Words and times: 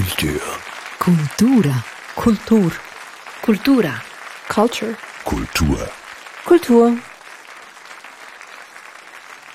Kultur. 0.00 0.40
Kultura. 0.98 1.84
Kultur. 2.16 2.72
Kultura. 3.42 4.02
Culture. 4.48 4.96
Kultur. 5.26 5.90
Kultur. 6.46 6.96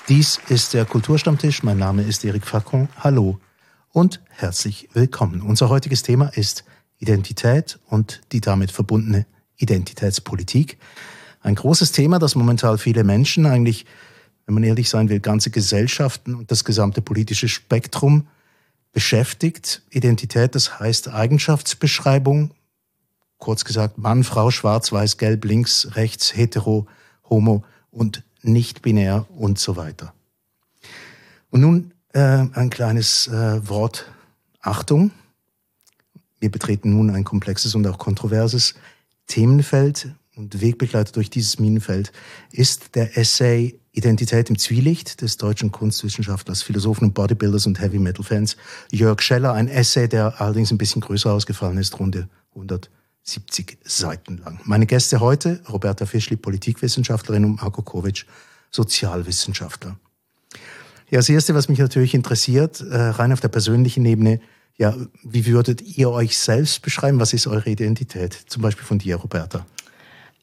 Dies 0.08 0.38
ist 0.48 0.72
der 0.72 0.84
Kulturstammtisch. 0.84 1.64
Mein 1.64 1.78
Name 1.78 2.02
ist 2.04 2.24
Eric 2.24 2.46
Facon. 2.46 2.88
Hallo 2.96 3.40
und 3.90 4.22
herzlich 4.28 4.88
willkommen. 4.92 5.42
Unser 5.42 5.68
heutiges 5.68 6.04
Thema 6.04 6.28
ist 6.28 6.62
Identität 7.00 7.80
und 7.88 8.20
die 8.30 8.40
damit 8.40 8.70
verbundene 8.70 9.26
Identitätspolitik. 9.56 10.78
Ein 11.40 11.56
großes 11.56 11.90
Thema, 11.90 12.20
das 12.20 12.36
momentan 12.36 12.78
viele 12.78 13.02
Menschen 13.02 13.46
eigentlich, 13.46 13.84
wenn 14.46 14.54
man 14.54 14.62
ehrlich 14.62 14.90
sein 14.90 15.08
will, 15.08 15.18
ganze 15.18 15.50
Gesellschaften 15.50 16.36
und 16.36 16.52
das 16.52 16.64
gesamte 16.64 17.02
politische 17.02 17.48
Spektrum 17.48 18.28
beschäftigt. 18.96 19.82
Identität, 19.90 20.54
das 20.54 20.80
heißt 20.80 21.08
Eigenschaftsbeschreibung, 21.08 22.52
kurz 23.36 23.66
gesagt 23.66 23.98
Mann, 23.98 24.24
Frau, 24.24 24.50
Schwarz, 24.50 24.90
Weiß, 24.90 25.18
Gelb, 25.18 25.44
Links, 25.44 25.96
Rechts, 25.96 26.34
Hetero, 26.34 26.86
Homo 27.28 27.62
und 27.90 28.22
nicht 28.40 28.80
binär 28.80 29.26
und 29.36 29.58
so 29.58 29.76
weiter. 29.76 30.14
Und 31.50 31.60
nun 31.60 31.92
äh, 32.14 32.46
ein 32.54 32.70
kleines 32.70 33.26
äh, 33.26 33.68
Wort 33.68 34.10
Achtung. 34.62 35.10
Wir 36.40 36.50
betreten 36.50 36.96
nun 36.96 37.10
ein 37.10 37.24
komplexes 37.24 37.74
und 37.74 37.86
auch 37.86 37.98
kontroverses 37.98 38.76
Themenfeld 39.26 40.08
und 40.36 40.62
Wegbegleiter 40.62 41.12
durch 41.12 41.28
dieses 41.28 41.58
Minenfeld 41.58 42.12
ist 42.50 42.94
der 42.94 43.18
Essay 43.18 43.78
Identität 43.96 44.50
im 44.50 44.58
Zwielicht 44.58 45.22
des 45.22 45.38
deutschen 45.38 45.72
Kunstwissenschaftlers, 45.72 46.62
Philosophen 46.62 47.04
und 47.04 47.14
Bodybuilders 47.14 47.66
und 47.66 47.80
Heavy 47.80 47.98
Metal 47.98 48.22
Fans 48.22 48.56
Jörg 48.92 49.22
Scheller. 49.22 49.54
Ein 49.54 49.68
Essay, 49.68 50.06
der 50.06 50.38
allerdings 50.40 50.70
ein 50.70 50.76
bisschen 50.76 51.00
größer 51.00 51.32
ausgefallen 51.32 51.78
ist, 51.78 51.98
runde 51.98 52.28
170 52.50 53.78
Seiten 53.82 54.36
lang. 54.38 54.60
Meine 54.64 54.84
Gäste 54.84 55.20
heute, 55.20 55.62
Roberta 55.70 56.04
Fischli, 56.04 56.36
Politikwissenschaftlerin 56.36 57.46
und 57.46 57.62
Marco 57.62 57.80
Kovic, 57.80 58.26
Sozialwissenschaftler. 58.70 59.98
Ja, 61.08 61.18
das 61.18 61.30
Erste, 61.30 61.54
was 61.54 61.68
mich 61.68 61.78
natürlich 61.78 62.12
interessiert, 62.12 62.82
äh, 62.82 62.96
rein 62.96 63.32
auf 63.32 63.40
der 63.40 63.48
persönlichen 63.48 64.04
Ebene, 64.04 64.40
ja, 64.76 64.94
wie 65.22 65.46
würdet 65.46 65.80
ihr 65.80 66.10
euch 66.10 66.36
selbst 66.36 66.82
beschreiben? 66.82 67.18
Was 67.18 67.32
ist 67.32 67.46
eure 67.46 67.70
Identität? 67.70 68.34
Zum 68.34 68.60
Beispiel 68.60 68.84
von 68.84 68.98
dir, 68.98 69.16
Roberta. 69.16 69.64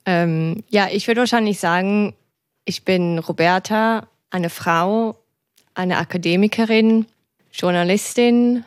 Ähm, 0.08 0.64
ja, 0.70 0.88
ich 0.92 1.08
würde 1.08 1.22
wahrscheinlich 1.22 1.60
sagen, 1.60 2.16
ich 2.66 2.86
bin 2.86 3.20
Roberta, 3.20 4.08
eine 4.30 4.50
Frau, 4.50 5.16
eine 5.74 5.98
Akademikerin, 5.98 7.06
Journalistin, 7.52 8.64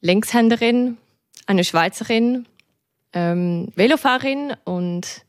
Linkshänderin, 0.00 0.96
eine 1.46 1.64
Schweizerin, 1.64 2.46
ähm, 3.12 3.68
Velofahrerin 3.74 4.54
und 4.64 5.24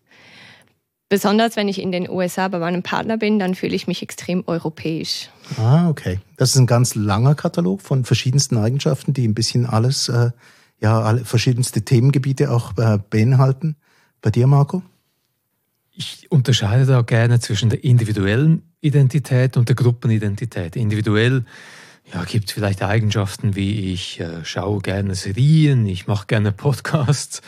besonders 1.10 1.56
wenn 1.56 1.68
ich 1.68 1.82
in 1.82 1.92
den 1.92 2.10
USA 2.10 2.48
bei 2.48 2.60
meinem 2.60 2.84
Partner 2.84 3.18
bin, 3.18 3.40
dann 3.40 3.56
fühle 3.56 3.76
ich 3.76 3.88
mich 3.88 4.02
extrem 4.02 4.44
europäisch. 4.48 5.30
Ah, 5.58 5.90
okay. 5.90 6.20
Das 6.38 6.52
ist 6.52 6.58
ein 6.58 6.68
ganz 6.68 6.96
langer 6.96 7.36
Katalog 7.36 7.82
von 7.82 8.06
verschiedensten 8.06 8.58
Eigenschaften, 8.58 9.14
die 9.14 9.28
ein 9.28 9.36
bisschen 9.36 9.66
alles, 9.66 10.10
äh, 10.10 10.32
ja, 10.82 11.00
alle 11.00 11.24
verschiedenste 11.24 11.84
Themengebiete 11.84 12.52
auch 12.52 12.78
äh, 12.78 12.98
beinhalten. 13.10 13.76
Bei 14.22 14.32
dir, 14.32 14.48
Marco? 14.48 14.82
Ich 15.98 16.30
unterscheide 16.30 16.86
da 16.86 17.02
gerne 17.02 17.40
zwischen 17.40 17.70
der 17.70 17.84
individuellen 17.84 18.64
Identität 18.82 19.56
und 19.56 19.70
der 19.70 19.76
Gruppenidentität. 19.76 20.76
Individuell 20.76 21.46
ja, 22.14 22.24
gibt 22.26 22.50
es 22.50 22.54
vielleicht 22.54 22.84
Eigenschaften 22.84 23.56
wie 23.56 23.94
ich 23.94 24.20
äh, 24.20 24.44
schaue 24.44 24.82
gerne 24.82 25.16
Serien, 25.16 25.86
ich 25.86 26.08
mache 26.08 26.28
gerne 26.28 26.52
Podcasts. 26.52 27.42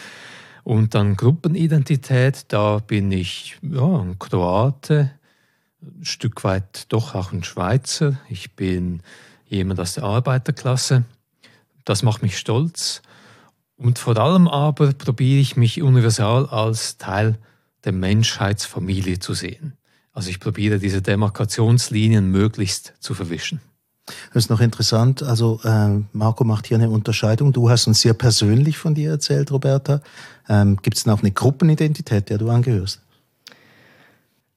Und 0.64 0.96
dann 0.96 1.16
Gruppenidentität, 1.16 2.46
da 2.50 2.80
bin 2.80 3.12
ich 3.12 3.58
ja, 3.62 4.00
ein 4.00 4.20
Kroate, 4.20 5.12
ein 5.82 6.04
Stück 6.04 6.44
weit 6.44 6.92
doch 6.92 7.16
auch 7.16 7.32
ein 7.32 7.44
Schweizer. 7.44 8.18
Ich 8.30 8.54
bin 8.54 9.02
jemand 9.46 9.80
aus 9.80 9.94
der 9.94 10.04
Arbeiterklasse. 10.04 11.04
Das 11.86 12.04
macht 12.04 12.22
mich 12.22 12.38
stolz. 12.38 13.02
Und 13.78 14.00
vor 14.00 14.18
allem 14.18 14.48
aber 14.48 14.92
probiere 14.94 15.40
ich 15.40 15.56
mich 15.56 15.82
universal 15.82 16.48
als 16.48 16.98
Teil 16.98 17.38
der 17.86 17.92
Menschheitsfamilie 17.92 19.20
zu 19.20 19.34
sehen. 19.34 19.78
Also 20.14 20.30
ich 20.30 20.40
probiere 20.40 20.80
diese 20.80 21.02
Demarkationslinien 21.02 22.32
möglichst 22.32 22.94
zu 23.00 23.14
verwischen. 23.14 23.62
Das 24.34 24.46
ist 24.46 24.50
noch 24.50 24.62
interessant. 24.62 25.22
Also 25.22 25.60
äh, 25.64 26.02
Marco 26.14 26.44
macht 26.44 26.68
hier 26.68 26.78
eine 26.78 26.90
Unterscheidung. 26.90 27.54
Du 27.54 27.70
hast 27.70 27.88
uns 27.88 28.02
sehr 28.02 28.14
persönlich 28.14 28.78
von 28.78 28.96
dir 28.96 29.12
erzählt, 29.12 29.52
Roberta. 29.52 30.02
Ähm, 30.48 30.78
Gibt 30.82 30.98
es 30.98 31.06
noch 31.06 31.22
eine 31.22 31.32
Gruppenidentität, 31.32 32.30
der 32.30 32.38
du 32.38 32.50
angehörst? 32.50 33.02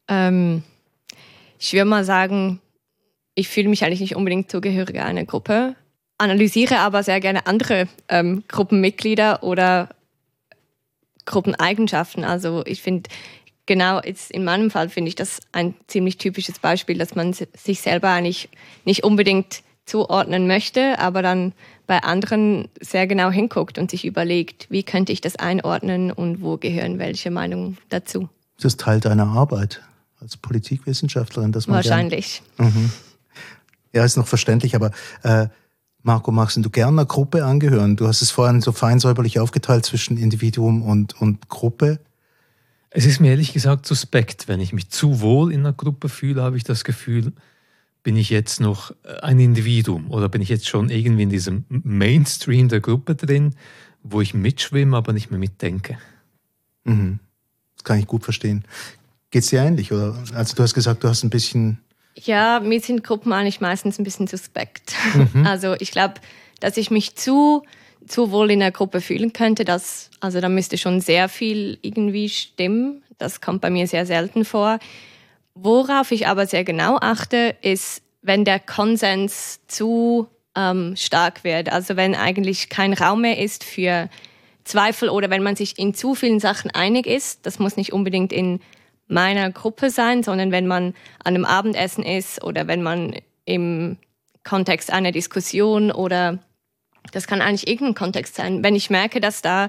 Ähm, 0.08 0.62
ich 1.58 1.72
würde 1.72 1.84
mal 1.84 2.04
sagen, 2.04 2.60
ich 3.34 3.48
fühle 3.48 3.68
mich 3.68 3.84
eigentlich 3.84 4.00
nicht 4.00 4.16
unbedingt 4.16 4.50
zugehörig 4.50 5.00
einer 5.00 5.24
Gruppe, 5.24 5.74
analysiere 6.18 6.78
aber 6.78 7.02
sehr 7.02 7.20
gerne 7.20 7.46
andere 7.46 7.88
ähm, 8.08 8.44
Gruppenmitglieder 8.48 9.42
oder 9.42 9.88
Gruppeneigenschaften. 11.26 12.24
Also 12.24 12.64
ich 12.66 12.82
finde, 12.82 13.10
genau 13.66 14.00
jetzt 14.02 14.30
in 14.30 14.44
meinem 14.44 14.70
Fall 14.70 14.88
finde 14.88 15.08
ich 15.08 15.14
das 15.14 15.40
ein 15.52 15.74
ziemlich 15.86 16.18
typisches 16.18 16.58
Beispiel, 16.58 16.98
dass 16.98 17.14
man 17.14 17.32
sich 17.32 17.80
selber 17.80 18.08
eigentlich 18.08 18.48
nicht 18.84 19.04
unbedingt 19.04 19.62
zuordnen 19.86 20.46
möchte, 20.46 20.98
aber 20.98 21.22
dann 21.22 21.52
bei 21.86 22.02
anderen 22.02 22.68
sehr 22.80 23.06
genau 23.06 23.30
hinguckt 23.30 23.78
und 23.78 23.90
sich 23.90 24.04
überlegt, 24.04 24.70
wie 24.70 24.84
könnte 24.84 25.12
ich 25.12 25.20
das 25.20 25.36
einordnen 25.36 26.12
und 26.12 26.42
wo 26.42 26.56
gehören 26.56 26.98
welche 26.98 27.30
Meinungen 27.30 27.78
dazu. 27.88 28.28
Das 28.56 28.66
ist 28.66 28.80
Teil 28.80 29.00
deiner 29.00 29.26
Arbeit 29.26 29.82
als 30.20 30.36
Politikwissenschaftlerin, 30.36 31.50
dass 31.50 31.66
man 31.66 31.76
wahrscheinlich. 31.76 32.42
Mhm. 32.58 32.90
Ja, 33.92 34.04
ist 34.04 34.16
noch 34.16 34.28
verständlich, 34.28 34.76
aber 34.76 34.92
äh, 35.24 35.48
Marco, 36.02 36.32
magst 36.32 36.56
du 36.56 36.70
gerne 36.70 37.00
einer 37.00 37.06
Gruppe 37.06 37.44
angehören? 37.44 37.96
Du 37.96 38.06
hast 38.06 38.22
es 38.22 38.30
vorhin 38.30 38.60
so 38.60 38.72
feinsäuberlich 38.72 39.38
aufgeteilt 39.38 39.84
zwischen 39.84 40.16
Individuum 40.16 40.82
und, 40.82 41.20
und 41.20 41.48
Gruppe. 41.48 42.00
Es 42.90 43.04
ist 43.04 43.20
mir 43.20 43.30
ehrlich 43.30 43.52
gesagt 43.52 43.86
suspekt. 43.86 44.48
Wenn 44.48 44.60
ich 44.60 44.72
mich 44.72 44.88
zu 44.88 45.20
wohl 45.20 45.52
in 45.52 45.60
einer 45.60 45.72
Gruppe 45.72 46.08
fühle, 46.08 46.42
habe 46.42 46.56
ich 46.56 46.64
das 46.64 46.84
Gefühl, 46.84 47.32
bin 48.02 48.16
ich 48.16 48.30
jetzt 48.30 48.60
noch 48.60 48.94
ein 49.22 49.38
Individuum 49.38 50.10
oder 50.10 50.28
bin 50.28 50.40
ich 50.40 50.48
jetzt 50.48 50.68
schon 50.68 50.88
irgendwie 50.88 51.24
in 51.24 51.28
diesem 51.28 51.64
Mainstream 51.68 52.68
der 52.68 52.80
Gruppe 52.80 53.14
drin, 53.14 53.54
wo 54.02 54.22
ich 54.22 54.32
mitschwimme, 54.32 54.96
aber 54.96 55.12
nicht 55.12 55.30
mehr 55.30 55.38
mitdenke. 55.38 55.98
Mhm. 56.84 57.20
Das 57.76 57.84
kann 57.84 57.98
ich 57.98 58.06
gut 58.06 58.24
verstehen. 58.24 58.64
Geht 59.30 59.44
es 59.44 59.50
dir 59.50 59.62
ähnlich? 59.62 59.92
Oder? 59.92 60.16
Also 60.34 60.56
du 60.56 60.62
hast 60.62 60.74
gesagt, 60.74 61.04
du 61.04 61.08
hast 61.08 61.22
ein 61.22 61.30
bisschen 61.30 61.78
ja, 62.26 62.60
mir 62.60 62.80
sind 62.80 63.04
Gruppen 63.04 63.32
eigentlich 63.32 63.60
meistens 63.60 63.98
ein 63.98 64.04
bisschen 64.04 64.26
suspekt. 64.26 64.94
Mhm. 65.14 65.46
Also 65.46 65.74
ich 65.78 65.90
glaube, 65.90 66.14
dass 66.60 66.76
ich 66.76 66.90
mich 66.90 67.16
zu, 67.16 67.62
zu 68.06 68.30
wohl 68.30 68.50
in 68.50 68.60
der 68.60 68.70
Gruppe 68.70 69.00
fühlen 69.00 69.32
könnte, 69.32 69.64
das, 69.64 70.10
also 70.20 70.40
da 70.40 70.48
müsste 70.48 70.78
schon 70.78 71.00
sehr 71.00 71.28
viel 71.28 71.78
irgendwie 71.82 72.28
stimmen. 72.28 73.02
Das 73.18 73.40
kommt 73.40 73.60
bei 73.60 73.70
mir 73.70 73.86
sehr 73.86 74.06
selten 74.06 74.44
vor. 74.44 74.78
Worauf 75.54 76.10
ich 76.10 76.26
aber 76.26 76.46
sehr 76.46 76.64
genau 76.64 76.96
achte, 77.00 77.56
ist, 77.62 78.02
wenn 78.22 78.44
der 78.44 78.60
Konsens 78.60 79.60
zu 79.66 80.28
ähm, 80.56 80.94
stark 80.96 81.44
wird. 81.44 81.70
Also 81.70 81.96
wenn 81.96 82.14
eigentlich 82.14 82.68
kein 82.68 82.92
Raum 82.92 83.22
mehr 83.22 83.38
ist 83.38 83.64
für 83.64 84.08
Zweifel 84.64 85.08
oder 85.08 85.30
wenn 85.30 85.42
man 85.42 85.56
sich 85.56 85.78
in 85.78 85.94
zu 85.94 86.14
vielen 86.14 86.40
Sachen 86.40 86.70
einig 86.70 87.06
ist. 87.06 87.46
Das 87.46 87.58
muss 87.58 87.76
nicht 87.76 87.92
unbedingt 87.92 88.32
in 88.32 88.60
meiner 89.10 89.50
Gruppe 89.50 89.90
sein, 89.90 90.22
sondern 90.22 90.52
wenn 90.52 90.66
man 90.66 90.94
an 91.24 91.34
einem 91.34 91.44
Abendessen 91.44 92.04
ist 92.04 92.42
oder 92.42 92.66
wenn 92.68 92.82
man 92.82 93.16
im 93.44 93.96
Kontext 94.44 94.92
einer 94.92 95.12
Diskussion 95.12 95.90
oder 95.90 96.38
das 97.12 97.26
kann 97.26 97.42
eigentlich 97.42 97.68
irgendein 97.68 97.94
Kontext 97.94 98.36
sein, 98.36 98.62
wenn 98.62 98.76
ich 98.76 98.90
merke, 98.90 99.20
dass 99.20 99.42
da 99.42 99.68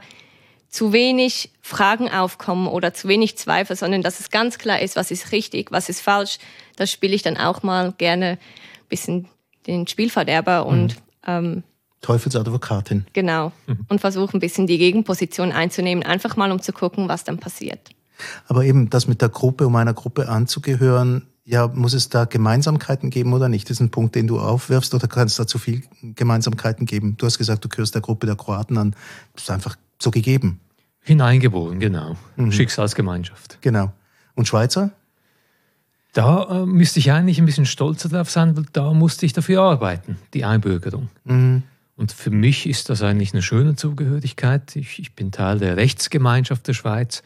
zu 0.70 0.94
wenig 0.94 1.52
Fragen 1.62 2.10
aufkommen 2.10 2.68
oder 2.68 2.94
zu 2.94 3.08
wenig 3.08 3.38
Zweifel, 3.38 3.76
sondern 3.76 4.02
dass 4.02 4.20
es 4.20 4.30
ganz 4.30 4.58
klar 4.58 4.80
ist, 4.80 4.96
was 4.96 5.12
ist 5.12 5.32
richtig, 5.32 5.72
was 5.72 5.90
ist 5.90 6.02
falsch, 6.02 6.38
das 6.78 6.92
spiele 6.92 7.14
ich 7.14 7.24
dann 7.24 7.38
auch 7.38 7.64
mal 7.64 7.94
gerne 7.98 8.32
ein 8.32 8.88
bisschen 8.90 9.28
den 9.68 9.88
Spielverderber 9.88 10.66
und 10.66 10.96
mhm. 10.96 11.02
ähm, 11.28 11.64
Teufelsadvokatin. 12.02 13.06
Genau. 13.14 13.52
Mhm. 13.68 13.86
Und 13.88 14.02
versuche 14.02 14.36
ein 14.36 14.40
bisschen 14.40 14.66
die 14.66 14.78
Gegenposition 14.78 15.52
einzunehmen, 15.52 16.04
einfach 16.04 16.36
mal 16.36 16.52
um 16.52 16.62
zu 16.62 16.74
gucken, 16.74 17.08
was 17.08 17.24
dann 17.24 17.38
passiert. 17.38 17.92
Aber 18.48 18.64
eben 18.64 18.90
das 18.90 19.08
mit 19.08 19.22
der 19.22 19.30
Gruppe, 19.30 19.68
um 19.68 19.76
einer 19.76 19.94
Gruppe 19.94 20.30
anzugehören, 20.30 21.28
ja, 21.44 21.68
muss 21.68 21.94
es 21.94 22.10
da 22.10 22.26
Gemeinsamkeiten 22.26 23.10
geben 23.10 23.34
oder 23.34 23.50
nicht? 23.50 23.70
Das 23.70 23.78
ist 23.78 23.82
ein 23.82 23.90
Punkt, 23.90 24.16
den 24.16 24.28
du 24.28 24.40
aufwirfst 24.40 24.94
oder 24.94 25.08
kann 25.08 25.28
es 25.28 25.36
da 25.36 25.48
zu 25.48 25.58
viel 25.58 25.84
Gemeinsamkeiten 26.02 26.86
geben? 26.86 27.16
Du 27.18 27.26
hast 27.26 27.38
gesagt, 27.38 27.66
du 27.66 27.70
gehörst 27.70 27.96
der 27.96 28.02
Gruppe 28.02 28.28
der 28.28 28.36
Kroaten 28.36 28.78
an. 28.78 28.96
Das 29.34 29.44
ist 29.44 29.52
einfach 29.52 29.76
so 30.00 30.12
gegeben. 30.12 30.60
Hineingeboren, 31.02 31.80
genau. 31.80 32.16
Mhm. 32.36 32.52
Schicksalsgemeinschaft. 32.52 33.58
Genau. 33.62 33.92
Und 34.36 34.48
Schweizer? 34.48 34.92
Da 36.14 36.62
äh, 36.62 36.66
müsste 36.66 37.00
ich 37.00 37.12
eigentlich 37.12 37.40
ein 37.40 37.46
bisschen 37.46 37.66
stolzer 37.66 38.10
drauf 38.10 38.30
sein, 38.30 38.56
weil 38.56 38.66
da 38.74 38.94
musste 38.94 39.26
ich 39.26 39.34
dafür 39.34 39.62
arbeiten, 39.62 40.18
die 40.34 40.46
Einbürgerung. 40.46 41.10
Mhm. 41.24 41.64
Und 41.96 42.12
für 42.12 42.32
mich 42.32 42.68
ist 42.68 42.90
das 42.90 43.02
eigentlich 43.02 43.34
eine 43.34 43.42
schöne 43.42 43.76
Zugehörigkeit. 43.76 44.76
Ich, 44.76 45.00
ich 45.00 45.14
bin 45.14 45.32
Teil 45.32 45.60
der 45.60 45.78
Rechtsgemeinschaft 45.78 46.68
der 46.68 46.74
Schweiz. 46.74 47.24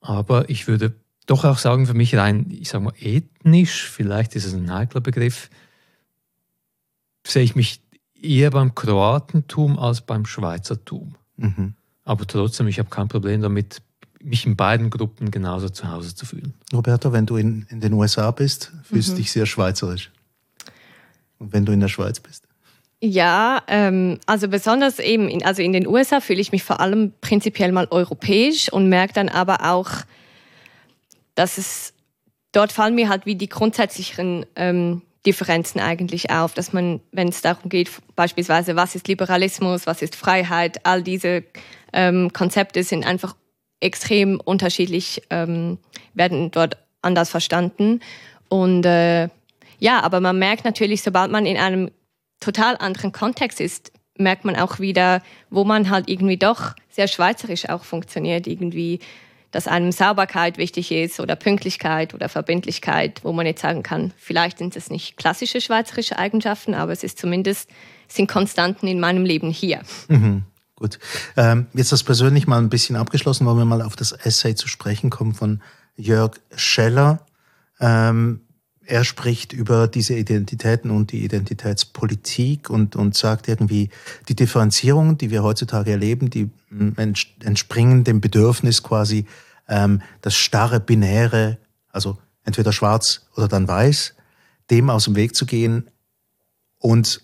Aber 0.00 0.48
ich 0.48 0.66
würde 0.66 0.94
doch 1.26 1.44
auch 1.44 1.58
sagen, 1.58 1.86
für 1.86 1.94
mich 1.94 2.16
rein, 2.16 2.46
ich 2.50 2.68
sage 2.68 2.84
mal, 2.84 2.94
ethnisch, 2.98 3.88
vielleicht 3.88 4.34
ist 4.34 4.46
es 4.46 4.54
ein 4.54 4.72
heikler 4.72 5.00
Begriff, 5.00 5.50
sehe 7.26 7.42
ich 7.42 7.54
mich 7.54 7.82
eher 8.20 8.50
beim 8.50 8.74
Kroatentum 8.74 9.78
als 9.78 10.00
beim 10.00 10.26
Schweizertum. 10.26 11.14
Mhm. 11.36 11.74
Aber 12.04 12.26
trotzdem, 12.26 12.66
ich 12.66 12.78
habe 12.78 12.90
kein 12.90 13.08
Problem 13.08 13.42
damit, 13.42 13.82
mich 14.22 14.44
in 14.44 14.56
beiden 14.56 14.90
Gruppen 14.90 15.30
genauso 15.30 15.68
zu 15.68 15.88
Hause 15.88 16.14
zu 16.14 16.26
fühlen. 16.26 16.54
Roberto, 16.72 17.12
wenn 17.12 17.26
du 17.26 17.36
in, 17.36 17.66
in 17.70 17.80
den 17.80 17.92
USA 17.94 18.30
bist, 18.30 18.72
fühlst 18.82 19.10
du 19.10 19.12
mhm. 19.12 19.16
dich 19.18 19.32
sehr 19.32 19.46
schweizerisch. 19.46 20.10
Und 21.38 21.52
wenn 21.52 21.64
du 21.64 21.72
in 21.72 21.80
der 21.80 21.88
Schweiz 21.88 22.20
bist? 22.20 22.46
Ja, 23.02 23.62
ähm, 23.66 24.18
also 24.26 24.48
besonders 24.48 24.98
eben, 24.98 25.28
in, 25.28 25.42
also 25.42 25.62
in 25.62 25.72
den 25.72 25.86
USA 25.86 26.20
fühle 26.20 26.40
ich 26.40 26.52
mich 26.52 26.62
vor 26.62 26.80
allem 26.80 27.14
prinzipiell 27.22 27.72
mal 27.72 27.88
europäisch 27.90 28.70
und 28.70 28.90
merke 28.90 29.14
dann 29.14 29.30
aber 29.30 29.70
auch, 29.70 29.90
dass 31.34 31.56
es, 31.56 31.94
dort 32.52 32.72
fallen 32.72 32.94
mir 32.94 33.08
halt 33.08 33.24
wie 33.24 33.36
die 33.36 33.48
grundsätzlichen 33.48 34.44
ähm, 34.54 35.00
Differenzen 35.24 35.80
eigentlich 35.80 36.30
auf, 36.30 36.52
dass 36.52 36.74
man, 36.74 37.00
wenn 37.10 37.28
es 37.28 37.40
darum 37.40 37.70
geht, 37.70 37.90
beispielsweise, 38.16 38.76
was 38.76 38.94
ist 38.94 39.08
Liberalismus, 39.08 39.86
was 39.86 40.02
ist 40.02 40.14
Freiheit, 40.14 40.84
all 40.84 41.02
diese 41.02 41.44
ähm, 41.94 42.30
Konzepte 42.34 42.82
sind 42.82 43.06
einfach 43.06 43.34
extrem 43.80 44.40
unterschiedlich, 44.40 45.22
ähm, 45.30 45.78
werden 46.12 46.50
dort 46.50 46.76
anders 47.00 47.30
verstanden. 47.30 48.00
Und 48.50 48.84
äh, 48.84 49.28
ja, 49.78 50.02
aber 50.02 50.20
man 50.20 50.38
merkt 50.38 50.66
natürlich, 50.66 51.02
sobald 51.02 51.30
man 51.30 51.46
in 51.46 51.56
einem 51.56 51.90
total 52.40 52.76
anderen 52.76 53.12
Kontext 53.12 53.60
ist, 53.60 53.92
merkt 54.16 54.44
man 54.44 54.56
auch 54.56 54.78
wieder, 54.78 55.22
wo 55.48 55.64
man 55.64 55.90
halt 55.90 56.08
irgendwie 56.08 56.36
doch 56.36 56.74
sehr 56.90 57.08
schweizerisch 57.08 57.68
auch 57.68 57.84
funktioniert, 57.84 58.46
irgendwie, 58.46 59.00
dass 59.50 59.66
einem 59.66 59.92
Sauberkeit 59.92 60.58
wichtig 60.58 60.92
ist 60.92 61.20
oder 61.20 61.36
Pünktlichkeit 61.36 62.14
oder 62.14 62.28
Verbindlichkeit, 62.28 63.20
wo 63.24 63.32
man 63.32 63.46
jetzt 63.46 63.62
sagen 63.62 63.82
kann, 63.82 64.12
vielleicht 64.16 64.58
sind 64.58 64.76
es 64.76 64.90
nicht 64.90 65.16
klassische 65.16 65.60
schweizerische 65.60 66.18
Eigenschaften, 66.18 66.74
aber 66.74 66.92
es 66.92 67.02
ist 67.02 67.18
zumindest, 67.18 67.68
sind 68.08 68.28
Konstanten 68.28 68.86
in 68.86 69.00
meinem 69.00 69.24
Leben 69.24 69.50
hier. 69.50 69.80
Mhm. 70.08 70.44
Gut. 70.76 70.98
Ähm, 71.36 71.66
jetzt 71.74 71.92
das 71.92 72.04
persönlich 72.04 72.46
mal 72.46 72.58
ein 72.58 72.70
bisschen 72.70 72.96
abgeschlossen, 72.96 73.46
wollen 73.46 73.58
wir 73.58 73.64
mal 73.66 73.82
auf 73.82 73.96
das 73.96 74.12
Essay 74.12 74.54
zu 74.54 74.66
sprechen 74.66 75.10
kommen 75.10 75.34
von 75.34 75.62
Jörg 75.96 76.32
Scheller. 76.56 77.26
Ähm, 77.80 78.40
er 78.86 79.04
spricht 79.04 79.52
über 79.52 79.86
diese 79.86 80.14
Identitäten 80.14 80.90
und 80.90 81.12
die 81.12 81.24
Identitätspolitik 81.24 82.70
und, 82.70 82.96
und 82.96 83.16
sagt 83.16 83.46
irgendwie, 83.46 83.90
die 84.28 84.34
Differenzierung, 84.34 85.16
die 85.16 85.30
wir 85.30 85.42
heutzutage 85.42 85.92
erleben, 85.92 86.30
die 86.30 86.50
entspringen 86.98 88.04
dem 88.04 88.20
Bedürfnis 88.20 88.82
quasi, 88.82 89.26
ähm, 89.68 90.02
das 90.22 90.34
starre 90.34 90.80
Binäre, 90.80 91.58
also 91.90 92.18
entweder 92.44 92.72
schwarz 92.72 93.26
oder 93.36 93.48
dann 93.48 93.68
weiß, 93.68 94.14
dem 94.70 94.90
aus 94.90 95.04
dem 95.04 95.14
Weg 95.14 95.36
zu 95.36 95.46
gehen 95.46 95.88
und 96.78 97.22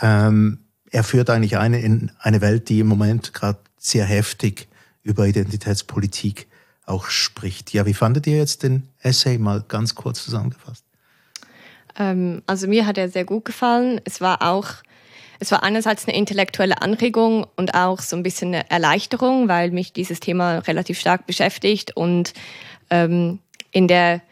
ähm, 0.00 0.58
er 0.90 1.04
führt 1.04 1.30
eigentlich 1.30 1.58
eine 1.58 1.80
in 1.80 2.12
eine 2.18 2.40
Welt, 2.40 2.68
die 2.68 2.80
im 2.80 2.86
Moment 2.86 3.34
gerade 3.34 3.58
sehr 3.78 4.04
heftig 4.04 4.68
über 5.02 5.26
Identitätspolitik 5.26 6.46
auch 6.86 7.06
spricht. 7.06 7.72
Ja, 7.72 7.86
wie 7.86 7.94
fandet 7.94 8.26
ihr 8.26 8.36
jetzt 8.36 8.62
den 8.62 8.88
Essay 9.00 9.38
mal 9.38 9.64
ganz 9.66 9.94
kurz 9.94 10.24
zusammengefasst? 10.24 10.83
Ähm, 11.98 12.42
also 12.46 12.66
mir 12.66 12.86
hat 12.86 12.98
er 12.98 13.08
sehr 13.08 13.24
gut 13.24 13.44
gefallen. 13.44 14.00
Es 14.04 14.20
war 14.20 14.42
auch, 14.42 14.68
es 15.40 15.50
war 15.50 15.62
einerseits 15.62 16.06
eine 16.06 16.16
intellektuelle 16.16 16.82
Anregung 16.82 17.46
und 17.56 17.74
auch 17.74 18.00
so 18.00 18.16
ein 18.16 18.22
bisschen 18.22 18.54
eine 18.54 18.70
Erleichterung, 18.70 19.48
weil 19.48 19.70
mich 19.70 19.92
dieses 19.92 20.20
Thema 20.20 20.58
relativ 20.58 20.98
stark 20.98 21.26
beschäftigt 21.26 21.96
und 21.96 22.32
ähm, 22.90 23.38
in 23.70 23.88
der 23.88 24.22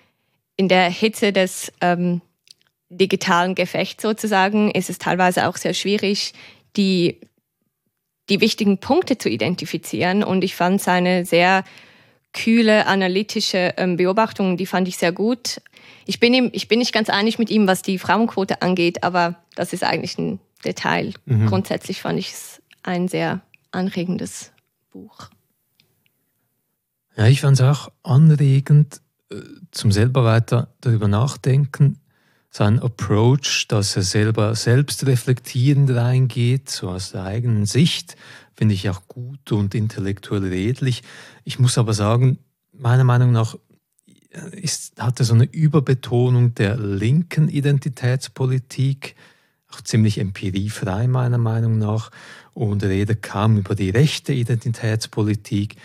in 0.56 0.68
der 0.68 0.90
Hitze 0.90 1.32
des 1.32 1.72
ähm, 1.80 2.20
digitalen 2.88 3.54
Gefecht 3.54 4.00
sozusagen 4.00 4.70
ist 4.70 4.90
es 4.90 4.98
teilweise 4.98 5.48
auch 5.48 5.56
sehr 5.56 5.74
schwierig, 5.74 6.34
die, 6.76 7.20
die 8.28 8.40
wichtigen 8.40 8.78
Punkte 8.78 9.18
zu 9.18 9.28
identifizieren. 9.28 10.22
Und 10.22 10.44
ich 10.44 10.54
fand 10.54 10.80
seine 10.80 11.24
sehr 11.24 11.64
kühle, 12.32 12.86
analytische 12.86 13.74
ähm, 13.76 13.96
Beobachtung, 13.96 14.56
die 14.56 14.66
fand 14.66 14.88
ich 14.88 14.96
sehr 14.96 15.12
gut. 15.12 15.60
Ich 16.06 16.18
bin, 16.18 16.34
ihm, 16.34 16.50
ich 16.52 16.68
bin 16.68 16.78
nicht 16.78 16.92
ganz 16.92 17.10
einig 17.10 17.38
mit 17.38 17.50
ihm, 17.50 17.66
was 17.66 17.82
die 17.82 17.98
Frauenquote 17.98 18.62
angeht, 18.62 19.04
aber 19.04 19.36
das 19.54 19.72
ist 19.72 19.84
eigentlich 19.84 20.18
ein 20.18 20.40
Detail. 20.64 21.12
Mhm. 21.26 21.46
Grundsätzlich 21.46 22.00
fand 22.00 22.18
ich 22.18 22.30
es 22.30 22.62
ein 22.82 23.08
sehr 23.08 23.40
anregendes 23.70 24.52
Buch. 24.92 25.28
Ja, 27.16 27.26
ich 27.26 27.40
fand 27.40 27.60
es 27.60 27.66
auch 27.66 27.92
anregend, 28.02 29.00
äh, 29.30 29.36
zum 29.70 29.92
selber 29.92 30.24
weiter 30.24 30.68
darüber 30.80 31.08
nachdenken, 31.08 31.98
sein 32.50 32.80
Approach, 32.80 33.66
dass 33.68 33.96
er 33.96 34.02
selber 34.02 34.54
selbst 34.54 35.06
reflektierend 35.06 35.90
reingeht, 35.90 36.68
so 36.68 36.90
aus 36.90 37.12
der 37.12 37.24
eigenen 37.24 37.64
Sicht, 37.64 38.16
finde 38.54 38.74
ich 38.74 38.88
auch 38.90 39.08
gut 39.08 39.52
und 39.52 39.74
intellektuell 39.74 40.44
redlich. 40.44 41.02
Ich 41.44 41.58
muss 41.58 41.78
aber 41.78 41.94
sagen, 41.94 42.38
meiner 42.72 43.04
Meinung 43.04 43.32
nach 43.32 43.56
ist, 44.52 45.00
hat 45.00 45.20
er 45.20 45.26
so 45.26 45.34
eine 45.34 45.44
Überbetonung 45.44 46.54
der 46.54 46.76
linken 46.76 47.48
Identitätspolitik, 47.48 49.14
auch 49.68 49.80
ziemlich 49.80 50.18
empiriefrei 50.18 51.06
meiner 51.06 51.38
Meinung 51.38 51.78
nach, 51.78 52.10
und 52.54 52.82
redet 52.82 53.22
kaum 53.22 53.58
über 53.58 53.74
die 53.74 53.90
rechte 53.90 54.32
Identitätspolitik, 54.32 55.76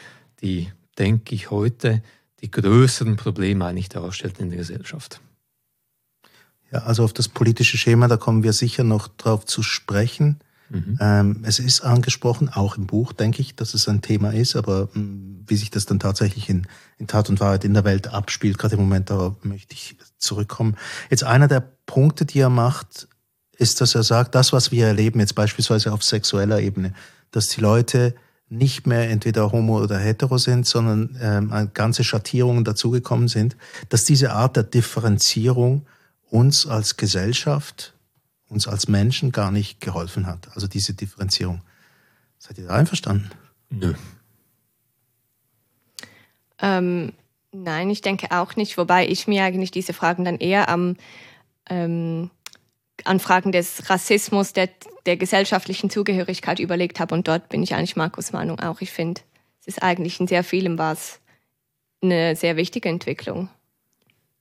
die, 0.41 0.71
denke 0.97 1.35
ich, 1.35 1.51
heute 1.51 2.01
die 2.41 2.51
größeren 2.51 3.15
Probleme 3.15 3.65
eigentlich 3.65 3.89
darstellt 3.89 4.39
in 4.39 4.49
der 4.49 4.59
Gesellschaft. 4.59 5.21
Ja, 6.71 6.79
also 6.79 7.03
auf 7.03 7.13
das 7.13 7.29
politische 7.29 7.77
Schema, 7.77 8.07
da 8.07 8.17
kommen 8.17 8.43
wir 8.43 8.53
sicher 8.53 8.83
noch 8.83 9.07
drauf 9.07 9.45
zu 9.45 9.63
sprechen. 9.63 10.39
Mhm. 10.69 10.97
Ähm, 10.99 11.39
es 11.43 11.59
ist 11.59 11.81
angesprochen, 11.81 12.49
auch 12.49 12.77
im 12.77 12.87
Buch, 12.87 13.13
denke 13.13 13.41
ich, 13.41 13.55
dass 13.55 13.73
es 13.73 13.87
ein 13.87 14.01
Thema 14.01 14.33
ist, 14.33 14.55
aber 14.55 14.89
mm, 14.93 15.45
wie 15.47 15.55
sich 15.55 15.71
das 15.71 15.85
dann 15.85 15.99
tatsächlich 15.99 16.49
in, 16.49 16.67
in 16.97 17.07
Tat 17.07 17.29
und 17.29 17.39
Wahrheit 17.39 17.63
in 17.63 17.73
der 17.73 17.85
Welt 17.85 18.07
abspielt, 18.07 18.57
gerade 18.57 18.75
im 18.75 18.81
Moment, 18.81 19.09
da 19.09 19.35
möchte 19.43 19.73
ich 19.73 19.97
zurückkommen. 20.17 20.75
Jetzt 21.09 21.23
einer 21.23 21.47
der 21.47 21.61
Punkte, 21.85 22.25
die 22.25 22.39
er 22.39 22.49
macht, 22.49 23.07
ist, 23.57 23.81
dass 23.81 23.95
er 23.95 24.03
sagt, 24.03 24.35
das, 24.35 24.53
was 24.53 24.71
wir 24.71 24.87
erleben, 24.87 25.19
jetzt 25.19 25.35
beispielsweise 25.35 25.91
auf 25.91 26.03
sexueller 26.03 26.59
Ebene, 26.59 26.93
dass 27.31 27.47
die 27.47 27.61
Leute 27.61 28.13
nicht 28.49 28.87
mehr 28.87 29.09
entweder 29.09 29.51
homo 29.51 29.81
oder 29.81 29.97
hetero 29.97 30.37
sind, 30.37 30.65
sondern 30.65 31.17
ähm, 31.21 31.71
ganze 31.73 32.03
Schattierungen 32.03 32.63
dazugekommen 32.63 33.27
sind, 33.27 33.57
dass 33.89 34.05
diese 34.05 34.31
Art 34.31 34.55
der 34.55 34.63
Differenzierung 34.63 35.85
uns 36.29 36.65
als 36.65 36.97
Gesellschaft, 36.97 37.93
uns 38.49 38.67
als 38.67 38.87
Menschen 38.87 39.31
gar 39.31 39.51
nicht 39.51 39.81
geholfen 39.81 40.25
hat. 40.25 40.49
Also 40.55 40.67
diese 40.67 40.93
Differenzierung. 40.93 41.61
Seid 42.39 42.57
ihr 42.57 42.67
da 42.67 42.75
einverstanden? 42.75 43.31
Nö. 43.69 43.93
Ähm, 46.59 47.13
nein, 47.51 47.89
ich 47.89 48.01
denke 48.01 48.31
auch 48.31 48.55
nicht, 48.55 48.77
wobei 48.77 49.07
ich 49.07 49.27
mir 49.27 49.43
eigentlich 49.43 49.71
diese 49.71 49.93
Fragen 49.93 50.23
dann 50.23 50.37
eher 50.37 50.69
am, 50.69 50.95
ähm, 51.69 52.29
an 53.03 53.19
Fragen 53.19 53.51
des 53.51 53.89
Rassismus, 53.89 54.53
der, 54.53 54.69
der 55.05 55.17
gesellschaftlichen 55.17 55.89
Zugehörigkeit 55.89 56.59
überlegt 56.59 56.99
habe. 56.99 57.13
Und 57.13 57.27
dort 57.27 57.49
bin 57.49 57.63
ich 57.63 57.75
eigentlich 57.75 57.95
Markus 57.95 58.31
Meinung 58.31 58.59
auch. 58.59 58.81
Ich 58.81 58.91
finde, 58.91 59.21
es 59.61 59.67
ist 59.67 59.83
eigentlich 59.83 60.19
in 60.19 60.27
sehr 60.27 60.43
vielem 60.43 60.77
was 60.77 61.19
eine 62.01 62.35
sehr 62.35 62.55
wichtige 62.55 62.89
Entwicklung. 62.89 63.49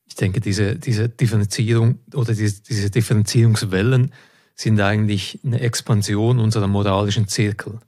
Ich 0.07 0.15
denke, 0.15 0.41
diese, 0.41 0.77
diese 0.77 1.09
Differenzierung 1.09 1.99
oder 2.15 2.35
diese, 2.35 2.63
diese 2.63 2.91
Differenzierungswellen 2.91 4.13
sind 4.55 4.81
eigentlich 4.81 5.41
eine 5.45 5.61
Expansion 5.61 6.39
unserer 6.39 6.67
moralischen 6.67 7.29
Zirkel. 7.29 7.81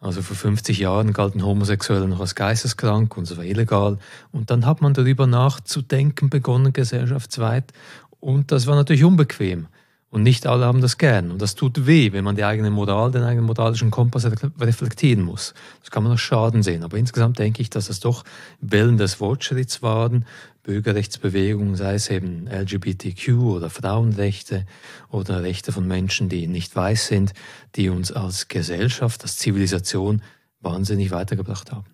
Also 0.00 0.22
vor 0.22 0.36
50 0.36 0.78
Jahren 0.78 1.12
galten 1.12 1.44
Homosexuelle 1.44 2.08
noch 2.08 2.20
als 2.20 2.34
geisteskrank 2.34 3.16
und 3.16 3.30
es 3.30 3.36
war 3.36 3.44
illegal. 3.44 3.98
Und 4.32 4.50
dann 4.50 4.64
hat 4.64 4.80
man 4.80 4.94
darüber 4.94 5.26
nachzudenken 5.26 6.30
begonnen, 6.30 6.72
gesellschaftsweit. 6.72 7.72
Und 8.18 8.50
das 8.50 8.66
war 8.66 8.76
natürlich 8.76 9.04
unbequem. 9.04 9.68
Und 10.08 10.24
nicht 10.24 10.46
alle 10.46 10.64
haben 10.64 10.80
das 10.80 10.98
gern. 10.98 11.30
Und 11.30 11.40
das 11.40 11.54
tut 11.54 11.86
weh, 11.86 12.12
wenn 12.12 12.24
man 12.24 12.34
die 12.34 12.44
eigene 12.44 12.70
Moral, 12.70 13.12
den 13.12 13.22
eigenen 13.22 13.46
moralischen 13.46 13.92
Kompass 13.92 14.26
reflektieren 14.58 15.22
muss. 15.22 15.54
Das 15.80 15.90
kann 15.92 16.02
man 16.02 16.12
als 16.12 16.20
Schaden 16.20 16.64
sehen. 16.64 16.82
Aber 16.82 16.96
insgesamt 16.96 17.38
denke 17.38 17.62
ich, 17.62 17.70
dass 17.70 17.88
es 17.88 18.00
doch 18.00 18.24
Wellen 18.60 18.96
des 18.96 19.14
Fortschritts 19.14 19.82
waren. 19.82 20.24
Bürgerrechtsbewegungen, 20.62 21.76
sei 21.76 21.94
es 21.94 22.10
eben 22.10 22.46
LGBTQ 22.46 23.28
oder 23.40 23.70
Frauenrechte 23.70 24.66
oder 25.10 25.42
Rechte 25.42 25.72
von 25.72 25.86
Menschen, 25.86 26.28
die 26.28 26.46
nicht 26.46 26.74
weiß 26.76 27.06
sind, 27.06 27.32
die 27.76 27.88
uns 27.88 28.12
als 28.12 28.48
Gesellschaft, 28.48 29.22
als 29.22 29.36
Zivilisation 29.36 30.22
wahnsinnig 30.60 31.10
weitergebracht 31.10 31.72
haben. 31.72 31.86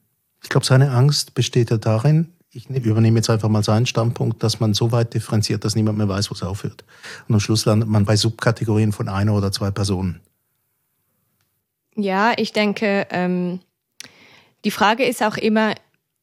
Ich 0.43 0.49
glaube, 0.49 0.67
seine 0.67 0.91
Angst 0.91 1.35
besteht 1.35 1.71
ja 1.71 1.77
darin, 1.77 2.33
ich 2.51 2.71
übernehme 2.71 3.19
jetzt 3.19 3.29
einfach 3.29 3.49
mal 3.49 3.63
seinen 3.63 3.87
Standpunkt, 3.87 4.43
dass 4.43 4.61
man 4.61 4.73
so 4.73 4.91
weit 4.91 5.13
differenziert, 5.13 5.65
dass 5.65 5.75
niemand 5.75 5.99
mehr 5.99 6.09
weiß, 6.09 6.31
wo 6.31 6.35
es 6.35 6.43
aufhört. 6.43 6.85
Und 7.29 7.35
am 7.35 7.41
Schluss 7.41 7.67
landet 7.67 7.89
man 7.89 8.05
bei 8.05 8.17
Subkategorien 8.17 8.93
von 8.93 9.09
einer 9.09 9.35
oder 9.35 9.53
zwei 9.53 9.71
Personen. 9.71 10.21
Ja, 11.95 12.33
ich 12.37 12.53
denke, 12.53 13.07
ähm, 13.11 13.61
die 14.65 14.71
Frage 14.71 15.05
ist 15.05 15.23
auch 15.23 15.37
immer, 15.37 15.75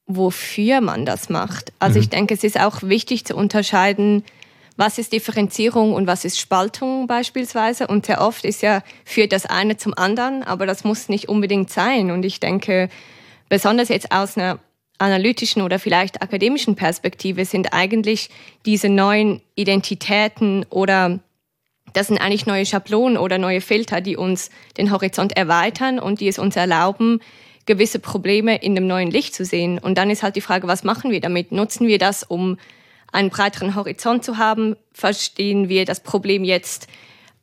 wofür 0.06 0.82
man 0.82 1.06
das 1.06 1.30
macht. 1.30 1.72
Also 1.80 1.98
mhm. 1.98 2.04
ich 2.04 2.10
denke, 2.10 2.34
es 2.34 2.44
ist 2.44 2.60
auch 2.60 2.84
wichtig 2.84 3.26
zu 3.26 3.36
unterscheiden, 3.36 4.24
was 4.76 4.98
ist 4.98 5.14
Differenzierung 5.14 5.94
und 5.94 6.08
was 6.08 6.26
ist 6.26 6.40
Spaltung 6.40 7.08
beispielsweise. 7.08 7.88
Und 7.88 8.06
sehr 8.06 8.22
oft 8.22 8.44
ist 8.44 8.62
ja, 8.62 8.82
führt 9.06 9.32
das 9.32 9.46
eine 9.46 9.78
zum 9.78 9.94
anderen, 9.96 10.44
aber 10.44 10.66
das 10.66 10.84
muss 10.84 11.10
nicht 11.10 11.30
unbedingt 11.30 11.70
sein. 11.70 12.12
Und 12.12 12.26
ich 12.26 12.40
denke, 12.40 12.90
besonders 13.50 13.90
jetzt 13.90 14.12
aus 14.12 14.38
einer 14.38 14.60
analytischen 14.98 15.62
oder 15.62 15.80
vielleicht 15.80 16.22
akademischen 16.22 16.76
Perspektive 16.76 17.46
sind 17.46 17.74
eigentlich 17.74 18.30
diese 18.66 18.90
neuen 18.90 19.42
Identitäten 19.56 20.66
oder 20.70 21.20
das 21.94 22.08
sind 22.08 22.20
eigentlich 22.20 22.46
neue 22.46 22.66
Schablonen 22.66 23.18
oder 23.18 23.38
neue 23.38 23.62
Filter, 23.62 24.02
die 24.02 24.18
uns 24.18 24.50
den 24.78 24.92
Horizont 24.92 25.38
erweitern 25.38 26.00
und 26.00 26.22
die 26.22 26.28
es 26.28 26.40
uns 26.40 26.56
erlauben, 26.56 27.20
gewisse 27.66 28.00
Probleme 28.00 28.58
in 28.58 28.76
dem 28.76 28.88
neuen 28.88 29.12
Licht 29.12 29.36
zu 29.36 29.46
sehen. 29.46 29.80
Und 29.80 29.98
dann 29.98 30.10
ist 30.10 30.24
halt 30.24 30.36
die 30.36 30.42
Frage, 30.42 30.68
was 30.68 30.84
machen 30.84 31.12
wir 31.12 31.22
damit? 31.22 31.52
Nutzen 31.52 31.88
wir 31.88 31.98
das, 31.98 32.24
um 32.24 32.58
einen 33.12 33.30
breiteren 33.30 33.76
Horizont 33.76 34.24
zu 34.24 34.38
haben? 34.38 34.76
Verstehen 34.92 35.70
wir 35.70 35.86
das 35.86 36.02
Problem 36.02 36.44
jetzt? 36.44 36.88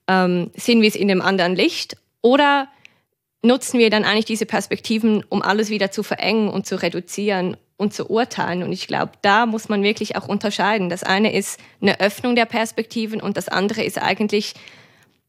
Ähm, 0.09 0.50
sehen 0.55 0.83
wir 0.83 0.89
es 0.89 0.97
in 0.97 1.09
dem 1.09 1.23
anderen 1.23 1.55
Licht? 1.55 1.97
Oder 2.23 2.69
nutzen 3.43 3.79
wir 3.79 3.89
dann 3.89 4.05
eigentlich 4.05 4.27
diese 4.27 4.47
Perspektiven, 4.47 5.25
um 5.29 5.41
alles 5.41 5.71
wieder 5.71 5.91
zu 5.91 6.03
verengen 6.03 6.49
und 6.49 6.67
zu 6.67 6.83
reduzieren 6.83 7.57
und 7.77 7.95
zu 7.95 8.11
urteilen? 8.11 8.62
Und 8.62 8.73
ich 8.73 8.87
glaube, 8.87 9.12
da 9.23 9.47
muss 9.47 9.69
man 9.69 9.83
wirklich 9.83 10.17
auch 10.17 10.29
unterscheiden. 10.29 10.91
Das 10.91 11.03
eine 11.03 11.33
ist 11.33 11.59
eine 11.81 12.00
Öffnung 12.00 12.35
der 12.35 12.47
Perspektiven 12.47 13.23
und 13.23 13.37
das 13.37 13.49
andere 13.49 13.83
ist 13.83 13.97
eigentlich 13.97 14.55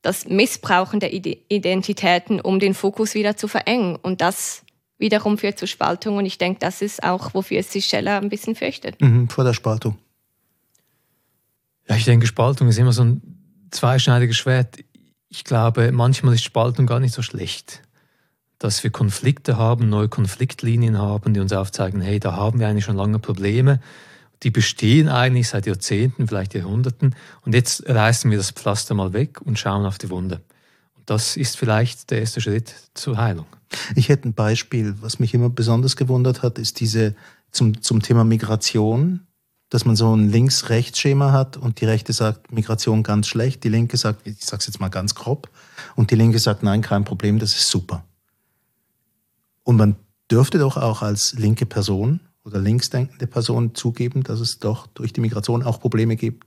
das 0.02 0.26
Missbrauchen 0.28 1.00
der 1.00 1.14
Identitäten, 1.14 2.42
um 2.42 2.60
den 2.60 2.74
Fokus 2.74 3.14
wieder 3.14 3.38
zu 3.38 3.48
verengen. 3.48 3.96
Und 3.96 4.20
das 4.20 4.64
wiederum 5.02 5.38
führt 5.38 5.60
zu 5.60 5.68
Spaltung. 5.68 6.16
Und 6.16 6.26
ich 6.26 6.38
denke, 6.38 6.60
das 6.60 6.82
ist 6.82 7.04
auch, 7.04 7.34
wofür 7.34 7.62
sich 7.64 7.86
Scheller 7.86 8.22
ein 8.22 8.30
bisschen 8.30 8.56
fürchtet. 8.56 9.02
Mhm, 9.02 9.28
vor 9.28 9.44
der 9.44 9.54
Spaltung. 9.54 9.98
Ja, 11.90 11.98
ich 11.98 12.06
denke, 12.06 12.26
Spaltung 12.26 12.70
ist 12.70 12.78
immer 12.78 12.94
so 12.94 13.04
ein 13.04 13.22
zweischneidiges 13.72 14.38
Schwert. 14.38 14.78
Ich 15.28 15.44
glaube, 15.44 15.92
manchmal 15.92 16.36
ist 16.36 16.44
Spaltung 16.44 16.86
gar 16.86 17.02
nicht 17.02 17.14
so 17.14 17.22
schlecht. 17.22 17.82
Dass 18.60 18.84
wir 18.84 18.92
Konflikte 18.92 19.58
haben, 19.58 19.90
neue 19.90 20.08
Konfliktlinien 20.08 20.98
haben, 20.98 21.34
die 21.34 21.40
uns 21.40 21.52
aufzeigen, 21.52 22.00
hey, 22.00 22.20
da 22.20 22.36
haben 22.36 22.60
wir 22.60 22.68
eigentlich 22.68 22.86
schon 22.86 22.96
lange 22.96 23.20
Probleme. 23.20 23.82
Die 24.44 24.52
bestehen 24.52 25.10
eigentlich 25.10 25.50
seit 25.50 25.66
Jahrzehnten, 25.66 26.28
vielleicht 26.28 26.54
Jahrhunderten. 26.54 27.16
Und 27.42 27.54
jetzt 27.54 27.88
reißen 27.88 28.30
wir 28.32 28.38
das 28.38 28.52
Pflaster 28.52 28.94
mal 28.94 29.14
weg 29.14 29.42
und 29.42 29.60
schauen 29.60 29.86
auf 29.86 29.98
die 29.98 30.10
Wunde. 30.10 30.42
Und 30.96 31.10
das 31.10 31.38
ist 31.38 31.58
vielleicht 31.58 32.12
der 32.12 32.20
erste 32.20 32.40
Schritt 32.40 32.74
zur 32.94 33.18
Heilung. 33.18 33.48
Ich 33.96 34.10
hätte 34.10 34.30
ein 34.30 34.34
Beispiel, 34.34 34.96
was 35.02 35.20
mich 35.20 35.34
immer 35.34 35.50
besonders 35.50 35.96
gewundert 35.96 36.44
hat, 36.44 36.60
ist 36.60 36.80
diese 36.80 37.16
zum, 37.52 37.82
zum 37.82 38.02
Thema 38.02 38.24
Migration, 38.24 39.28
dass 39.70 39.86
man 39.86 39.96
so 39.96 40.14
ein 40.16 40.30
Links-Rechts-Schema 40.30 41.32
hat 41.32 41.58
und 41.58 41.80
die 41.80 41.86
Rechte 41.86 42.12
sagt, 42.14 42.52
Migration 42.52 43.04
ganz 43.04 43.28
schlecht, 43.28 43.64
die 43.64 43.70
Linke 43.70 43.98
sagt, 43.98 44.28
ich 44.28 44.44
sage 44.44 44.60
es 44.60 44.68
jetzt 44.68 44.80
mal 44.80 44.90
ganz 44.90 45.16
grob, 45.16 45.50
und 45.96 46.12
die 46.12 46.16
Linke 46.16 46.40
sagt, 46.40 46.64
nein, 46.64 46.82
kein 46.82 47.06
Problem, 47.06 47.40
das 47.40 47.56
ist 47.56 47.70
super. 47.70 48.04
Und 49.64 49.78
man 49.78 49.96
dürfte 50.30 50.58
doch 50.58 50.78
auch 50.78 51.02
als 51.02 51.34
linke 51.34 51.66
Person 51.66 52.20
oder 52.44 52.60
linksdenkende 52.60 53.28
Person 53.28 53.76
zugeben, 53.76 54.24
dass 54.24 54.40
es 54.40 54.60
doch 54.60 54.88
durch 54.88 55.14
die 55.14 55.22
Migration 55.22 55.64
auch 55.64 55.80
Probleme 55.80 56.16
gibt. 56.16 56.46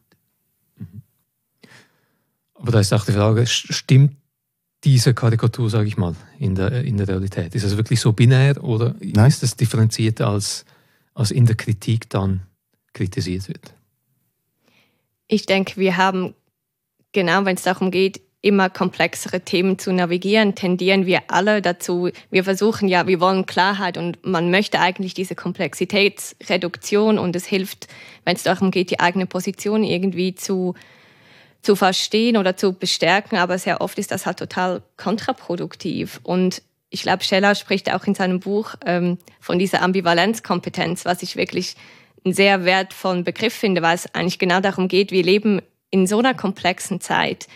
Aber 2.55 2.73
da 2.73 2.81
ist 2.81 2.93
auch 2.93 3.05
die 3.05 3.13
Frage, 3.13 3.47
stimmt 3.47 4.17
diese 4.85 5.15
Karikatur, 5.15 5.71
sage 5.71 5.89
ich 5.89 5.97
mal, 5.97 6.15
in 6.39 6.55
der, 6.55 6.85
in 6.85 6.97
der 6.97 7.09
Realität? 7.09 7.55
Ist 7.55 7.65
es 7.65 7.77
wirklich 7.77 8.01
so 8.01 8.13
binär 8.13 8.63
oder 8.63 8.95
Nein. 9.01 9.29
ist 9.29 9.43
es 9.43 9.57
differenziert 9.57 10.21
als, 10.21 10.65
als 11.15 11.31
in 11.31 11.47
der 11.47 11.57
Kritik 11.57 12.11
dann 12.11 12.43
kritisiert 12.93 13.49
wird? 13.49 13.75
Ich 15.27 15.47
denke, 15.47 15.77
wir 15.77 15.97
haben, 15.97 16.35
genau 17.13 17.45
wenn 17.45 17.57
es 17.57 17.63
darum 17.63 17.91
geht, 17.91 18.21
immer 18.45 18.69
komplexere 18.69 19.41
Themen 19.41 19.79
zu 19.79 19.91
navigieren, 19.91 20.55
tendieren 20.55 21.07
wir 21.07 21.23
alle 21.29 21.63
dazu. 21.63 22.11
Wir 22.31 22.45
versuchen 22.45 22.89
ja, 22.89 23.07
wir 23.07 23.19
wollen 23.19 23.47
Klarheit 23.47 23.97
und 23.97 24.25
man 24.27 24.51
möchte 24.51 24.81
eigentlich 24.81 25.15
diese 25.15 25.35
Komplexitätsreduktion 25.35 27.19
und 27.19 27.35
es 27.35 27.47
hilft, 27.47 27.89
wenn 28.27 28.37
es 28.37 28.43
darum 28.43 28.71
geht, 28.71 28.91
die 28.91 29.01
eigene 29.01 29.25
Position 29.25 29.83
irgendwie 29.83 30.35
zu 30.35 30.75
zu 31.65 31.77
verstehen 31.77 32.37
oder 32.37 32.57
zu 32.57 32.73
bestärken, 32.73 33.39
aber 33.39 33.59
sehr 33.59 33.81
oft 33.81 33.99
ist 33.99 34.11
das 34.11 34.27
halt 34.27 34.39
total 34.39 34.83
kontraproduktiv. 34.97 36.21
Und 36.23 36.63
ich 36.91 37.03
glaube, 37.03 37.25
Scheller 37.25 37.55
spricht 37.55 37.93
auch 37.93 38.05
in 38.05 38.15
seinem 38.15 38.39
Buch 38.39 38.75
ähm, 38.87 39.19
von 39.41 39.59
dieser 39.59 39.83
Ambivalenzkompetenz, 39.83 41.05
was 41.05 41.23
ich 41.23 41.37
wirklich 41.37 41.75
einen 42.25 42.35
sehr 42.35 42.65
wertvollen 42.65 43.25
Begriff 43.25 43.55
finde, 43.55 43.83
weil 43.83 43.95
es 43.95 44.15
eigentlich 44.15 44.39
genau 44.39 44.61
darum 44.61 44.89
geht, 44.89 45.11
wir 45.11 45.23
leben 45.23 45.61
in 45.91 46.07
so 46.07 46.19
einer 46.19 46.35
komplexen 46.35 47.01
Zeit. 47.01 47.47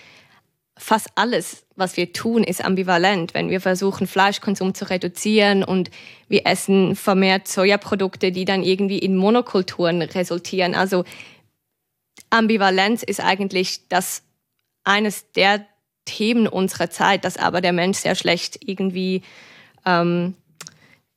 Fast 0.76 1.08
alles, 1.16 1.64
was 1.76 1.96
wir 1.96 2.12
tun, 2.12 2.44
ist 2.44 2.64
ambivalent. 2.64 3.34
Wenn 3.34 3.50
wir 3.50 3.60
versuchen, 3.60 4.06
Fleischkonsum 4.06 4.74
zu 4.74 4.88
reduzieren 4.88 5.64
und 5.64 5.90
wir 6.28 6.46
essen 6.46 6.94
vermehrt 6.94 7.48
Sojaprodukte, 7.48 8.30
die 8.30 8.44
dann 8.44 8.62
irgendwie 8.62 8.98
in 8.98 9.16
Monokulturen 9.16 10.02
resultieren. 10.02 10.74
Also 10.74 11.04
Ambivalenz 12.30 13.02
ist 13.02 13.20
eigentlich 13.20 13.88
das 13.88 14.22
eines 14.84 15.32
der 15.32 15.66
Themen 16.04 16.46
unserer 16.46 16.90
Zeit, 16.90 17.24
dass 17.24 17.36
aber 17.36 17.60
der 17.60 17.72
Mensch 17.72 17.98
sehr 17.98 18.14
schlecht 18.14 18.58
irgendwie 18.66 19.22
ähm, 19.84 20.34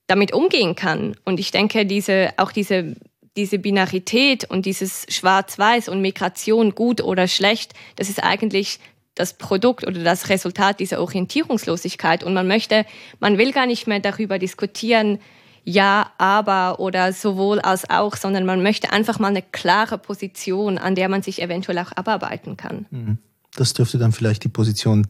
damit 0.08 0.34
umgehen 0.34 0.76
kann. 0.76 1.16
Und 1.24 1.40
ich 1.40 1.52
denke, 1.52 1.86
diese, 1.86 2.34
auch 2.38 2.52
diese, 2.52 2.96
diese 3.38 3.60
Binarität 3.60 4.50
und 4.50 4.66
dieses 4.66 5.06
Schwarz-Weiß 5.10 5.88
und 5.88 6.02
Migration 6.02 6.76
gut 6.76 7.02
oder 7.02 7.28
schlecht, 7.28 7.74
das 7.96 8.10
ist 8.10 8.22
eigentlich 8.22 8.80
das 9.16 9.34
Produkt 9.38 9.88
oder 9.88 10.04
das 10.04 10.30
Resultat 10.30 10.80
dieser 10.80 11.02
Orientierungslosigkeit. 11.02 12.24
Und 12.24 12.34
man 12.34 12.48
möchte, 12.48 12.86
man 13.20 13.38
will 13.38 13.54
gar 13.54 13.66
nicht 13.66 13.88
mehr 13.88 14.00
darüber 14.00 14.40
diskutieren, 14.40 15.20
ja, 15.64 16.12
aber 16.18 16.80
oder 16.80 17.14
sowohl 17.14 17.60
als 17.60 17.90
auch, 17.90 18.16
sondern 18.16 18.46
man 18.46 18.64
möchte 18.64 18.92
einfach 18.92 19.20
mal 19.20 19.28
eine 19.28 19.42
klare 19.42 19.98
Position, 19.98 20.78
an 20.78 20.96
der 20.96 21.10
man 21.10 21.22
sich 21.22 21.42
eventuell 21.42 21.78
auch 21.80 21.92
abarbeiten 21.92 22.58
kann. 22.58 22.86
Mhm. 22.90 23.18
Das 23.56 23.74
dürfte 23.74 23.98
dann 23.98 24.12
vielleicht 24.12 24.44
die 24.44 24.50
Position 24.50 25.08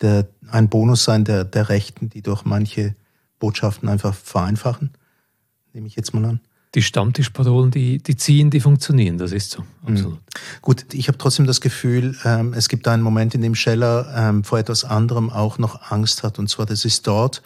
der, 0.00 0.28
ein 0.50 0.68
Bonus 0.68 1.04
sein 1.04 1.24
der, 1.24 1.44
der 1.44 1.68
Rechten, 1.68 2.10
die 2.10 2.22
durch 2.22 2.44
manche 2.44 2.94
Botschaften 3.38 3.88
einfach 3.88 4.14
vereinfachen, 4.14 4.90
nehme 5.72 5.86
ich 5.86 5.96
jetzt 5.96 6.12
mal 6.14 6.24
an. 6.24 6.40
Die 6.74 6.82
Stammtischparolen, 6.82 7.70
die, 7.70 7.98
die 7.98 8.16
ziehen, 8.16 8.50
die 8.50 8.58
funktionieren, 8.58 9.16
das 9.16 9.30
ist 9.30 9.52
so, 9.52 9.62
mhm. 9.62 9.92
absolut. 9.92 10.14
Mhm. 10.14 10.60
Gut, 10.60 10.86
ich 10.92 11.06
habe 11.06 11.18
trotzdem 11.18 11.46
das 11.46 11.60
Gefühl, 11.60 12.16
ähm, 12.24 12.52
es 12.52 12.68
gibt 12.68 12.88
einen 12.88 13.02
Moment, 13.02 13.34
in 13.34 13.42
dem 13.42 13.54
Scheller 13.54 14.12
ähm, 14.16 14.42
vor 14.42 14.58
etwas 14.58 14.84
anderem 14.84 15.30
auch 15.30 15.58
noch 15.58 15.92
Angst 15.92 16.24
hat, 16.24 16.38
und 16.40 16.50
zwar 16.50 16.66
das 16.66 16.84
ist 16.84 17.06
dort, 17.06 17.42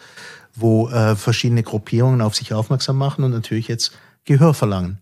wo 0.55 0.89
äh, 0.89 1.15
verschiedene 1.15 1.63
Gruppierungen 1.63 2.21
auf 2.21 2.35
sich 2.35 2.53
aufmerksam 2.53 2.97
machen 2.97 3.23
und 3.23 3.31
natürlich 3.31 3.67
jetzt 3.67 3.91
Gehör 4.25 4.53
verlangen. 4.53 4.99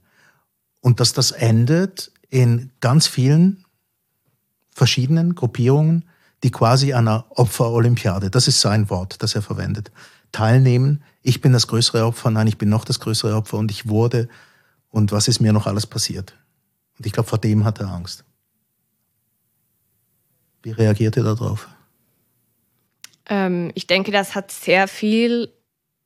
Und 0.81 0.99
dass 0.99 1.13
das 1.13 1.31
endet 1.31 2.11
in 2.29 2.71
ganz 2.79 3.07
vielen 3.07 3.65
verschiedenen 4.71 5.35
Gruppierungen, 5.35 6.05
die 6.43 6.51
quasi 6.51 6.93
einer 6.93 7.25
Opferolympiade, 7.29 8.29
das 8.29 8.47
ist 8.47 8.61
sein 8.61 8.89
Wort, 8.89 9.23
das 9.23 9.33
er 9.33 9.41
verwendet, 9.41 9.91
teilnehmen. 10.31 11.03
Ich 11.23 11.41
bin 11.41 11.51
das 11.51 11.67
größere 11.67 12.05
Opfer, 12.05 12.29
nein, 12.29 12.47
ich 12.47 12.57
bin 12.57 12.69
noch 12.69 12.85
das 12.85 12.99
größere 12.99 13.35
Opfer 13.35 13.57
und 13.57 13.71
ich 13.71 13.89
wurde 13.89 14.29
und 14.89 15.11
was 15.11 15.27
ist 15.27 15.39
mir 15.39 15.53
noch 15.53 15.67
alles 15.67 15.87
passiert. 15.87 16.35
Und 16.97 17.05
ich 17.05 17.11
glaube, 17.11 17.29
vor 17.29 17.39
dem 17.39 17.65
hat 17.65 17.79
er 17.79 17.87
Angst. 17.87 18.23
Wie 20.63 20.71
reagiert 20.71 21.17
er 21.17 21.23
darauf? 21.23 21.67
Ähm, 23.29 23.71
ich 23.75 23.87
denke, 23.87 24.11
das 24.11 24.35
hat 24.35 24.51
sehr 24.51 24.87
viel 24.87 25.49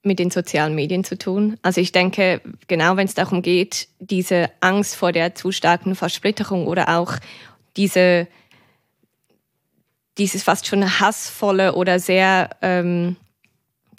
mit 0.03 0.19
den 0.19 0.31
sozialen 0.31 0.73
Medien 0.73 1.03
zu 1.03 1.17
tun. 1.17 1.57
Also 1.61 1.79
ich 1.79 1.91
denke, 1.91 2.41
genau 2.67 2.97
wenn 2.97 3.05
es 3.05 3.13
darum 3.13 3.41
geht, 3.41 3.87
diese 3.99 4.49
Angst 4.59 4.95
vor 4.95 5.11
der 5.11 5.35
zu 5.35 5.51
starken 5.51 5.95
Versplitterung 5.95 6.67
oder 6.67 6.97
auch 6.97 7.13
diese, 7.77 8.27
dieses 10.17 10.43
fast 10.43 10.65
schon 10.65 10.99
hassvolle 10.99 11.75
oder 11.75 11.99
sehr, 11.99 12.49
ähm, 12.63 13.15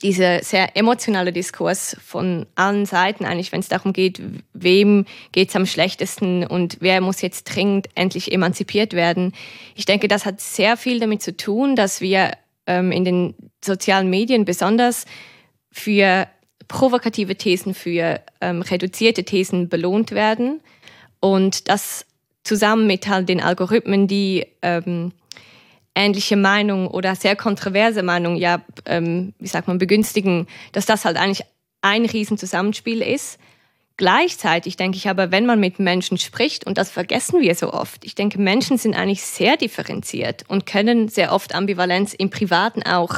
diese 0.03 0.41
sehr 0.43 0.77
emotionale 0.77 1.33
Diskurs 1.33 1.97
von 2.05 2.47
allen 2.57 2.87
Seiten 2.87 3.25
eigentlich, 3.25 3.53
wenn 3.53 3.61
es 3.61 3.69
darum 3.69 3.93
geht, 3.93 4.21
wem 4.53 5.07
geht 5.31 5.51
es 5.51 5.57
am 5.57 5.67
schlechtesten 5.67 6.45
und 6.45 6.79
wer 6.81 7.01
muss 7.01 7.23
jetzt 7.23 7.45
dringend 7.45 7.89
endlich 7.95 8.33
emanzipiert 8.33 8.95
werden. 8.95 9.33
Ich 9.77 9.85
denke, 9.85 10.09
das 10.09 10.27
hat 10.27 10.41
sehr 10.41 10.77
viel 10.77 10.99
damit 10.99 11.23
zu 11.23 11.37
tun, 11.37 11.77
dass 11.77 12.01
wir 12.01 12.33
ähm, 12.67 12.93
in 12.93 13.05
den 13.05 13.35
sozialen 13.65 14.11
Medien 14.11 14.45
besonders 14.45 15.05
für 15.71 16.27
provokative 16.69 17.37
Thesen, 17.37 17.75
für 17.75 18.21
ähm, 18.41 18.63
reduzierte 18.63 19.25
Thesen 19.25 19.69
belohnt 19.69 20.13
werden. 20.13 20.61
Und 21.21 21.69
das 21.69 22.07
zusammen 22.45 22.87
mit 22.87 23.09
halt 23.09 23.29
den 23.29 23.41
Algorithmen, 23.41 24.09
die 24.09 24.47
ähm, 24.63 25.13
ähnliche 25.95 26.37
Meinung 26.37 26.89
oder 26.89 27.15
sehr 27.15 27.37
kontroverse 27.37 28.03
Meinung, 28.03 28.37
ja, 28.37 28.63
ähm, 28.87 29.35
wie 29.39 29.49
sagt 29.49 29.69
man, 29.69 29.79
begünstigen, 29.79 30.47
dass 30.73 30.87
das 30.87 31.05
halt 31.05 31.17
eigentlich 31.17 31.47
ein 31.83 32.07
Riesenzusammenspiel 32.07 33.03
ist. 33.03 33.39
Gleichzeitig 33.97 34.77
denke 34.77 34.97
ich 34.97 35.09
aber, 35.09 35.31
wenn 35.31 35.47
man 35.47 35.61
mit 35.61 35.79
Menschen 35.79 36.19
spricht, 36.19 36.67
und 36.67 36.79
das 36.79 36.91
vergessen 36.91 37.41
wir 37.41 37.55
so 37.55 37.73
oft, 37.73 38.05
ich 38.05 38.15
denke, 38.15 38.41
Menschen 38.41 38.79
sind 38.79 38.95
eigentlich 38.95 39.23
sehr 39.23 39.57
differenziert 39.57 40.45
und 40.49 40.67
können 40.67 41.09
sehr 41.09 41.33
oft 41.33 41.55
Ambivalenz 41.55 42.15
im 42.15 42.31
Privaten 42.31 42.83
auch, 42.83 43.17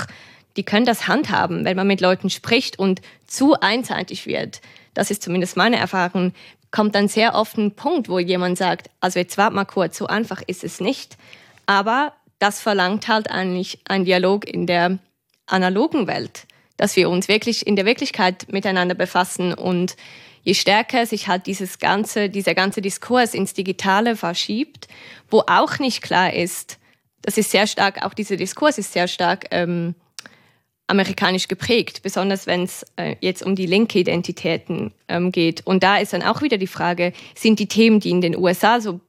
die 0.56 0.64
können 0.64 0.86
das 0.86 1.08
handhaben, 1.08 1.64
wenn 1.64 1.76
man 1.76 1.86
mit 1.86 2.00
Leuten 2.00 2.30
spricht 2.30 2.78
und 2.78 3.00
zu 3.26 3.54
einseitig 3.60 4.26
wird. 4.26 4.60
Das 4.94 5.10
ist 5.10 5.22
zumindest 5.22 5.56
meine 5.56 5.76
Erfahrung, 5.76 6.32
kommt 6.70 6.94
dann 6.96 7.08
sehr 7.08 7.34
oft 7.34 7.56
ein 7.56 7.72
Punkt, 7.72 8.08
wo 8.08 8.18
jemand 8.18 8.58
sagt, 8.58 8.90
also 9.00 9.20
jetzt 9.20 9.38
wart 9.38 9.54
mal 9.54 9.64
kurz, 9.64 9.96
so 9.96 10.06
einfach 10.06 10.42
ist 10.46 10.64
es 10.64 10.80
nicht. 10.80 11.16
Aber 11.66 12.12
das 12.40 12.60
verlangt 12.60 13.06
halt 13.06 13.30
eigentlich 13.30 13.78
ein 13.84 14.04
Dialog 14.04 14.44
in 14.44 14.66
der 14.66 14.98
analogen 15.46 16.06
Welt, 16.08 16.46
dass 16.76 16.96
wir 16.96 17.08
uns 17.08 17.28
wirklich 17.28 17.66
in 17.66 17.76
der 17.76 17.86
Wirklichkeit 17.86 18.46
miteinander 18.50 18.94
befassen 18.96 19.54
und 19.54 19.96
je 20.44 20.54
stärker 20.54 21.06
sich 21.06 21.26
halt 21.26 21.46
dieses 21.46 21.78
ganze, 21.78 22.28
dieser 22.28 22.54
ganze 22.54 22.80
Diskurs 22.80 23.34
ins 23.34 23.54
Digitale 23.54 24.14
verschiebt, 24.14 24.88
wo 25.28 25.42
auch 25.46 25.78
nicht 25.78 26.02
klar 26.02 26.32
ist, 26.32 26.78
das 27.22 27.38
ist 27.38 27.50
sehr 27.50 27.66
stark, 27.66 28.04
auch 28.04 28.14
dieser 28.14 28.36
Diskurs 28.36 28.76
ist 28.76 28.92
sehr 28.92 29.08
stark 29.08 29.46
ähm, 29.50 29.94
amerikanisch 30.86 31.48
geprägt, 31.48 32.02
besonders 32.02 32.46
wenn 32.46 32.64
es 32.64 32.84
äh, 32.96 33.16
jetzt 33.20 33.42
um 33.42 33.56
die 33.56 33.64
linke 33.64 33.98
Identitäten 33.98 34.92
ähm, 35.08 35.32
geht. 35.32 35.66
Und 35.66 35.82
da 35.82 35.96
ist 35.96 36.12
dann 36.12 36.22
auch 36.22 36.42
wieder 36.42 36.58
die 36.58 36.66
Frage, 36.66 37.14
sind 37.34 37.58
die 37.58 37.68
Themen, 37.68 38.00
die 38.00 38.10
in 38.10 38.20
den 38.20 38.36
USA 38.36 38.80
so 38.80 39.00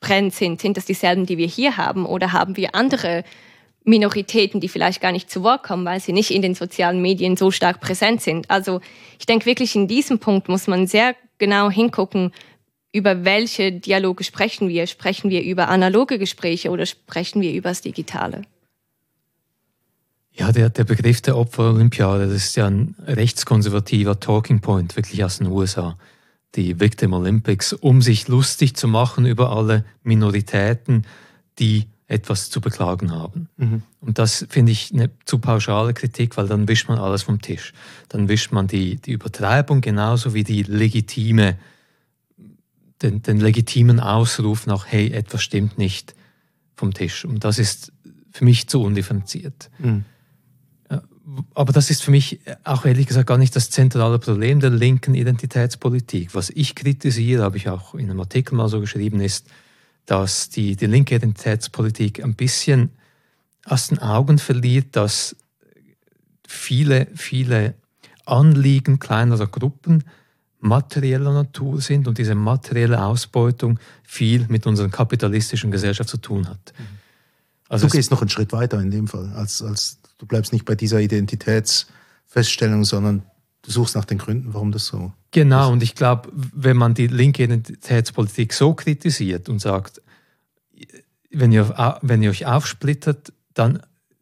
brennend 0.00 0.34
sind, 0.34 0.60
sind 0.60 0.76
das 0.76 0.84
dieselben, 0.84 1.24
die 1.24 1.38
wir 1.38 1.46
hier 1.46 1.78
haben 1.78 2.04
oder 2.04 2.32
haben 2.32 2.58
wir 2.58 2.74
andere 2.74 3.24
Minoritäten, 3.84 4.60
die 4.60 4.68
vielleicht 4.68 5.00
gar 5.00 5.12
nicht 5.12 5.30
zu 5.30 5.42
Wort 5.42 5.62
kommen, 5.62 5.84
weil 5.84 6.00
sie 6.00 6.12
nicht 6.12 6.30
in 6.30 6.42
den 6.42 6.54
sozialen 6.54 7.02
Medien 7.02 7.36
so 7.36 7.50
stark 7.50 7.80
präsent 7.80 8.22
sind. 8.22 8.50
Also 8.50 8.80
ich 9.18 9.26
denke 9.26 9.46
wirklich, 9.46 9.76
in 9.76 9.86
diesem 9.86 10.18
Punkt 10.18 10.48
muss 10.48 10.66
man 10.66 10.86
sehr 10.86 11.14
genau 11.38 11.70
hingucken, 11.70 12.32
über 12.92 13.24
welche 13.24 13.72
Dialoge 13.72 14.24
sprechen 14.24 14.68
wir. 14.68 14.86
Sprechen 14.86 15.28
wir 15.28 15.42
über 15.42 15.68
analoge 15.68 16.18
Gespräche 16.18 16.70
oder 16.70 16.86
sprechen 16.86 17.42
wir 17.42 17.52
über 17.52 17.70
das 17.70 17.82
Digitale? 17.82 18.42
Ja, 20.32 20.50
der, 20.50 20.70
der 20.70 20.84
Begriff 20.84 21.20
der 21.20 21.36
Opferolympiade, 21.36 22.26
das 22.26 22.36
ist 22.36 22.56
ja 22.56 22.66
ein 22.66 22.96
rechtskonservativer 23.06 24.18
Talking 24.18 24.60
Point, 24.60 24.96
wirklich 24.96 25.22
aus 25.24 25.38
den 25.38 25.48
USA. 25.48 25.96
Die 26.54 26.80
Victim 26.80 27.12
Olympics, 27.12 27.72
um 27.72 28.00
sich 28.00 28.28
lustig 28.28 28.74
zu 28.74 28.88
machen 28.88 29.26
über 29.26 29.50
alle 29.50 29.84
Minoritäten, 30.02 31.06
die 31.58 31.86
etwas 32.06 32.50
zu 32.50 32.60
beklagen 32.60 33.12
haben. 33.12 33.48
Mhm. 33.56 33.82
Und 34.00 34.18
das 34.18 34.46
finde 34.50 34.72
ich 34.72 34.92
eine 34.92 35.10
zu 35.24 35.38
pauschale 35.38 35.94
Kritik, 35.94 36.36
weil 36.36 36.46
dann 36.46 36.68
wischt 36.68 36.88
man 36.88 36.98
alles 36.98 37.22
vom 37.22 37.40
Tisch. 37.40 37.72
Dann 38.08 38.28
wischt 38.28 38.52
man 38.52 38.66
die, 38.66 38.96
die 38.96 39.12
Übertreibung 39.12 39.80
genauso 39.80 40.34
wie 40.34 40.44
die 40.44 40.62
legitime, 40.62 41.56
den, 43.00 43.22
den 43.22 43.40
legitimen 43.40 44.00
Ausruf 44.00 44.66
nach, 44.66 44.86
hey, 44.86 45.12
etwas 45.12 45.42
stimmt 45.42 45.78
nicht 45.78 46.14
vom 46.74 46.92
Tisch. 46.92 47.24
Und 47.24 47.44
das 47.44 47.58
ist 47.58 47.92
für 48.30 48.44
mich 48.44 48.68
zu 48.68 48.82
undifferenziert. 48.82 49.70
Mhm. 49.78 50.04
Aber 51.54 51.72
das 51.72 51.88
ist 51.88 52.02
für 52.02 52.10
mich 52.10 52.40
auch 52.64 52.84
ehrlich 52.84 53.06
gesagt 53.06 53.26
gar 53.26 53.38
nicht 53.38 53.56
das 53.56 53.70
zentrale 53.70 54.18
Problem 54.18 54.60
der 54.60 54.70
linken 54.70 55.14
Identitätspolitik. 55.14 56.34
Was 56.34 56.50
ich 56.50 56.74
kritisiere, 56.74 57.42
habe 57.42 57.56
ich 57.56 57.68
auch 57.70 57.94
in 57.94 58.10
einem 58.10 58.20
Artikel 58.20 58.54
mal 58.54 58.68
so 58.68 58.78
geschrieben, 58.78 59.20
ist, 59.20 59.48
dass 60.06 60.50
die, 60.50 60.76
die 60.76 60.86
linke 60.86 61.14
Identitätspolitik 61.14 62.22
ein 62.22 62.34
bisschen 62.34 62.90
aus 63.64 63.88
den 63.88 63.98
Augen 63.98 64.38
verliert, 64.38 64.96
dass 64.96 65.36
viele, 66.46 67.08
viele 67.14 67.74
Anliegen 68.26 68.98
kleinerer 68.98 69.46
Gruppen 69.46 70.04
materieller 70.60 71.32
Natur 71.32 71.80
sind 71.80 72.08
und 72.08 72.16
diese 72.16 72.34
materielle 72.34 73.02
Ausbeutung 73.02 73.78
viel 74.02 74.46
mit 74.48 74.66
unserer 74.66 74.88
kapitalistischen 74.88 75.70
Gesellschaft 75.70 76.08
zu 76.08 76.16
tun 76.16 76.48
hat. 76.48 76.72
Mhm. 76.78 76.84
Also 77.68 77.86
du 77.86 77.92
gehst 77.92 78.10
noch 78.10 78.20
einen 78.20 78.30
Schritt 78.30 78.52
weiter 78.52 78.80
in 78.80 78.90
dem 78.90 79.06
Fall. 79.06 79.32
Als, 79.34 79.62
als, 79.62 79.98
du 80.18 80.26
bleibst 80.26 80.52
nicht 80.52 80.64
bei 80.64 80.74
dieser 80.74 81.00
Identitätsfeststellung, 81.00 82.84
sondern 82.84 83.24
du 83.64 83.70
suchst 83.70 83.96
nach 83.96 84.04
den 84.04 84.18
Gründen, 84.18 84.54
warum 84.54 84.72
das 84.72 84.86
so 84.86 85.12
Genau, 85.30 85.72
und 85.72 85.82
ich 85.82 85.96
glaube, 85.96 86.30
wenn 86.32 86.76
man 86.76 86.94
die 86.94 87.08
linke 87.08 87.42
Identitätspolitik 87.42 88.52
so 88.52 88.72
kritisiert 88.74 89.48
und 89.48 89.58
sagt, 89.58 90.00
wenn 91.32 91.50
ihr, 91.50 91.98
wenn 92.02 92.22
ihr 92.22 92.30
euch 92.30 92.46
aufsplittert, 92.46 93.32
dann 93.52 93.80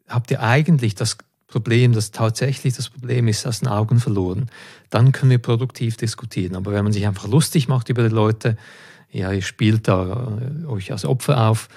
habt 0.08 0.30
ihr 0.30 0.42
eigentlich 0.42 0.94
das 0.94 1.18
Problem, 1.48 1.92
das 1.92 2.12
tatsächlich 2.12 2.74
das 2.74 2.88
Problem 2.88 3.28
ist, 3.28 3.46
aus 3.46 3.58
den 3.58 3.68
Augen 3.68 4.00
verloren. 4.00 4.50
Dann 4.88 5.12
können 5.12 5.30
wir 5.30 5.38
produktiv 5.38 5.98
diskutieren. 5.98 6.56
Aber 6.56 6.72
wenn 6.72 6.82
man 6.82 6.94
sich 6.94 7.06
einfach 7.06 7.28
lustig 7.28 7.68
macht 7.68 7.90
über 7.90 8.02
die 8.08 8.14
Leute, 8.14 8.56
ja, 9.10 9.30
ihr 9.32 9.42
spielt 9.42 9.86
da 9.88 10.38
äh, 10.40 10.64
euch 10.64 10.92
als 10.92 11.04
Opfer 11.04 11.48
auf, 11.48 11.68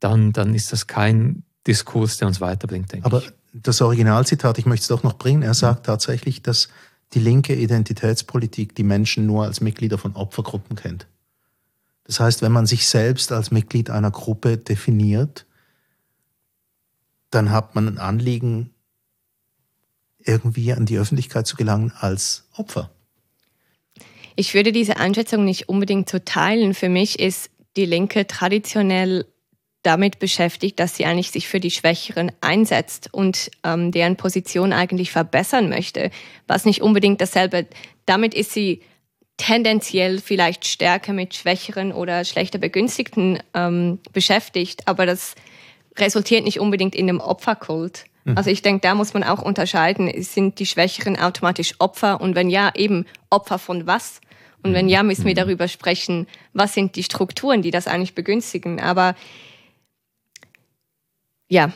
dann, 0.00 0.32
dann 0.32 0.54
ist 0.54 0.70
das 0.72 0.86
kein 0.86 1.44
Diskurs, 1.66 2.18
der 2.18 2.28
uns 2.28 2.42
weiterbringt, 2.42 2.92
denke 2.92 3.06
Aber 3.06 3.22
ich. 3.22 3.32
das 3.54 3.80
Originalzitat, 3.80 4.58
ich 4.58 4.66
möchte 4.66 4.82
es 4.82 4.88
doch 4.88 5.02
noch 5.02 5.14
bringen, 5.14 5.42
er 5.42 5.54
sagt 5.54 5.86
tatsächlich, 5.86 6.42
dass 6.42 6.68
die 7.14 7.20
linke 7.20 7.54
Identitätspolitik 7.54 8.74
die 8.74 8.82
Menschen 8.82 9.26
nur 9.26 9.44
als 9.44 9.60
Mitglieder 9.60 9.98
von 9.98 10.14
Opfergruppen 10.14 10.76
kennt. 10.76 11.06
Das 12.04 12.20
heißt, 12.20 12.42
wenn 12.42 12.52
man 12.52 12.66
sich 12.66 12.86
selbst 12.86 13.32
als 13.32 13.50
Mitglied 13.50 13.90
einer 13.90 14.10
Gruppe 14.10 14.58
definiert, 14.58 15.46
dann 17.30 17.50
hat 17.50 17.74
man 17.74 17.88
ein 17.88 17.98
Anliegen, 17.98 18.70
irgendwie 20.18 20.72
an 20.72 20.86
die 20.86 20.98
Öffentlichkeit 20.98 21.46
zu 21.46 21.56
gelangen 21.56 21.92
als 21.98 22.48
Opfer. 22.56 22.90
Ich 24.36 24.54
würde 24.54 24.72
diese 24.72 24.96
Einschätzung 24.96 25.44
nicht 25.44 25.68
unbedingt 25.68 26.08
so 26.08 26.18
teilen. 26.18 26.74
Für 26.74 26.88
mich 26.88 27.18
ist 27.18 27.50
die 27.76 27.86
Linke 27.86 28.26
traditionell 28.26 29.26
damit 29.82 30.18
beschäftigt, 30.18 30.78
dass 30.78 30.96
sie 30.96 31.04
eigentlich 31.04 31.30
sich 31.30 31.48
für 31.48 31.60
die 31.60 31.70
Schwächeren 31.70 32.30
einsetzt 32.40 33.08
und 33.12 33.50
ähm, 33.64 33.90
deren 33.90 34.16
Position 34.16 34.72
eigentlich 34.72 35.10
verbessern 35.10 35.68
möchte, 35.68 36.10
was 36.46 36.64
nicht 36.64 36.82
unbedingt 36.82 37.20
dasselbe. 37.20 37.66
Damit 38.06 38.34
ist 38.34 38.52
sie 38.52 38.82
tendenziell 39.36 40.18
vielleicht 40.20 40.66
stärker 40.66 41.12
mit 41.12 41.34
Schwächeren 41.34 41.92
oder 41.92 42.24
schlechter 42.24 42.58
Begünstigten 42.58 43.40
ähm, 43.54 43.98
beschäftigt, 44.12 44.86
aber 44.86 45.04
das 45.04 45.34
resultiert 45.98 46.44
nicht 46.44 46.60
unbedingt 46.60 46.94
in 46.94 47.08
einem 47.08 47.20
Opferkult. 47.20 48.04
Mhm. 48.24 48.36
Also 48.36 48.50
ich 48.50 48.62
denke, 48.62 48.82
da 48.82 48.94
muss 48.94 49.14
man 49.14 49.24
auch 49.24 49.42
unterscheiden, 49.42 50.10
sind 50.22 50.60
die 50.60 50.66
Schwächeren 50.66 51.18
automatisch 51.18 51.74
Opfer 51.80 52.20
und 52.20 52.36
wenn 52.36 52.50
ja, 52.50 52.70
eben 52.76 53.04
Opfer 53.30 53.58
von 53.58 53.86
was? 53.86 54.20
Und 54.62 54.74
wenn 54.74 54.88
ja, 54.88 55.02
müssen 55.02 55.24
wir 55.24 55.32
mhm. 55.32 55.36
darüber 55.36 55.66
sprechen, 55.66 56.28
was 56.52 56.72
sind 56.72 56.94
die 56.94 57.02
Strukturen, 57.02 57.62
die 57.62 57.72
das 57.72 57.88
eigentlich 57.88 58.14
begünstigen. 58.14 58.80
Aber 58.80 59.16
ja. 61.52 61.70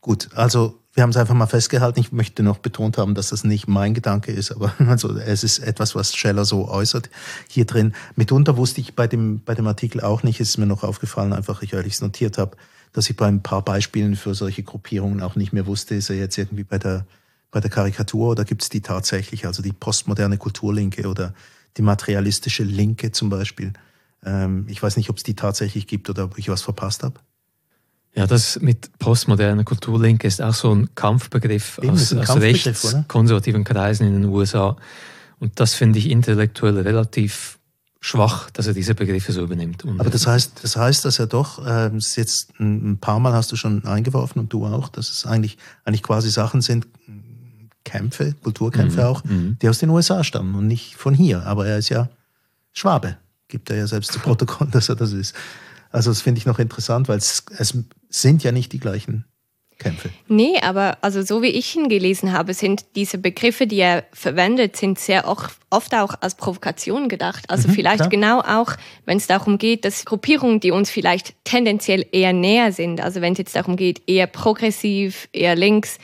Gut, 0.00 0.28
also 0.34 0.78
wir 0.94 1.02
haben 1.02 1.10
es 1.10 1.16
einfach 1.16 1.34
mal 1.34 1.46
festgehalten. 1.46 1.98
Ich 1.98 2.12
möchte 2.12 2.44
noch 2.44 2.58
betont 2.58 2.96
haben, 2.96 3.16
dass 3.16 3.30
das 3.30 3.42
nicht 3.42 3.66
mein 3.66 3.92
Gedanke 3.92 4.30
ist, 4.30 4.52
aber 4.52 4.72
also 4.86 5.16
es 5.16 5.42
ist 5.42 5.58
etwas, 5.58 5.96
was 5.96 6.14
Scheller 6.14 6.44
so 6.44 6.68
äußert 6.68 7.10
hier 7.48 7.64
drin. 7.64 7.92
Mitunter 8.14 8.56
wusste 8.56 8.80
ich 8.80 8.94
bei 8.94 9.08
dem, 9.08 9.42
bei 9.44 9.54
dem 9.54 9.66
Artikel 9.66 10.00
auch 10.00 10.22
nicht, 10.22 10.38
ist 10.38 10.58
mir 10.58 10.66
noch 10.66 10.84
aufgefallen, 10.84 11.32
einfach 11.32 11.62
weil 11.62 11.86
ich 11.86 11.94
es 11.94 12.02
notiert 12.02 12.38
habe, 12.38 12.56
dass 12.92 13.10
ich 13.10 13.16
bei 13.16 13.26
ein 13.26 13.42
paar 13.42 13.62
Beispielen 13.62 14.14
für 14.14 14.34
solche 14.34 14.62
Gruppierungen 14.62 15.22
auch 15.22 15.34
nicht 15.34 15.52
mehr 15.52 15.66
wusste, 15.66 15.96
ist 15.96 16.08
er 16.08 16.16
jetzt 16.16 16.38
irgendwie 16.38 16.64
bei 16.64 16.78
der, 16.78 17.04
bei 17.50 17.58
der 17.58 17.70
Karikatur 17.70 18.30
oder 18.30 18.44
gibt 18.44 18.62
es 18.62 18.68
die 18.68 18.80
tatsächlich, 18.80 19.46
also 19.46 19.60
die 19.60 19.72
postmoderne 19.72 20.38
Kulturlinke 20.38 21.08
oder 21.08 21.34
die 21.76 21.82
materialistische 21.82 22.62
Linke 22.62 23.10
zum 23.10 23.28
Beispiel. 23.28 23.72
Ähm, 24.24 24.66
ich 24.68 24.82
weiß 24.82 24.96
nicht, 24.96 25.10
ob 25.10 25.16
es 25.16 25.22
die 25.22 25.34
tatsächlich 25.34 25.86
gibt 25.86 26.08
oder 26.10 26.24
ob 26.24 26.38
ich 26.38 26.48
was 26.48 26.62
verpasst 26.62 27.02
habe. 27.02 27.20
Ja, 28.14 28.26
das 28.26 28.60
mit 28.60 28.98
postmoderner 28.98 29.64
Kulturlinke 29.64 30.26
ist 30.26 30.42
auch 30.42 30.52
so 30.52 30.74
ein 30.74 30.94
Kampfbegriff 30.94 31.78
Eben, 31.78 31.90
aus, 31.90 32.12
ein 32.12 32.20
aus 32.20 32.36
rechtskonservativen 32.36 33.64
Kreisen 33.64 34.06
in 34.06 34.12
den 34.12 34.24
USA. 34.26 34.76
Und 35.38 35.58
das 35.58 35.74
finde 35.74 35.98
ich 35.98 36.10
intellektuell 36.10 36.78
relativ 36.78 37.58
schwach, 38.00 38.50
dass 38.50 38.66
er 38.66 38.74
diese 38.74 38.94
Begriffe 38.94 39.32
so 39.32 39.42
übernimmt. 39.42 39.84
Aber 39.98 40.10
das 40.10 40.26
heißt, 40.26 40.62
das 40.62 40.76
heißt, 40.76 41.04
dass 41.04 41.20
er 41.20 41.26
doch, 41.26 41.64
äh, 41.64 41.90
jetzt 42.16 42.52
ein 42.60 42.98
paar 43.00 43.18
Mal 43.18 43.32
hast 43.32 43.50
du 43.52 43.56
schon 43.56 43.84
eingeworfen 43.86 44.40
und 44.40 44.52
du 44.52 44.66
auch, 44.66 44.88
dass 44.88 45.10
es 45.10 45.24
eigentlich, 45.24 45.56
eigentlich 45.84 46.02
quasi 46.02 46.30
Sachen 46.30 46.60
sind, 46.60 46.86
Kämpfe, 47.84 48.34
Kulturkämpfe 48.42 49.00
mhm. 49.00 49.06
auch, 49.06 49.24
mhm. 49.24 49.56
die 49.62 49.68
aus 49.68 49.78
den 49.78 49.88
USA 49.90 50.22
stammen 50.22 50.54
und 50.54 50.66
nicht 50.66 50.96
von 50.96 51.14
hier. 51.14 51.46
Aber 51.46 51.66
er 51.66 51.78
ist 51.78 51.88
ja 51.88 52.10
Schwabe 52.72 53.16
gibt 53.52 53.70
er 53.70 53.76
ja 53.76 53.86
selbst 53.86 54.12
zu 54.12 54.18
Protokoll, 54.18 54.66
dass 54.72 54.88
er 54.88 54.96
das 54.96 55.12
ist. 55.12 55.36
Also 55.90 56.10
das 56.10 56.22
finde 56.22 56.38
ich 56.38 56.46
noch 56.46 56.58
interessant, 56.58 57.06
weil 57.06 57.18
es, 57.18 57.44
es 57.58 57.76
sind 58.08 58.42
ja 58.42 58.50
nicht 58.50 58.72
die 58.72 58.80
gleichen 58.80 59.26
Kämpfe. 59.78 60.10
Nee, 60.26 60.58
aber 60.62 60.96
also 61.02 61.22
so 61.22 61.42
wie 61.42 61.48
ich 61.48 61.76
ihn 61.76 61.88
gelesen 61.88 62.32
habe, 62.32 62.54
sind 62.54 62.84
diese 62.96 63.18
Begriffe, 63.18 63.66
die 63.66 63.78
er 63.78 64.04
verwendet, 64.12 64.76
sind 64.76 64.98
sehr 64.98 65.28
oft 65.28 65.94
auch 65.94 66.14
als 66.20 66.34
Provokation 66.36 67.08
gedacht. 67.08 67.44
Also 67.48 67.68
mhm, 67.68 67.72
vielleicht 67.74 67.98
klar. 67.98 68.08
genau 68.08 68.40
auch, 68.40 68.72
wenn 69.04 69.18
es 69.18 69.26
darum 69.26 69.58
geht, 69.58 69.84
dass 69.84 70.06
Gruppierungen, 70.06 70.60
die 70.60 70.70
uns 70.70 70.90
vielleicht 70.90 71.34
tendenziell 71.44 72.06
eher 72.10 72.32
näher 72.32 72.72
sind, 72.72 73.00
also 73.02 73.20
wenn 73.20 73.32
es 73.32 73.38
jetzt 73.38 73.54
darum 73.54 73.76
geht, 73.76 74.02
eher 74.08 74.26
progressiv, 74.26 75.28
eher 75.32 75.56
links, 75.56 75.98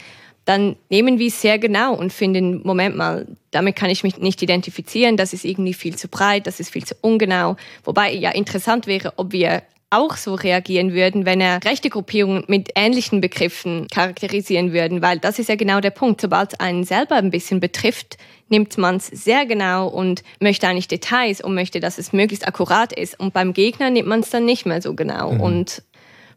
dann 0.49 0.77
nehmen 0.89 1.19
wir 1.19 1.29
es 1.29 1.43
sehr 1.43 1.59
genau 1.59 1.95
und 1.95 2.11
finden, 2.11 2.63
Moment 2.65 2.97
mal, 2.97 3.27
damit 3.51 3.77
kann 3.77 3.91
ich 3.91 4.03
mich 4.03 4.17
nicht 4.17 4.41
identifizieren, 4.41 5.19
das 5.19 5.35
ist 5.35 5.45
irgendwie 5.45 5.75
viel 5.75 5.95
zu 5.95 6.09
breit, 6.09 6.47
das 6.47 6.59
ist 6.59 6.71
viel 6.71 6.87
zu 6.87 6.95
ungenau. 7.03 7.57
Wobei 7.85 8.15
ja 8.15 8.31
interessant 8.31 8.87
wäre, 8.87 9.13
ob 9.17 9.33
wir 9.33 9.63
auch 9.91 10.17
so 10.17 10.35
reagieren 10.35 10.95
würden, 10.95 11.27
wenn 11.27 11.43
er 11.43 11.63
rechte 11.67 11.91
Gruppierungen 11.91 12.45
mit 12.47 12.71
ähnlichen 12.77 13.21
Begriffen 13.21 13.89
charakterisieren 13.89 14.73
würden, 14.73 15.03
weil 15.03 15.19
das 15.19 15.39
ist 15.39 15.51
ja 15.51 15.57
genau 15.57 15.81
der 15.81 15.91
Punkt. 15.91 16.23
Sobald 16.23 16.55
es 16.55 16.61
einen 16.61 16.85
selber 16.85 17.17
ein 17.17 17.31
bisschen 17.31 17.61
betrifft, 17.61 18.17
nimmt 18.49 18.79
man 18.79 18.97
es 18.97 19.07
sehr 19.07 19.45
genau 19.45 19.87
und 19.87 20.23
möchte 20.41 20.67
eigentlich 20.67 20.89
Details 20.89 21.43
und 21.43 21.55
möchte, 21.55 21.79
dass 21.81 21.99
es 21.99 22.15
möglichst 22.15 22.49
akkurat 22.49 22.95
ist. 22.95 23.21
Und 23.21 23.35
beim 23.35 23.53
Gegner 23.53 23.91
nimmt 23.91 24.09
man 24.09 24.21
es 24.21 24.31
dann 24.31 24.47
nicht 24.47 24.65
mehr 24.65 24.81
so 24.81 24.95
genau. 24.95 25.33
Mhm. 25.33 25.41
Und 25.41 25.83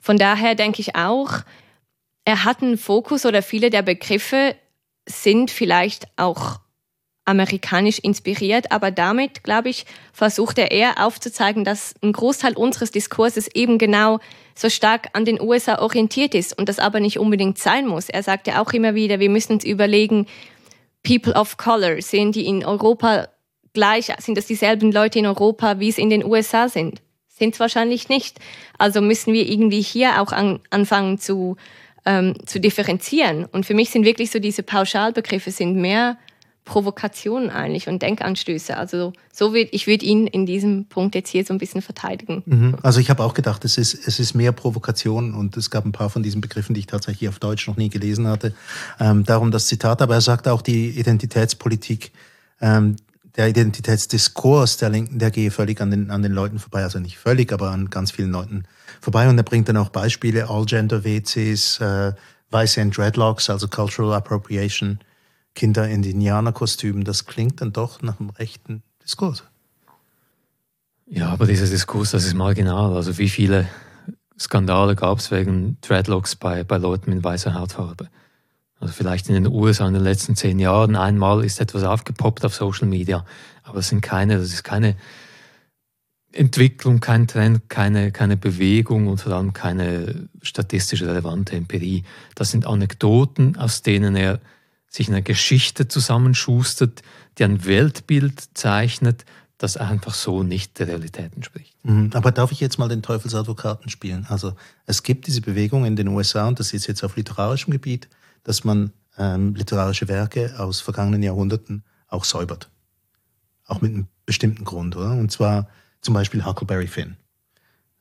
von 0.02 0.17
daher 0.17 0.56
denke 0.56 0.82
ich 0.82 0.95
auch, 0.95 1.43
er 2.25 2.43
hat 2.43 2.62
einen 2.62 2.77
Fokus 2.77 3.25
oder 3.25 3.41
viele 3.41 3.69
der 3.69 3.81
Begriffe 3.81 4.55
sind 5.07 5.51
vielleicht 5.51 6.07
auch 6.17 6.60
amerikanisch 7.25 7.99
inspiriert, 7.99 8.71
aber 8.71 8.91
damit, 8.91 9.43
glaube 9.43 9.69
ich, 9.69 9.86
versucht 10.12 10.57
er 10.57 10.71
eher 10.71 11.05
aufzuzeigen, 11.05 11.63
dass 11.63 11.93
ein 12.01 12.13
Großteil 12.13 12.57
unseres 12.57 12.91
Diskurses 12.91 13.47
eben 13.53 13.77
genau 13.77 14.19
so 14.55 14.69
stark 14.69 15.10
an 15.13 15.23
den 15.23 15.39
USA 15.39 15.79
orientiert 15.79 16.36
ist 16.36 16.57
und 16.57 16.67
das 16.67 16.79
aber 16.79 16.99
nicht 16.99 17.19
unbedingt 17.19 17.57
sein 17.57 17.88
muss. 17.88 18.10
Er 18.10 18.23
sagt 18.23 18.47
ja 18.47 18.62
auch 18.62 18.73
immer 18.73 18.95
wieder, 18.95 19.19
wir 19.19 19.29
müssen 19.29 19.53
uns 19.53 19.63
überlegen, 19.63 20.27
People 21.03 21.34
of 21.34 21.57
Color, 21.57 22.01
sehen 22.01 22.31
die 22.31 22.45
in 22.45 22.65
Europa 22.65 23.27
gleich, 23.73 24.12
sind 24.19 24.38
das 24.38 24.47
dieselben 24.47 24.91
Leute 24.91 25.19
in 25.19 25.25
Europa, 25.25 25.79
wie 25.79 25.89
es 25.89 25.97
in 25.97 26.10
den 26.10 26.25
USA 26.25 26.69
sind? 26.69 27.01
Sind 27.27 27.53
es 27.53 27.60
wahrscheinlich 27.60 28.10
nicht. 28.10 28.39
Also 28.77 29.01
müssen 29.01 29.34
wir 29.34 29.49
irgendwie 29.49 29.81
hier 29.81 30.21
auch 30.21 30.31
an, 30.31 30.60
anfangen 30.69 31.17
zu 31.17 31.55
ähm, 32.05 32.35
zu 32.45 32.59
differenzieren. 32.59 33.45
Und 33.45 33.65
für 33.65 33.73
mich 33.73 33.89
sind 33.89 34.05
wirklich 34.05 34.31
so 34.31 34.39
diese 34.39 34.63
Pauschalbegriffe 34.63 35.51
sind 35.51 35.75
mehr 35.75 36.17
Provokationen 36.63 37.49
eigentlich 37.49 37.87
und 37.87 38.01
Denkanstöße. 38.01 38.77
Also 38.77 39.13
so 39.33 39.53
wird, 39.53 39.69
ich 39.71 39.87
würde 39.87 40.05
ihn 40.05 40.27
in 40.27 40.45
diesem 40.45 40.85
Punkt 40.85 41.15
jetzt 41.15 41.29
hier 41.29 41.43
so 41.43 41.53
ein 41.53 41.57
bisschen 41.57 41.81
verteidigen. 41.81 42.43
Mhm. 42.45 42.75
Also 42.83 42.99
ich 42.99 43.09
habe 43.09 43.23
auch 43.23 43.33
gedacht, 43.33 43.65
es 43.65 43.77
ist, 43.77 44.07
es 44.07 44.19
ist 44.19 44.35
mehr 44.35 44.51
Provokation 44.51 45.33
und 45.33 45.57
es 45.57 45.71
gab 45.71 45.85
ein 45.85 45.91
paar 45.91 46.09
von 46.09 46.21
diesen 46.21 46.39
Begriffen, 46.39 46.73
die 46.73 46.81
ich 46.81 46.87
tatsächlich 46.87 47.27
auf 47.29 47.39
Deutsch 47.39 47.67
noch 47.67 47.77
nie 47.77 47.89
gelesen 47.89 48.27
hatte. 48.27 48.53
Ähm, 48.99 49.25
darum 49.25 49.51
das 49.51 49.67
Zitat, 49.67 50.01
aber 50.01 50.15
er 50.15 50.21
sagt 50.21 50.47
auch, 50.47 50.61
die 50.61 50.89
Identitätspolitik, 50.91 52.11
ähm, 52.61 52.95
der 53.35 53.47
Identitätsdiskurs 53.47 54.77
der 54.77 54.89
Linken, 54.89 55.17
der 55.17 55.31
gehe 55.31 55.51
völlig 55.51 55.81
an 55.81 55.89
den, 55.89 56.11
an 56.11 56.21
den 56.21 56.31
Leuten 56.31 56.59
vorbei. 56.59 56.83
Also 56.83 56.99
nicht 56.99 57.17
völlig, 57.17 57.51
aber 57.53 57.71
an 57.71 57.89
ganz 57.89 58.11
vielen 58.11 58.31
Leuten 58.31 58.65
vorbei 59.01 59.27
und 59.27 59.37
er 59.37 59.43
bringt 59.43 59.67
dann 59.67 59.77
auch 59.77 59.89
Beispiele, 59.89 60.49
All-Gender-WCs, 60.49 61.79
äh, 61.81 62.13
Weiße 62.51 62.81
in 62.81 62.91
Dreadlocks, 62.91 63.49
also 63.49 63.67
Cultural 63.67 64.13
Appropriation, 64.13 64.99
Kinder 65.55 65.87
in 65.87 66.03
Indianerkostümen. 66.03 67.03
Das 67.03 67.25
klingt 67.25 67.61
dann 67.61 67.73
doch 67.73 68.01
nach 68.01 68.19
einem 68.19 68.29
rechten 68.29 68.83
Diskurs. 69.03 69.43
Ja, 71.07 71.29
aber 71.29 71.45
dieser 71.45 71.65
Diskurs, 71.65 72.11
das 72.11 72.25
ist 72.25 72.35
marginal. 72.35 72.95
Also 72.95 73.17
wie 73.17 73.29
viele 73.29 73.67
Skandale 74.39 74.95
gab 74.95 75.19
es 75.19 75.31
wegen 75.31 75.77
Dreadlocks 75.81 76.35
bei, 76.35 76.63
bei 76.63 76.77
Leuten 76.77 77.13
mit 77.13 77.23
weißer 77.23 77.53
Hautfarbe? 77.53 78.07
Also 78.79 78.93
vielleicht 78.93 79.29
in 79.29 79.35
den 79.35 79.47
USA 79.47 79.87
in 79.87 79.93
den 79.93 80.03
letzten 80.03 80.35
zehn 80.35 80.57
Jahren 80.57 80.95
einmal 80.95 81.43
ist 81.43 81.59
etwas 81.61 81.83
aufgepoppt 81.83 82.45
auf 82.45 82.55
Social 82.55 82.87
Media, 82.87 83.25
aber 83.63 83.79
es 83.79 83.89
sind 83.89 84.01
keine, 84.01 84.37
das 84.37 84.47
ist 84.47 84.63
keine 84.63 84.95
Entwicklung, 86.34 87.00
kein 87.00 87.28
Trend, 87.28 87.70
keine, 87.70 88.12
keine 88.12 88.38
Bewegung 88.38 89.08
und 89.08 89.20
vor 89.20 89.34
allem 89.34 89.54
keine 89.54 90.30
statistisch 90.41 91.02
relevante 91.02 91.56
Empirie. 91.56 92.04
Das 92.36 92.52
sind 92.52 92.65
Anekdoten, 92.65 93.58
aus 93.58 93.82
denen 93.82 94.15
er 94.15 94.39
sich 94.88 95.10
eine 95.10 95.22
Geschichte 95.22 95.88
zusammenschustert, 95.88 97.02
die 97.38 97.44
ein 97.44 97.65
Weltbild 97.65 98.44
zeichnet, 98.54 99.26
das 99.58 99.78
einfach 99.78 100.13
so 100.13 100.44
nicht 100.44 100.80
der 100.80 100.88
Realität 100.88 101.36
entspricht. 101.36 101.76
Mhm. 101.84 102.10
Aber 102.13 102.32
darf 102.32 102.52
ich 102.52 102.60
jetzt 102.60 102.80
mal 102.80 102.89
den 102.89 103.04
Teufelsadvokaten 103.04 103.89
spielen? 103.89 104.26
Also 104.28 104.56
es 104.86 105.04
gibt 105.04 105.28
diese 105.28 105.41
Bewegung 105.41 105.86
in 105.86 105.96
den 105.96 106.08
USA, 106.08 106.48
und 106.48 106.60
das 106.60 106.74
ist 106.74 106.88
jetzt 106.88 107.04
auf 107.04 107.15
literarischem 107.15 107.72
Gebiet, 107.72 108.10
dass 108.44 108.63
man 108.63 108.91
ähm, 109.17 109.56
literarische 109.56 110.08
Werke 110.08 110.56
aus 110.58 110.82
vergangenen 110.82 111.24
Jahrhunderten 111.24 111.84
auch 112.08 112.24
säubert. 112.24 112.70
Auch 113.67 113.82
mit 113.82 113.94
einem 113.94 114.08
bestimmten 114.26 114.65
Grund, 114.65 114.96
oder? 114.96 115.12
Und 115.12 115.32
zwar 115.32 115.67
zum 116.01 116.13
Beispiel 116.13 116.45
Huckleberry 116.45 116.87
Finn. 116.87 117.17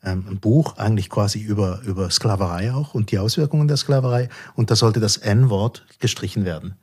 Ähm, 0.02 0.24
ein 0.28 0.40
Buch 0.40 0.78
eigentlich 0.78 1.10
quasi 1.10 1.40
über, 1.40 1.80
über 1.84 2.10
Sklaverei 2.10 2.72
auch 2.72 2.94
und 2.94 3.10
die 3.10 3.18
Auswirkungen 3.18 3.68
der 3.68 3.76
Sklaverei. 3.76 4.28
Und 4.54 4.70
da 4.70 4.76
sollte 4.76 5.00
das 5.00 5.18
N-Wort 5.18 5.86
gestrichen 5.98 6.44
werden. 6.44 6.74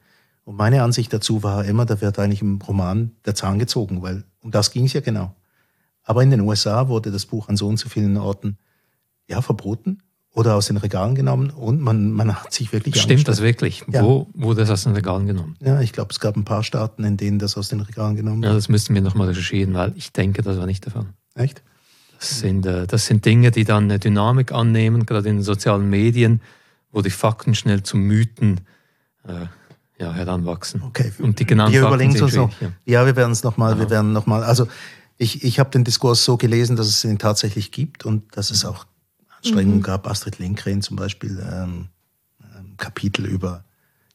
Und 0.44 0.56
meine 0.56 0.84
Ansicht 0.84 1.12
dazu 1.12 1.44
war 1.44 1.66
immer, 1.66 1.86
da 1.86 2.00
wird 2.00 2.20
eigentlich 2.20 2.42
im 2.42 2.62
Roman 2.62 3.12
der 3.26 3.36
Zahn 3.36 3.60
gezogen, 3.60 4.02
weil 4.02 4.24
um 4.42 4.52
das 4.52 4.72
ging 4.72 4.86
es 4.86 4.94
ja 4.94 5.02
genau. 5.02 5.36
Aber 6.04 6.24
in 6.24 6.30
den 6.30 6.42
USA 6.42 6.88
wurde 6.88 7.12
das 7.12 7.26
Buch 7.26 7.50
an 7.50 7.58
so 7.58 7.68
und 7.68 7.78
so 7.78 7.90
vielen 7.90 8.16
Orten 8.16 8.58
ja 9.28 9.42
verboten 9.42 10.02
oder 10.38 10.54
aus 10.54 10.68
den 10.68 10.78
Regalen 10.78 11.16
genommen 11.16 11.50
und 11.50 11.82
man, 11.82 12.12
man 12.12 12.32
hat 12.36 12.54
sich 12.54 12.72
wirklich. 12.72 13.02
Stimmt 13.02 13.28
das 13.28 13.42
wirklich? 13.42 13.84
Ja. 13.92 14.04
Wo 14.04 14.28
wurde 14.36 14.62
das 14.62 14.70
aus 14.70 14.84
den 14.84 14.94
Regalen 14.94 15.26
genommen? 15.26 15.56
Ja, 15.60 15.82
ich 15.82 15.94
glaube, 15.94 16.12
es 16.12 16.20
gab 16.20 16.38
ein 16.38 16.46
paar 16.46 16.64
Staaten, 16.64 17.04
in 17.04 17.18
denen 17.18 17.40
das 17.40 17.58
aus 17.58 17.70
den 17.70 17.82
Regalen 17.82 18.16
genommen 18.16 18.38
wurde. 18.38 18.50
Ja, 18.50 18.54
das 18.54 18.70
müssten 18.70 18.94
wir 18.94 19.02
nochmal 19.02 19.30
recherchieren, 19.30 19.74
weil 19.74 19.94
ich 19.96 20.12
denke, 20.12 20.44
das 20.44 20.60
war 20.60 20.68
nicht 20.68 20.86
der 20.86 20.92
Fall. 20.92 21.08
Echt? 21.34 21.64
Das 22.20 22.40
sind, 22.40 22.68
äh, 22.68 22.86
das 22.86 23.08
sind 23.08 23.26
Dinge, 23.26 23.50
die 23.50 23.64
dann 23.64 23.86
eine 23.86 23.98
Dynamik 23.98 24.52
annehmen, 24.52 25.08
gerade 25.08 25.28
in 25.28 25.38
den 25.38 25.44
sozialen 25.44 25.90
Medien, 25.90 26.42
wo 26.92 27.02
die 27.02 27.10
Fakten 27.10 27.56
schnell 27.56 27.82
zu 27.82 27.98
Mythen 27.98 28.62
äh, 29.28 29.48
ja, 30.00 30.14
heranwachsen. 30.14 30.84
Okay. 30.84 31.14
Und 31.18 31.40
die 31.40 31.48
genannten 31.48 31.74
wir 31.74 31.82
überlegen 31.82 32.12
uns 32.22 32.36
noch. 32.36 32.52
Ja. 32.62 32.72
ja, 32.86 33.06
wir 33.08 33.16
werden 33.16 33.32
es 33.32 33.42
nochmal, 33.44 33.80
wir 33.80 33.90
werden 33.90 34.14
noch 34.14 34.28
mal, 34.28 34.44
also 34.44 34.68
ich, 35.18 35.44
ich 35.44 35.60
habe 35.60 35.72
den 35.72 35.84
Diskurs 35.84 36.24
so 36.24 36.38
gelesen, 36.38 36.76
dass 36.76 36.86
es 36.86 37.04
ihn 37.04 37.18
tatsächlich 37.18 37.72
gibt 37.72 38.06
und 38.06 38.38
dass 38.38 38.52
es 38.52 38.66
auch 38.66 38.86
Anstrengungen 39.38 39.80
mhm. 39.80 39.84
gab. 39.84 40.08
Astrid 40.08 40.40
Lindgren 40.40 40.82
zum 40.82 40.96
Beispiel, 40.96 41.40
ähm, 41.52 41.88
ein 42.56 42.76
Kapitel 42.78 43.26
über 43.26 43.64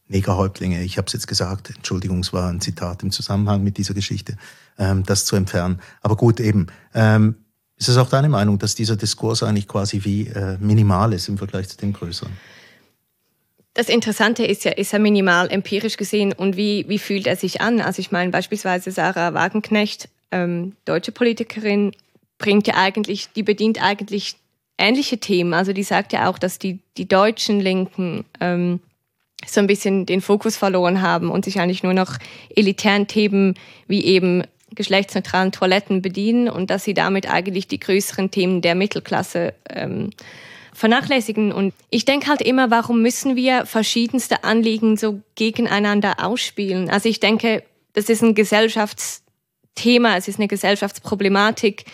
Negerhäuptlinge. 0.07 0.83
Ich 0.83 0.97
habe 0.97 1.07
es 1.07 1.13
jetzt 1.13 1.27
gesagt, 1.27 1.69
Entschuldigung, 1.69 2.19
es 2.19 2.33
war 2.33 2.49
ein 2.49 2.61
Zitat 2.61 3.03
im 3.03 3.11
Zusammenhang 3.11 3.63
mit 3.63 3.77
dieser 3.77 3.93
Geschichte, 3.93 4.37
ähm, 4.77 5.03
das 5.03 5.25
zu 5.25 5.35
entfernen. 5.35 5.79
Aber 6.01 6.15
gut, 6.15 6.39
eben. 6.39 6.67
Ähm, 6.93 7.35
ist 7.75 7.89
es 7.89 7.97
auch 7.97 8.09
deine 8.09 8.29
Meinung, 8.29 8.59
dass 8.59 8.75
dieser 8.75 8.95
Diskurs 8.95 9.43
eigentlich 9.43 9.67
quasi 9.67 10.03
wie 10.03 10.27
äh, 10.27 10.57
minimal 10.59 11.11
ist 11.11 11.27
im 11.27 11.37
Vergleich 11.37 11.67
zu 11.67 11.77
dem 11.77 11.91
größeren? 11.91 12.31
Das 13.73 13.89
Interessante 13.89 14.45
ist 14.45 14.63
ja, 14.63 14.71
ist 14.71 14.93
er 14.93 14.99
minimal 14.99 15.49
empirisch 15.49 15.97
gesehen 15.97 16.31
und 16.31 16.55
wie, 16.55 16.85
wie 16.87 16.99
fühlt 16.99 17.25
er 17.25 17.35
sich 17.35 17.59
an? 17.61 17.81
Also 17.81 17.99
ich 17.99 18.11
meine 18.11 18.29
beispielsweise 18.29 18.91
Sarah 18.91 19.33
Wagenknecht, 19.33 20.09
ähm, 20.31 20.73
deutsche 20.85 21.11
Politikerin, 21.11 21.91
bringt 22.37 22.67
ja 22.67 22.75
eigentlich, 22.75 23.29
die 23.33 23.43
bedient 23.43 23.81
eigentlich 23.81 24.35
ähnliche 24.77 25.19
Themen. 25.19 25.53
Also 25.53 25.73
die 25.73 25.83
sagt 25.83 26.13
ja 26.13 26.29
auch, 26.29 26.37
dass 26.37 26.59
die, 26.59 26.79
die 26.97 27.07
deutschen 27.07 27.59
Linken 27.59 28.25
ähm, 28.39 28.79
so 29.45 29.59
ein 29.59 29.67
bisschen 29.67 30.05
den 30.05 30.21
Fokus 30.21 30.57
verloren 30.57 31.01
haben 31.01 31.29
und 31.29 31.45
sich 31.45 31.59
eigentlich 31.59 31.83
nur 31.83 31.93
noch 31.93 32.17
elitären 32.55 33.07
Themen 33.07 33.55
wie 33.87 34.03
eben 34.05 34.43
geschlechtsneutralen 34.75 35.51
Toiletten 35.51 36.01
bedienen 36.01 36.49
und 36.49 36.69
dass 36.69 36.83
sie 36.83 36.93
damit 36.93 37.29
eigentlich 37.29 37.67
die 37.67 37.79
größeren 37.79 38.31
Themen 38.31 38.61
der 38.61 38.75
Mittelklasse 38.75 39.53
ähm, 39.69 40.09
vernachlässigen. 40.73 41.51
Und 41.51 41.73
ich 41.89 42.05
denke 42.05 42.27
halt 42.27 42.41
immer, 42.41 42.71
warum 42.71 43.01
müssen 43.01 43.35
wir 43.35 43.65
verschiedenste 43.65 44.43
Anliegen 44.43 44.97
so 44.97 45.21
gegeneinander 45.35 46.15
ausspielen? 46.23 46.89
Also 46.89 47.07
ich 47.09 47.19
denke, 47.19 47.63
das 47.93 48.09
ist 48.09 48.23
ein 48.23 48.33
Gesellschaftsthema, 48.33 50.17
es 50.17 50.27
ist 50.27 50.39
eine 50.39 50.47
Gesellschaftsproblematik, 50.47 51.85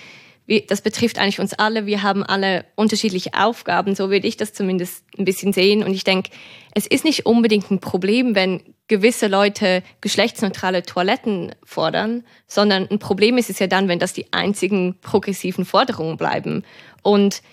das 0.67 0.81
betrifft 0.81 1.19
eigentlich 1.19 1.39
uns 1.39 1.53
alle. 1.53 1.85
Wir 1.85 2.01
haben 2.01 2.23
alle 2.23 2.65
unterschiedliche 2.75 3.33
Aufgaben, 3.33 3.95
so 3.95 4.09
würde 4.09 4.27
ich 4.27 4.37
das 4.37 4.53
zumindest 4.53 5.03
ein 5.17 5.25
bisschen 5.25 5.53
sehen. 5.53 5.83
Und 5.83 5.93
ich 5.93 6.03
denke, 6.03 6.31
es 6.73 6.87
ist 6.87 7.05
nicht 7.05 7.25
unbedingt 7.25 7.69
ein 7.69 7.79
Problem, 7.79 8.35
wenn 8.35 8.61
gewisse 8.87 9.27
Leute 9.27 9.83
geschlechtsneutrale 10.01 10.83
Toiletten 10.83 11.53
fordern, 11.63 12.23
sondern 12.47 12.87
ein 12.89 12.99
Problem 12.99 13.37
ist 13.37 13.49
es 13.49 13.59
ja 13.59 13.67
dann, 13.67 13.87
wenn 13.87 13.99
das 13.99 14.13
die 14.13 14.33
einzigen 14.33 14.95
progressiven 15.01 15.65
Forderungen 15.65 16.17
bleiben. 16.17 16.63
Und 17.03 17.43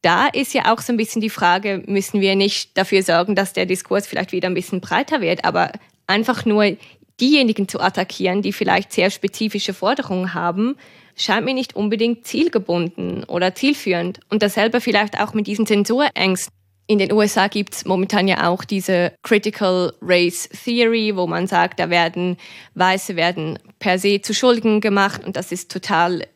da 0.00 0.28
ist 0.28 0.54
ja 0.54 0.72
auch 0.72 0.80
so 0.80 0.92
ein 0.92 0.96
bisschen 0.96 1.20
die 1.20 1.30
Frage, 1.30 1.82
müssen 1.86 2.20
wir 2.20 2.34
nicht 2.36 2.78
dafür 2.78 3.02
sorgen, 3.02 3.34
dass 3.34 3.52
der 3.52 3.66
Diskurs 3.66 4.06
vielleicht 4.06 4.32
wieder 4.32 4.48
ein 4.48 4.54
bisschen 4.54 4.80
breiter 4.80 5.20
wird, 5.20 5.44
aber 5.44 5.72
einfach 6.06 6.44
nur 6.46 6.76
diejenigen 7.20 7.68
zu 7.68 7.80
attackieren, 7.80 8.42
die 8.42 8.52
vielleicht 8.52 8.92
sehr 8.92 9.10
spezifische 9.10 9.74
Forderungen 9.74 10.34
haben, 10.34 10.76
scheint 11.18 11.44
mir 11.44 11.54
nicht 11.54 11.76
unbedingt 11.76 12.26
zielgebunden 12.26 13.24
oder 13.24 13.54
zielführend. 13.54 14.20
Und 14.30 14.42
dasselbe 14.42 14.80
vielleicht 14.80 15.20
auch 15.20 15.34
mit 15.34 15.46
diesen 15.46 15.66
Zensurängsten. 15.66 16.52
in 16.86 16.98
den 16.98 17.12
USA 17.12 17.48
gibt 17.48 17.74
es 17.74 17.84
momentan 17.84 18.28
ja 18.28 18.48
auch 18.48 18.64
diese 18.64 19.12
Critical 19.22 19.92
Race 20.00 20.48
Theory, 20.64 21.14
wo 21.14 21.26
man 21.26 21.46
sagt, 21.46 21.80
da 21.80 21.90
werden 21.90 22.38
Weiße 22.74 23.14
werden 23.14 23.58
per 23.78 23.98
se 23.98 24.22
zu 24.22 24.32
Schuldigen 24.32 24.80
gemacht 24.80 25.22
und 25.24 25.36
das 25.36 25.52
ist 25.52 25.70
total 25.70 26.26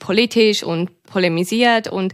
politisch 0.00 0.64
und 0.64 1.02
polemisiert. 1.04 1.86
Und 1.86 2.12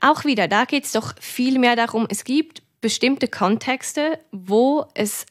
auch 0.00 0.24
wieder, 0.24 0.48
da 0.48 0.64
geht 0.64 0.84
es 0.84 0.92
doch 0.92 1.14
viel 1.20 1.58
mehr 1.58 1.76
darum, 1.76 2.06
es 2.08 2.24
gibt 2.24 2.62
bestimmte 2.80 3.28
Kontexte, 3.28 4.18
wo 4.30 4.86
es 4.94 5.26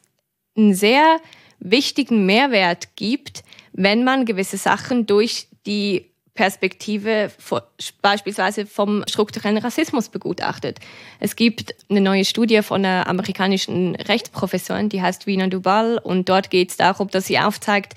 einen 0.55 0.73
sehr 0.73 1.19
wichtigen 1.59 2.25
Mehrwert 2.25 2.95
gibt, 2.95 3.43
wenn 3.71 4.03
man 4.03 4.25
gewisse 4.25 4.57
Sachen 4.57 5.05
durch 5.05 5.47
die 5.65 6.12
Perspektive 6.35 7.31
beispielsweise 8.01 8.65
vom 8.65 9.03
strukturellen 9.07 9.59
Rassismus 9.59 10.09
begutachtet. 10.09 10.79
Es 11.19 11.35
gibt 11.35 11.75
eine 11.89 12.01
neue 12.01 12.25
Studie 12.25 12.63
von 12.63 12.83
einer 12.83 13.07
amerikanischen 13.07 13.95
Rechtsprofessorin, 13.95 14.89
die 14.89 15.01
heißt 15.01 15.27
Wiener 15.27 15.47
Duval, 15.47 15.99
und 15.99 16.29
dort 16.29 16.49
geht 16.49 16.71
es 16.71 16.77
darum, 16.77 17.09
dass 17.09 17.27
sie 17.27 17.37
aufzeigt, 17.37 17.93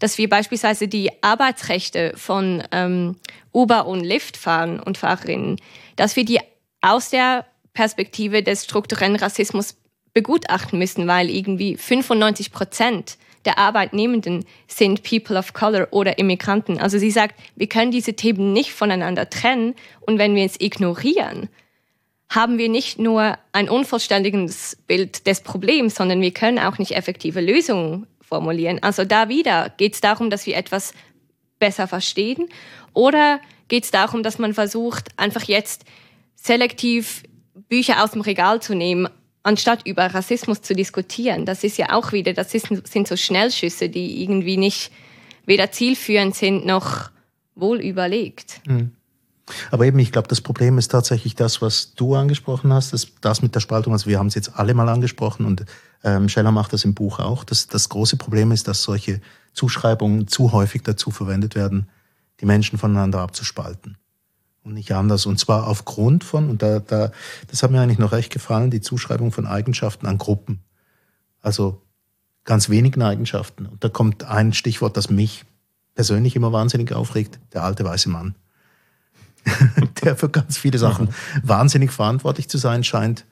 dass 0.00 0.18
wir 0.18 0.28
beispielsweise 0.28 0.86
die 0.86 1.10
Arbeitsrechte 1.22 2.12
von 2.14 2.62
ähm, 2.72 3.16
Uber- 3.52 3.86
und 3.86 4.04
Liftfahrern 4.04 4.80
und 4.80 4.98
Fahrerinnen, 4.98 5.56
dass 5.96 6.14
wir 6.14 6.26
die 6.26 6.40
aus 6.82 7.08
der 7.08 7.46
Perspektive 7.72 8.42
des 8.42 8.64
strukturellen 8.64 9.16
Rassismus 9.16 9.76
begutachten 10.12 10.78
müssen, 10.78 11.06
weil 11.06 11.30
irgendwie 11.30 11.76
95 11.76 12.52
Prozent 12.52 13.18
der 13.44 13.58
Arbeitnehmenden 13.58 14.44
sind 14.66 15.02
People 15.02 15.38
of 15.38 15.52
Color 15.52 15.88
oder 15.90 16.18
Immigranten. 16.18 16.78
Also 16.78 16.98
sie 16.98 17.10
sagt, 17.10 17.38
wir 17.56 17.68
können 17.68 17.90
diese 17.90 18.14
Themen 18.14 18.52
nicht 18.52 18.72
voneinander 18.72 19.30
trennen 19.30 19.74
und 20.00 20.18
wenn 20.18 20.34
wir 20.34 20.44
es 20.44 20.60
ignorieren, 20.60 21.48
haben 22.30 22.58
wir 22.58 22.68
nicht 22.68 22.98
nur 22.98 23.38
ein 23.52 23.68
unvollständiges 23.68 24.76
Bild 24.86 25.26
des 25.26 25.40
Problems, 25.40 25.94
sondern 25.94 26.20
wir 26.20 26.32
können 26.32 26.58
auch 26.58 26.78
nicht 26.78 26.92
effektive 26.92 27.40
Lösungen 27.40 28.06
formulieren. 28.20 28.82
Also 28.82 29.04
da 29.04 29.28
wieder 29.28 29.70
geht 29.76 29.94
es 29.94 30.00
darum, 30.00 30.28
dass 30.28 30.44
wir 30.44 30.56
etwas 30.56 30.92
besser 31.58 31.88
verstehen 31.88 32.48
oder 32.92 33.40
geht 33.68 33.84
es 33.84 33.90
darum, 33.90 34.22
dass 34.22 34.38
man 34.38 34.54
versucht, 34.54 35.08
einfach 35.16 35.44
jetzt 35.44 35.84
selektiv 36.34 37.22
Bücher 37.68 38.02
aus 38.02 38.12
dem 38.12 38.20
Regal 38.20 38.60
zu 38.60 38.74
nehmen, 38.74 39.08
anstatt 39.48 39.86
über 39.86 40.06
Rassismus 40.06 40.60
zu 40.60 40.74
diskutieren. 40.74 41.46
Das 41.46 41.64
ist 41.64 41.78
ja 41.78 41.94
auch 41.94 42.12
wieder, 42.12 42.34
das 42.34 42.54
ist, 42.54 42.68
sind 42.86 43.08
so 43.08 43.16
Schnellschüsse, 43.16 43.88
die 43.88 44.22
irgendwie 44.22 44.58
nicht 44.58 44.92
weder 45.46 45.72
zielführend 45.72 46.34
sind 46.34 46.66
noch 46.66 47.10
wohl 47.54 47.80
überlegt. 47.80 48.60
Mhm. 48.66 48.92
Aber 49.70 49.86
eben, 49.86 49.98
ich 49.98 50.12
glaube, 50.12 50.28
das 50.28 50.42
Problem 50.42 50.76
ist 50.76 50.88
tatsächlich 50.88 51.34
das, 51.34 51.62
was 51.62 51.94
du 51.94 52.14
angesprochen 52.14 52.70
hast, 52.70 52.92
das, 52.92 53.08
das 53.22 53.40
mit 53.40 53.54
der 53.54 53.60
Spaltung. 53.60 53.94
Also 53.94 54.06
wir 54.10 54.18
haben 54.18 54.26
es 54.26 54.34
jetzt 54.34 54.54
alle 54.56 54.74
mal 54.74 54.90
angesprochen 54.90 55.46
und 55.46 55.64
ähm, 56.04 56.28
Scheller 56.28 56.52
macht 56.52 56.74
das 56.74 56.84
im 56.84 56.92
Buch 56.92 57.18
auch. 57.18 57.44
Das, 57.44 57.66
das 57.66 57.88
große 57.88 58.18
Problem 58.18 58.52
ist, 58.52 58.68
dass 58.68 58.82
solche 58.82 59.22
Zuschreibungen 59.54 60.28
zu 60.28 60.52
häufig 60.52 60.82
dazu 60.82 61.10
verwendet 61.10 61.54
werden, 61.54 61.88
die 62.42 62.46
Menschen 62.46 62.78
voneinander 62.78 63.20
abzuspalten. 63.20 63.96
Und 64.62 64.74
nicht 64.74 64.92
anders. 64.92 65.26
Und 65.26 65.38
zwar 65.38 65.66
aufgrund 65.66 66.24
von, 66.24 66.50
und 66.50 66.62
da, 66.62 66.80
da, 66.80 67.10
das 67.46 67.62
hat 67.62 67.70
mir 67.70 67.80
eigentlich 67.80 67.98
noch 67.98 68.12
recht 68.12 68.32
gefallen, 68.32 68.70
die 68.70 68.80
Zuschreibung 68.80 69.32
von 69.32 69.46
Eigenschaften 69.46 70.06
an 70.06 70.18
Gruppen. 70.18 70.60
Also 71.40 71.82
ganz 72.44 72.68
wenigen 72.68 73.02
Eigenschaften. 73.02 73.66
Und 73.66 73.82
da 73.84 73.88
kommt 73.88 74.24
ein 74.24 74.52
Stichwort, 74.52 74.96
das 74.96 75.10
mich 75.10 75.44
persönlich 75.94 76.36
immer 76.36 76.52
wahnsinnig 76.52 76.92
aufregt, 76.92 77.38
der 77.52 77.64
alte 77.64 77.84
weiße 77.84 78.08
Mann. 78.08 78.34
der 80.04 80.16
für 80.16 80.28
ganz 80.28 80.58
viele 80.58 80.78
Sachen 80.78 81.06
mhm. 81.06 81.12
wahnsinnig 81.42 81.92
verantwortlich 81.92 82.48
zu 82.48 82.58
sein 82.58 82.84
scheint. 82.84 83.24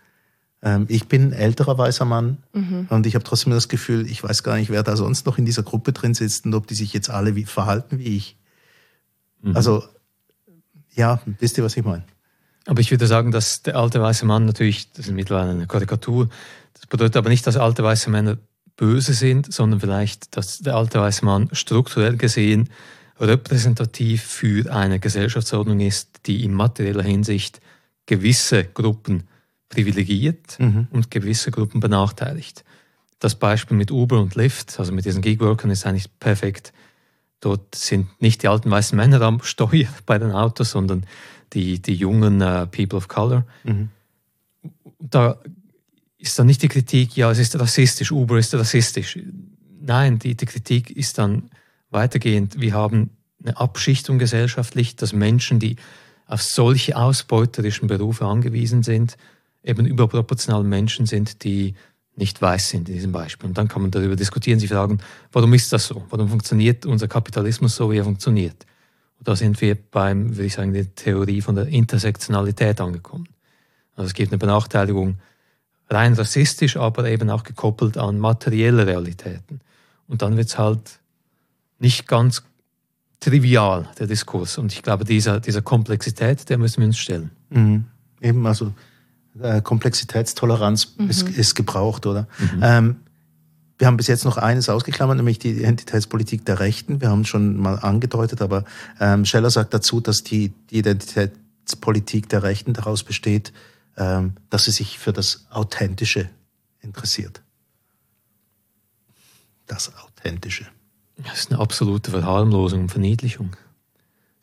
Ähm, 0.62 0.86
ich 0.88 1.08
bin 1.08 1.28
ein 1.28 1.32
älterer 1.32 1.76
weißer 1.78 2.04
Mann 2.04 2.38
mhm. 2.52 2.86
und 2.88 3.06
ich 3.06 3.14
habe 3.14 3.24
trotzdem 3.24 3.52
das 3.52 3.68
Gefühl, 3.68 4.08
ich 4.10 4.22
weiß 4.22 4.42
gar 4.42 4.56
nicht, 4.56 4.70
wer 4.70 4.82
da 4.82 4.96
sonst 4.96 5.26
noch 5.26 5.38
in 5.38 5.44
dieser 5.44 5.62
Gruppe 5.62 5.92
drin 5.92 6.14
sitzt 6.14 6.46
und 6.46 6.54
ob 6.54 6.66
die 6.66 6.74
sich 6.74 6.92
jetzt 6.92 7.10
alle 7.10 7.34
wie, 7.34 7.44
verhalten 7.44 7.98
wie 7.98 8.16
ich. 8.16 8.36
Mhm. 9.42 9.56
Also, 9.56 9.84
ja, 10.96 11.20
wisst 11.38 11.56
ihr, 11.58 11.64
was 11.64 11.76
ich 11.76 11.84
meine? 11.84 12.04
Aber 12.66 12.80
ich 12.80 12.90
würde 12.90 13.06
sagen, 13.06 13.30
dass 13.30 13.62
der 13.62 13.76
alte 13.76 14.00
weiße 14.00 14.26
Mann 14.26 14.44
natürlich, 14.44 14.92
das 14.92 15.06
ist 15.06 15.12
mittlerweile 15.12 15.50
eine 15.50 15.66
Karikatur, 15.66 16.28
das 16.74 16.86
bedeutet 16.86 17.16
aber 17.16 17.28
nicht, 17.28 17.46
dass 17.46 17.56
alte 17.56 17.84
weiße 17.84 18.10
Männer 18.10 18.38
böse 18.76 19.14
sind, 19.14 19.52
sondern 19.52 19.80
vielleicht, 19.80 20.36
dass 20.36 20.58
der 20.58 20.74
alte 20.74 21.00
weiße 21.00 21.24
Mann 21.24 21.48
strukturell 21.52 22.16
gesehen 22.16 22.68
repräsentativ 23.18 24.22
für 24.22 24.70
eine 24.72 24.98
Gesellschaftsordnung 24.98 25.80
ist, 25.80 26.26
die 26.26 26.44
in 26.44 26.52
materieller 26.52 27.02
Hinsicht 27.02 27.60
gewisse 28.04 28.64
Gruppen 28.64 29.24
privilegiert 29.68 30.58
mhm. 30.58 30.88
und 30.90 31.10
gewisse 31.10 31.50
Gruppen 31.50 31.80
benachteiligt. 31.80 32.64
Das 33.18 33.34
Beispiel 33.34 33.76
mit 33.76 33.90
Uber 33.90 34.20
und 34.20 34.34
Lyft, 34.34 34.78
also 34.78 34.92
mit 34.92 35.06
diesen 35.06 35.22
Gigworkern, 35.22 35.70
ist 35.70 35.86
eigentlich 35.86 36.10
perfekt. 36.18 36.72
Dort 37.40 37.74
sind 37.74 38.20
nicht 38.20 38.42
die 38.42 38.48
alten 38.48 38.70
weißen 38.70 38.96
Männer 38.96 39.20
am 39.22 39.42
Steuer 39.42 39.88
bei 40.06 40.18
den 40.18 40.32
Autos, 40.32 40.70
sondern 40.70 41.06
die, 41.52 41.80
die 41.80 41.94
jungen 41.94 42.42
uh, 42.42 42.66
People 42.66 42.96
of 42.96 43.08
Color. 43.08 43.46
Mhm. 43.64 43.90
Da 44.98 45.38
ist 46.18 46.38
dann 46.38 46.46
nicht 46.46 46.62
die 46.62 46.68
Kritik, 46.68 47.16
ja, 47.16 47.30
es 47.30 47.38
ist 47.38 47.58
rassistisch, 47.58 48.10
Uber 48.10 48.38
ist 48.38 48.54
rassistisch. 48.54 49.18
Nein, 49.80 50.18
die, 50.18 50.34
die 50.34 50.46
Kritik 50.46 50.90
ist 50.90 51.18
dann 51.18 51.50
weitergehend, 51.90 52.60
wir 52.60 52.74
haben 52.74 53.10
eine 53.42 53.56
Abschichtung 53.56 54.18
gesellschaftlich, 54.18 54.96
dass 54.96 55.12
Menschen, 55.12 55.60
die 55.60 55.76
auf 56.26 56.42
solche 56.42 56.96
ausbeuterischen 56.96 57.86
Berufe 57.86 58.26
angewiesen 58.26 58.82
sind, 58.82 59.16
eben 59.62 59.86
überproportional 59.86 60.64
Menschen 60.64 61.06
sind, 61.06 61.44
die 61.44 61.74
nicht 62.16 62.40
weiß 62.40 62.70
sind 62.70 62.88
in 62.88 62.94
diesem 62.94 63.12
Beispiel. 63.12 63.48
Und 63.48 63.58
dann 63.58 63.68
kann 63.68 63.82
man 63.82 63.90
darüber 63.90 64.16
diskutieren, 64.16 64.58
sie 64.58 64.68
fragen, 64.68 64.98
warum 65.32 65.52
ist 65.54 65.72
das 65.72 65.86
so? 65.86 66.04
Warum 66.10 66.28
funktioniert 66.28 66.86
unser 66.86 67.08
Kapitalismus 67.08 67.76
so, 67.76 67.90
wie 67.90 67.98
er 67.98 68.04
funktioniert? 68.04 68.66
Und 69.18 69.28
da 69.28 69.36
sind 69.36 69.60
wir 69.60 69.74
beim, 69.74 70.30
würde 70.30 70.46
ich 70.46 70.54
sagen, 70.54 70.72
der 70.72 70.94
Theorie 70.94 71.42
von 71.42 71.54
der 71.54 71.66
Intersektionalität 71.68 72.80
angekommen. 72.80 73.28
Also 73.94 74.08
es 74.08 74.14
gibt 74.14 74.32
eine 74.32 74.38
Benachteiligung 74.38 75.18
rein 75.88 76.14
rassistisch, 76.14 76.76
aber 76.76 77.08
eben 77.08 77.30
auch 77.30 77.44
gekoppelt 77.44 77.96
an 77.96 78.18
materielle 78.18 78.86
Realitäten. 78.86 79.60
Und 80.08 80.22
dann 80.22 80.36
wird 80.36 80.48
es 80.48 80.58
halt 80.58 81.00
nicht 81.78 82.06
ganz 82.06 82.42
trivial, 83.20 83.88
der 83.98 84.06
Diskurs. 84.06 84.58
Und 84.58 84.72
ich 84.72 84.82
glaube, 84.82 85.04
dieser, 85.04 85.40
dieser 85.40 85.62
Komplexität, 85.62 86.48
der 86.48 86.58
müssen 86.58 86.80
wir 86.80 86.86
uns 86.86 86.98
stellen. 86.98 87.30
Mhm. 87.50 87.84
Eben, 88.20 88.46
also 88.46 88.72
äh, 89.42 89.60
Komplexitätstoleranz 89.60 90.94
mhm. 90.98 91.10
ist, 91.10 91.28
ist, 91.28 91.54
gebraucht, 91.54 92.06
oder? 92.06 92.26
Mhm. 92.38 92.60
Ähm, 92.62 92.96
wir 93.78 93.86
haben 93.86 93.96
bis 93.96 94.06
jetzt 94.06 94.24
noch 94.24 94.38
eines 94.38 94.68
ausgeklammert, 94.68 95.18
nämlich 95.18 95.38
die 95.38 95.50
Identitätspolitik 95.50 96.46
der 96.46 96.60
Rechten. 96.60 97.00
Wir 97.00 97.10
haben 97.10 97.22
es 97.22 97.28
schon 97.28 97.56
mal 97.58 97.78
angedeutet, 97.78 98.40
aber 98.40 98.64
ähm, 99.00 99.24
Scheller 99.24 99.50
sagt 99.50 99.74
dazu, 99.74 100.00
dass 100.00 100.22
die, 100.22 100.54
die 100.70 100.78
Identitätspolitik 100.78 102.28
der 102.28 102.42
Rechten 102.42 102.72
daraus 102.72 103.02
besteht, 103.02 103.52
ähm, 103.98 104.32
dass 104.48 104.64
sie 104.64 104.70
sich 104.70 104.98
für 104.98 105.12
das 105.12 105.46
Authentische 105.50 106.30
interessiert. 106.80 107.42
Das 109.66 109.92
Authentische. 109.96 110.66
Das 111.16 111.38
ist 111.40 111.50
eine 111.50 111.60
absolute 111.60 112.10
Verharmlosung 112.10 112.82
und 112.82 112.88
Verniedlichung. 112.90 113.56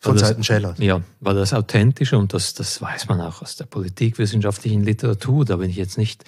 Von 0.04 0.18
Seiten 0.18 0.44
Scheller. 0.44 0.74
Ja, 0.78 1.02
weil 1.20 1.34
das 1.34 1.54
Authentische, 1.54 2.18
und 2.18 2.34
das, 2.34 2.54
das 2.54 2.80
weiß 2.80 3.08
man 3.08 3.20
auch 3.20 3.42
aus 3.42 3.56
der 3.56 3.64
politikwissenschaftlichen 3.64 4.82
Literatur, 4.82 5.44
da 5.44 5.56
bin 5.56 5.70
ich 5.70 5.76
jetzt 5.76 5.96
nicht, 5.96 6.24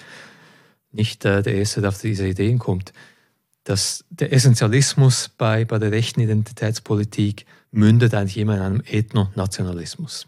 nicht 0.91 1.25
äh, 1.25 1.43
der 1.43 1.55
Erste, 1.55 1.81
der 1.81 1.89
auf 1.89 2.01
diese 2.01 2.27
Ideen 2.27 2.57
kommt, 2.57 2.91
dass 3.63 4.03
der 4.09 4.33
Essentialismus 4.33 5.29
bei, 5.29 5.65
bei 5.65 5.77
der 5.77 5.91
rechten 5.91 6.21
Identitätspolitik 6.21 7.45
mündet 7.71 8.13
eigentlich 8.13 8.37
immer 8.37 8.55
in 8.55 8.61
einem 8.61 8.81
Ethnonationalismus. 8.85 10.27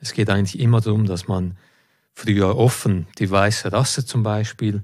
Es 0.00 0.12
geht 0.12 0.28
eigentlich 0.28 0.58
immer 0.58 0.80
darum, 0.80 1.06
dass 1.06 1.26
man 1.26 1.56
früher 2.12 2.56
offen 2.56 3.06
die 3.18 3.30
weiße 3.30 3.72
Rasse 3.72 4.04
zum 4.04 4.22
Beispiel 4.22 4.82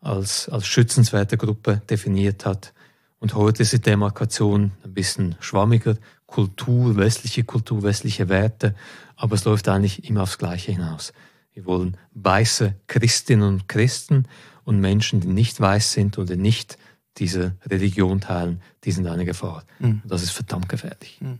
als, 0.00 0.48
als 0.48 0.66
schützenswerte 0.66 1.36
Gruppe 1.36 1.82
definiert 1.90 2.46
hat 2.46 2.72
und 3.18 3.34
heute 3.34 3.62
ist 3.62 3.72
die 3.72 3.80
Demarkation 3.80 4.72
ein 4.84 4.94
bisschen 4.94 5.36
schwammiger. 5.40 5.96
Kultur, 6.26 6.96
westliche 6.96 7.44
Kultur, 7.44 7.82
westliche 7.82 8.28
Werte. 8.28 8.74
Aber 9.14 9.34
es 9.34 9.44
läuft 9.44 9.68
eigentlich 9.68 10.08
immer 10.08 10.22
aufs 10.22 10.38
Gleiche 10.38 10.72
hinaus. 10.72 11.12
Wir 11.54 11.64
wollen 11.64 11.96
weiße 12.12 12.74
Christinnen 12.86 13.48
und 13.48 13.68
Christen 13.68 14.28
und 14.64 14.80
Menschen, 14.80 15.20
die 15.20 15.28
nicht 15.28 15.58
weiß 15.58 15.92
sind 15.92 16.18
oder 16.18 16.36
nicht 16.36 16.76
diese 17.16 17.56
Religion 17.64 18.20
teilen, 18.20 18.60
die 18.84 18.92
sind 18.92 19.06
eine 19.06 19.24
Gefahr. 19.24 19.64
Mhm. 19.78 20.02
Das 20.04 20.22
ist 20.22 20.32
verdammt 20.32 20.68
gefährlich. 20.68 21.18
Mhm. 21.20 21.38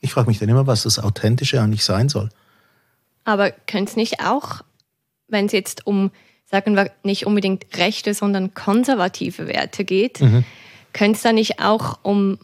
Ich 0.00 0.12
frage 0.12 0.28
mich 0.28 0.40
dann 0.40 0.48
immer, 0.48 0.66
was 0.66 0.82
das 0.82 0.98
Authentische 0.98 1.62
eigentlich 1.62 1.84
sein 1.84 2.08
soll. 2.08 2.30
Aber 3.22 3.52
könnte 3.52 3.90
es 3.90 3.96
nicht 3.96 4.20
auch, 4.24 4.62
wenn 5.28 5.46
es 5.46 5.52
jetzt 5.52 5.86
um, 5.86 6.10
sagen 6.44 6.74
wir, 6.74 6.90
nicht 7.04 7.26
unbedingt 7.26 7.66
rechte, 7.76 8.14
sondern 8.14 8.54
konservative 8.54 9.46
Werte 9.46 9.84
geht, 9.84 10.20
mhm 10.20 10.44
könnte 10.92 11.16
es 11.16 11.22
da 11.22 11.32
nicht 11.32 11.60
auch 11.60 11.98
um 12.02 12.38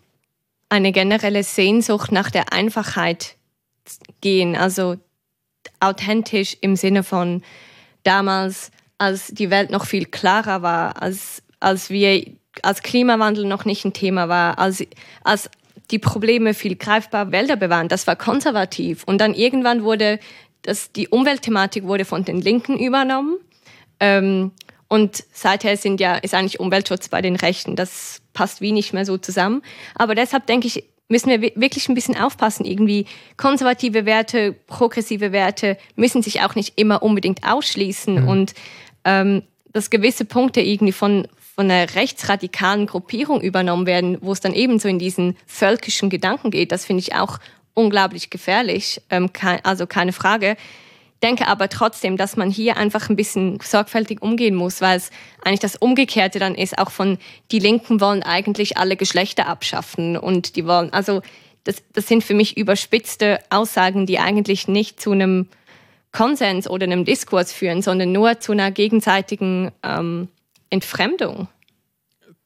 eine 0.68 0.92
generelle 0.92 1.42
Sehnsucht 1.42 2.12
nach 2.12 2.30
der 2.30 2.52
Einfachheit 2.52 3.36
gehen? 4.20 4.56
Also 4.56 4.96
authentisch 5.80 6.56
im 6.60 6.76
Sinne 6.76 7.02
von, 7.02 7.42
damals, 8.06 8.70
als 8.98 9.28
die 9.28 9.50
Welt 9.50 9.70
noch 9.70 9.84
viel 9.84 10.06
klarer 10.06 10.62
war, 10.62 11.02
als, 11.02 11.42
als 11.60 11.90
wir 11.90 12.24
als 12.62 12.82
Klimawandel 12.82 13.44
noch 13.44 13.64
nicht 13.64 13.84
ein 13.84 13.92
Thema 13.92 14.28
war, 14.28 14.58
als, 14.58 14.84
als 15.22 15.50
die 15.90 15.98
Probleme 15.98 16.54
viel 16.54 16.76
greifbar 16.76 17.32
Wälder 17.32 17.56
bewahren, 17.56 17.88
das 17.88 18.06
war 18.06 18.16
konservativ. 18.16 19.04
Und 19.04 19.18
dann 19.20 19.34
irgendwann 19.34 19.82
wurde 19.82 20.18
das, 20.62 20.90
die 20.92 21.08
Umweltthematik 21.08 21.84
wurde 21.84 22.04
von 22.04 22.24
den 22.24 22.40
Linken 22.40 22.78
übernommen. 22.78 23.36
Ähm, 24.00 24.52
und 24.88 25.24
seither 25.32 25.76
sind 25.76 26.00
ja, 26.00 26.16
ist 26.16 26.34
eigentlich 26.34 26.60
Umweltschutz 26.60 27.08
bei 27.08 27.20
den 27.20 27.36
Rechten. 27.36 27.76
Das 27.76 28.20
passt 28.32 28.60
wie 28.60 28.72
nicht 28.72 28.92
mehr 28.92 29.04
so 29.04 29.18
zusammen. 29.18 29.62
Aber 29.94 30.14
deshalb 30.14 30.46
denke 30.46 30.68
ich, 30.68 30.84
müssen 31.08 31.30
wir 31.30 31.40
wirklich 31.56 31.88
ein 31.88 31.94
bisschen 31.94 32.16
aufpassen. 32.16 32.64
Irgendwie 32.64 33.06
konservative 33.36 34.06
Werte, 34.06 34.52
progressive 34.66 35.32
Werte 35.32 35.76
müssen 35.96 36.22
sich 36.22 36.42
auch 36.42 36.54
nicht 36.54 36.78
immer 36.78 37.02
unbedingt 37.02 37.44
ausschließen. 37.44 38.22
Mhm. 38.22 38.28
Und 38.28 38.54
ähm, 39.04 39.42
dass 39.72 39.90
gewisse 39.90 40.24
Punkte 40.24 40.60
irgendwie 40.60 40.92
von, 40.92 41.26
von 41.54 41.70
einer 41.70 41.94
rechtsradikalen 41.94 42.86
Gruppierung 42.86 43.40
übernommen 43.40 43.86
werden, 43.86 44.18
wo 44.20 44.32
es 44.32 44.40
dann 44.40 44.52
eben 44.52 44.78
so 44.78 44.88
in 44.88 44.98
diesen 44.98 45.36
völkischen 45.46 46.10
Gedanken 46.10 46.50
geht, 46.50 46.72
das 46.72 46.84
finde 46.84 47.00
ich 47.00 47.14
auch 47.14 47.38
unglaublich 47.74 48.30
gefährlich. 48.30 49.02
Ähm, 49.10 49.32
kein, 49.32 49.64
also 49.64 49.86
keine 49.86 50.12
Frage 50.12 50.56
denke 51.22 51.48
aber 51.48 51.68
trotzdem, 51.68 52.16
dass 52.16 52.36
man 52.36 52.50
hier 52.50 52.76
einfach 52.76 53.08
ein 53.08 53.16
bisschen 53.16 53.58
sorgfältig 53.62 54.22
umgehen 54.22 54.54
muss, 54.54 54.80
weil 54.80 54.96
es 54.98 55.10
eigentlich 55.42 55.60
das 55.60 55.76
Umgekehrte 55.76 56.38
dann 56.38 56.54
ist, 56.54 56.78
auch 56.78 56.90
von 56.90 57.18
die 57.50 57.58
Linken 57.58 58.00
wollen 58.00 58.22
eigentlich 58.22 58.76
alle 58.76 58.96
Geschlechter 58.96 59.46
abschaffen 59.46 60.16
und 60.16 60.56
die 60.56 60.66
wollen, 60.66 60.92
also 60.92 61.22
das, 61.64 61.82
das 61.92 62.06
sind 62.06 62.22
für 62.22 62.34
mich 62.34 62.56
überspitzte 62.56 63.40
Aussagen, 63.50 64.06
die 64.06 64.18
eigentlich 64.18 64.68
nicht 64.68 65.00
zu 65.00 65.12
einem 65.12 65.48
Konsens 66.12 66.68
oder 66.68 66.84
einem 66.84 67.04
Diskurs 67.04 67.52
führen, 67.52 67.82
sondern 67.82 68.12
nur 68.12 68.40
zu 68.40 68.52
einer 68.52 68.70
gegenseitigen 68.70 69.72
ähm, 69.82 70.28
Entfremdung. 70.70 71.48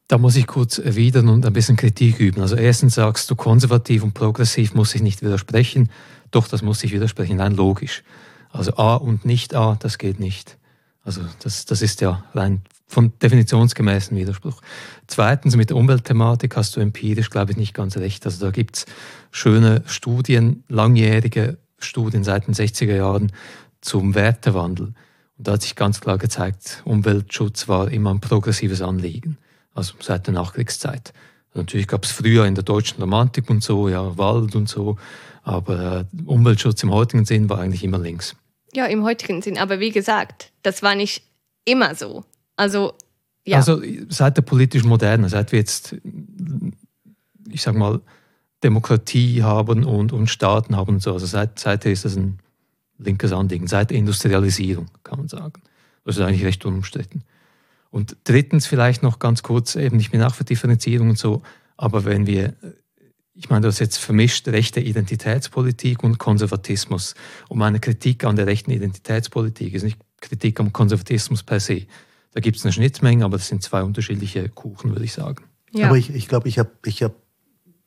Da 0.07 0.17
muss 0.17 0.35
ich 0.35 0.45
kurz 0.45 0.77
erwidern 0.77 1.29
und 1.29 1.45
ein 1.45 1.53
bisschen 1.53 1.77
Kritik 1.77 2.19
üben. 2.19 2.41
Also 2.41 2.57
erstens 2.57 2.95
sagst 2.95 3.31
du, 3.31 3.35
konservativ 3.35 4.03
und 4.03 4.13
progressiv 4.13 4.73
muss 4.73 4.93
ich 4.93 5.01
nicht 5.01 5.21
widersprechen. 5.21 5.89
Doch, 6.31 6.49
das 6.49 6.61
muss 6.61 6.83
ich 6.83 6.91
widersprechen. 6.91 7.37
Nein, 7.37 7.55
logisch. 7.55 8.03
Also 8.51 8.75
A 8.77 8.95
und 8.95 9.25
nicht 9.25 9.55
A, 9.55 9.75
das 9.79 9.97
geht 9.97 10.19
nicht. 10.19 10.57
Also 11.03 11.21
das, 11.39 11.65
das 11.65 11.81
ist 11.81 12.01
ja 12.01 12.23
rein 12.33 12.61
von 12.87 13.13
definitionsgemäßen 13.19 14.15
Widerspruch. 14.17 14.61
Zweitens, 15.07 15.55
mit 15.55 15.69
der 15.69 15.77
Umweltthematik 15.77 16.57
hast 16.57 16.75
du 16.75 16.81
empirisch, 16.81 17.29
glaube 17.29 17.51
ich, 17.51 17.57
nicht 17.57 17.73
ganz 17.73 17.97
recht. 17.97 18.25
Also 18.25 18.45
da 18.45 18.51
gibt 18.51 18.77
es 18.77 18.85
schöne 19.31 19.83
Studien, 19.85 20.63
langjährige 20.67 21.57
Studien 21.79 22.23
seit 22.23 22.47
den 22.47 22.53
60er 22.53 22.95
Jahren 22.95 23.31
zum 23.79 24.13
Wertewandel. 24.13 24.93
Und 25.37 25.47
da 25.47 25.53
hat 25.53 25.61
sich 25.63 25.75
ganz 25.75 26.01
klar 26.01 26.17
gezeigt, 26.17 26.81
Umweltschutz 26.85 27.67
war 27.67 27.89
immer 27.89 28.13
ein 28.13 28.19
progressives 28.19 28.81
Anliegen, 28.81 29.37
also 29.73 29.93
seit 29.99 30.27
der 30.27 30.33
Nachkriegszeit. 30.33 31.13
Natürlich 31.53 31.87
gab 31.87 32.05
es 32.05 32.11
früher 32.11 32.45
in 32.45 32.55
der 32.55 32.63
deutschen 32.63 33.01
Romantik 33.01 33.49
und 33.49 33.63
so, 33.63 33.89
ja, 33.89 34.17
Wald 34.17 34.55
und 34.55 34.69
so, 34.69 34.97
aber 35.43 36.05
äh, 36.13 36.23
Umweltschutz 36.25 36.83
im 36.83 36.91
heutigen 36.91 37.25
Sinn 37.25 37.49
war 37.49 37.59
eigentlich 37.59 37.83
immer 37.83 37.97
links. 37.97 38.35
Ja, 38.73 38.85
im 38.85 39.03
heutigen 39.03 39.41
Sinn. 39.41 39.57
Aber 39.57 39.79
wie 39.79 39.91
gesagt, 39.91 40.51
das 40.63 40.81
war 40.81 40.95
nicht 40.95 41.23
immer 41.65 41.95
so. 41.95 42.23
Also, 42.55 42.93
ja. 43.45 43.57
Also 43.57 43.81
seit 44.09 44.37
der 44.37 44.43
politischen 44.43 44.87
Moderne, 44.87 45.29
seit 45.29 45.51
wir 45.51 45.59
jetzt, 45.59 45.95
ich 47.49 47.61
sag 47.61 47.75
mal, 47.75 48.01
Demokratie 48.63 49.41
haben 49.41 49.83
und, 49.83 50.13
und 50.13 50.27
Staaten 50.27 50.75
haben 50.75 50.95
und 50.95 51.01
so, 51.01 51.13
also 51.13 51.25
seit, 51.25 51.57
seither 51.59 51.91
ist 51.91 52.05
das 52.05 52.15
ein 52.15 52.39
linkes 52.99 53.31
Anliegen, 53.31 53.67
seit 53.67 53.89
der 53.89 53.97
Industrialisierung, 53.97 54.87
kann 55.03 55.17
man 55.17 55.27
sagen. 55.27 55.61
Das 56.05 56.17
ist 56.17 56.21
eigentlich 56.21 56.45
recht 56.45 56.63
unumstritten. 56.65 57.23
Und 57.89 58.15
drittens 58.23 58.67
vielleicht 58.67 59.03
noch 59.03 59.19
ganz 59.19 59.43
kurz, 59.43 59.75
eben 59.75 59.99
ich 59.99 60.11
bin 60.11 60.21
auch 60.21 60.35
für 60.35 60.43
Differenzierung 60.43 61.09
und 61.09 61.17
so, 61.17 61.41
aber 61.77 62.05
wenn 62.05 62.27
wir 62.27 62.53
ich 63.33 63.49
meine, 63.49 63.61
du 63.61 63.67
hast 63.69 63.79
jetzt 63.79 63.97
vermischt 63.97 64.47
rechte 64.47 64.81
Identitätspolitik 64.81 66.03
und 66.03 66.17
Konservatismus. 66.17 67.15
Und 67.47 67.59
meine 67.59 67.79
Kritik 67.79 68.23
an 68.25 68.35
der 68.35 68.45
rechten 68.45 68.71
Identitätspolitik 68.71 69.73
ist 69.73 69.83
nicht 69.83 69.97
Kritik 70.19 70.59
am 70.59 70.73
Konservatismus 70.73 71.43
per 71.43 71.59
se. 71.59 71.87
Da 72.33 72.39
gibt 72.39 72.57
es 72.57 72.65
eine 72.65 72.73
Schnittmenge, 72.73 73.25
aber 73.25 73.37
das 73.37 73.47
sind 73.47 73.63
zwei 73.63 73.83
unterschiedliche 73.83 74.49
Kuchen, 74.49 74.91
würde 74.91 75.05
ich 75.05 75.13
sagen. 75.13 75.45
Ja. 75.71 75.87
Aber 75.87 75.97
ich 75.97 76.07
glaube, 76.07 76.17
ich, 76.17 76.27
glaub, 76.27 76.45
ich 76.45 76.59
habe, 76.59 76.71
ich 76.85 77.03
hab, 77.03 77.15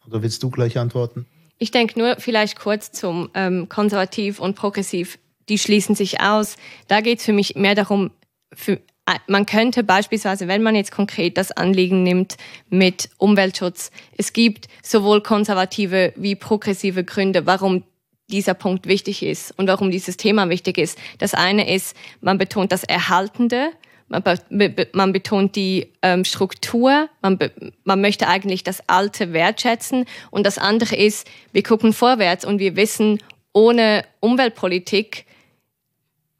oder 0.06 0.22
willst 0.22 0.42
du 0.42 0.50
gleich 0.50 0.78
antworten? 0.78 1.26
Ich 1.58 1.70
denke 1.70 1.98
nur 1.98 2.16
vielleicht 2.18 2.58
kurz 2.58 2.90
zum 2.92 3.30
ähm, 3.34 3.68
Konservativ 3.68 4.40
und 4.40 4.54
Progressiv. 4.54 5.18
Die 5.48 5.58
schließen 5.58 5.94
sich 5.94 6.20
aus. 6.20 6.56
Da 6.88 7.00
geht 7.00 7.18
es 7.18 7.24
für 7.24 7.32
mich 7.32 7.54
mehr 7.54 7.74
darum, 7.74 8.10
für, 8.52 8.80
man 9.26 9.46
könnte 9.46 9.84
beispielsweise, 9.84 10.48
wenn 10.48 10.62
man 10.62 10.74
jetzt 10.74 10.92
konkret 10.92 11.36
das 11.36 11.52
Anliegen 11.52 12.02
nimmt 12.02 12.36
mit 12.70 13.10
Umweltschutz, 13.18 13.90
es 14.16 14.32
gibt 14.32 14.68
sowohl 14.82 15.22
konservative 15.22 16.12
wie 16.16 16.34
progressive 16.34 17.04
Gründe, 17.04 17.46
warum 17.46 17.84
dieser 18.30 18.54
Punkt 18.54 18.86
wichtig 18.86 19.22
ist 19.22 19.56
und 19.58 19.68
warum 19.68 19.90
dieses 19.90 20.16
Thema 20.16 20.48
wichtig 20.48 20.78
ist. 20.78 20.98
Das 21.18 21.34
eine 21.34 21.72
ist, 21.72 21.94
man 22.22 22.38
betont 22.38 22.72
das 22.72 22.84
Erhaltende, 22.84 23.72
man, 24.08 24.22
be 24.22 24.88
man 24.92 25.12
betont 25.12 25.56
die 25.56 25.92
ähm, 26.02 26.24
Struktur, 26.24 27.08
man, 27.20 27.38
man 27.84 28.00
möchte 28.00 28.26
eigentlich 28.28 28.64
das 28.64 28.88
Alte 28.88 29.32
wertschätzen. 29.32 30.06
Und 30.30 30.46
das 30.46 30.58
andere 30.58 30.96
ist, 30.96 31.28
wir 31.52 31.62
gucken 31.62 31.92
vorwärts 31.92 32.44
und 32.44 32.58
wir 32.58 32.76
wissen, 32.76 33.18
ohne 33.52 34.04
Umweltpolitik 34.20 35.26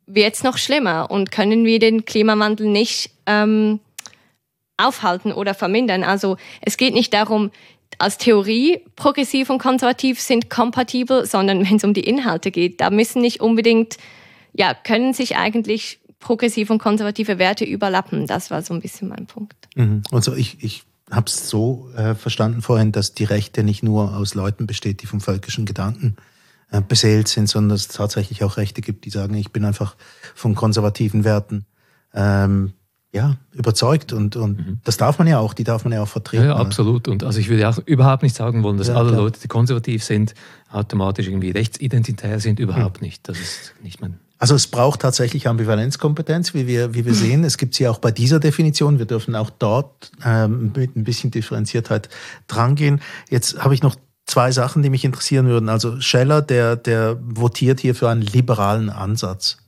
wird 0.07 0.35
es 0.35 0.43
noch 0.43 0.59
schlimmer 0.59 1.11
und 1.11 1.31
können 1.31 1.65
wir 1.65 1.79
den 1.79 2.05
Klimawandel 2.05 2.69
nicht 2.69 3.11
ähm, 3.27 3.81
aufhalten 4.77 5.33
oder 5.33 5.55
vermindern. 5.55 6.03
Also 6.03 6.37
es 6.61 6.77
geht 6.77 6.95
nicht 6.95 7.15
darum, 7.15 7.51
als 7.99 8.19
Theorie 8.19 8.81
progressiv 8.97 9.51
und 9.51 9.59
konservativ 9.59 10.21
sind 10.21 10.51
kompatibel, 10.51 11.27
sondern 11.27 11.69
wenn 11.69 11.77
es 11.77 11.85
um 11.85 11.95
die 11.95 12.05
Inhalte 12.05 12.51
geht, 12.51 12.81
da 12.81 12.91
müssen 12.91 13.23
nicht 13.23 13.41
unbedingt, 13.41 13.99
ja, 14.53 14.75
können 14.75 15.13
sich 15.13 15.37
eigentlich 15.37 16.01
progressive 16.19 16.73
und 16.73 16.79
konservative 16.79 17.39
Werte 17.39 17.65
überlappen. 17.65 18.27
Das 18.27 18.51
war 18.51 18.63
so 18.63 18.75
ein 18.75 18.81
bisschen 18.81 19.09
mein 19.09 19.27
Punkt. 19.27 19.55
Mhm. 19.77 20.03
Also 20.11 20.35
ich, 20.35 20.63
ich 20.63 20.83
habe 21.11 21.27
es 21.27 21.49
so 21.49 21.91
äh, 21.97 22.15
verstanden 22.15 22.63
vorhin, 22.63 22.93
dass 22.93 23.15
die 23.15 23.25
Rechte 23.25 23.63
nicht 23.63 23.83
nur 23.83 24.17
aus 24.17 24.35
Leuten 24.35 24.67
besteht, 24.67 25.03
die 25.03 25.07
vom 25.07 25.21
völkischen 25.21 25.67
Gedanken 25.67 26.17
beseelt 26.89 27.29
sind, 27.29 27.49
sondern 27.49 27.77
es 27.77 27.89
tatsächlich 27.89 28.43
auch 28.45 28.57
Rechte 28.57 28.81
gibt, 28.81 29.05
die 29.05 29.11
sagen, 29.11 29.35
ich 29.35 29.53
bin 29.53 29.65
einfach 29.65 29.97
von 30.35 30.55
konservativen 30.55 31.25
Werten 31.25 31.67
ähm, 32.15 32.73
ja, 33.15 33.37
überzeugt 33.53 34.13
und, 34.13 34.35
und 34.35 34.59
mhm. 34.59 34.81
das 34.83 34.97
darf 34.97 35.19
man 35.19 35.29
ja 35.29 35.39
auch, 35.39 35.55
die 35.55 35.63
darf 35.63 35.85
man 35.85 35.93
ja 35.93 36.03
auch 36.03 36.09
vertreten. 36.09 36.47
Ja, 36.47 36.51
ja 36.51 36.57
absolut. 36.57 37.07
Und 37.07 37.23
also 37.23 37.39
ich 37.39 37.49
würde 37.49 37.69
auch 37.69 37.79
überhaupt 37.87 38.25
nicht 38.25 38.35
sagen 38.35 38.65
wollen, 38.65 38.77
dass 38.77 38.89
ja, 38.89 38.97
alle 38.97 39.11
klar. 39.11 39.23
Leute, 39.23 39.39
die 39.41 39.47
konservativ 39.47 40.03
sind, 40.03 40.35
automatisch 40.69 41.29
irgendwie 41.29 41.53
rechtsidentitär 41.53 42.41
sind. 42.41 42.59
Überhaupt 42.59 43.01
mhm. 43.01 43.07
nicht. 43.07 43.29
Das 43.29 43.39
ist 43.39 43.75
nicht 43.85 44.01
mein. 44.01 44.19
Also 44.39 44.57
es 44.57 44.67
braucht 44.67 45.01
tatsächlich 45.01 45.47
Ambivalenzkompetenz, 45.47 46.55
wie 46.55 46.67
wir, 46.67 46.93
wie 46.93 47.05
wir 47.05 47.15
sehen. 47.15 47.45
Es 47.45 47.57
gibt 47.57 47.75
sie 47.75 47.87
auch 47.87 47.99
bei 47.99 48.11
dieser 48.11 48.41
Definition. 48.41 48.99
Wir 48.99 49.07
dürfen 49.07 49.37
auch 49.37 49.51
dort 49.51 50.11
ähm, 50.25 50.73
mit 50.77 50.97
ein 50.97 51.05
bisschen 51.05 51.31
Differenziertheit 51.31 52.09
drangehen. 52.49 53.01
Jetzt 53.31 53.63
habe 53.63 53.75
ich 53.75 53.83
noch 53.83 53.95
zwei 54.27 54.53
Sachen, 54.53 54.83
die 54.83 54.91
mich 54.91 55.05
interessieren 55.05 55.47
würden. 55.47 55.69
Also 55.69 56.01
Scheller, 56.01 56.43
der, 56.43 56.77
der 56.77 57.19
votiert 57.23 57.81
hier 57.81 57.95
für 57.95 58.09
einen 58.09 58.23
liberalen 58.23 58.91
Ansatz 58.91 59.59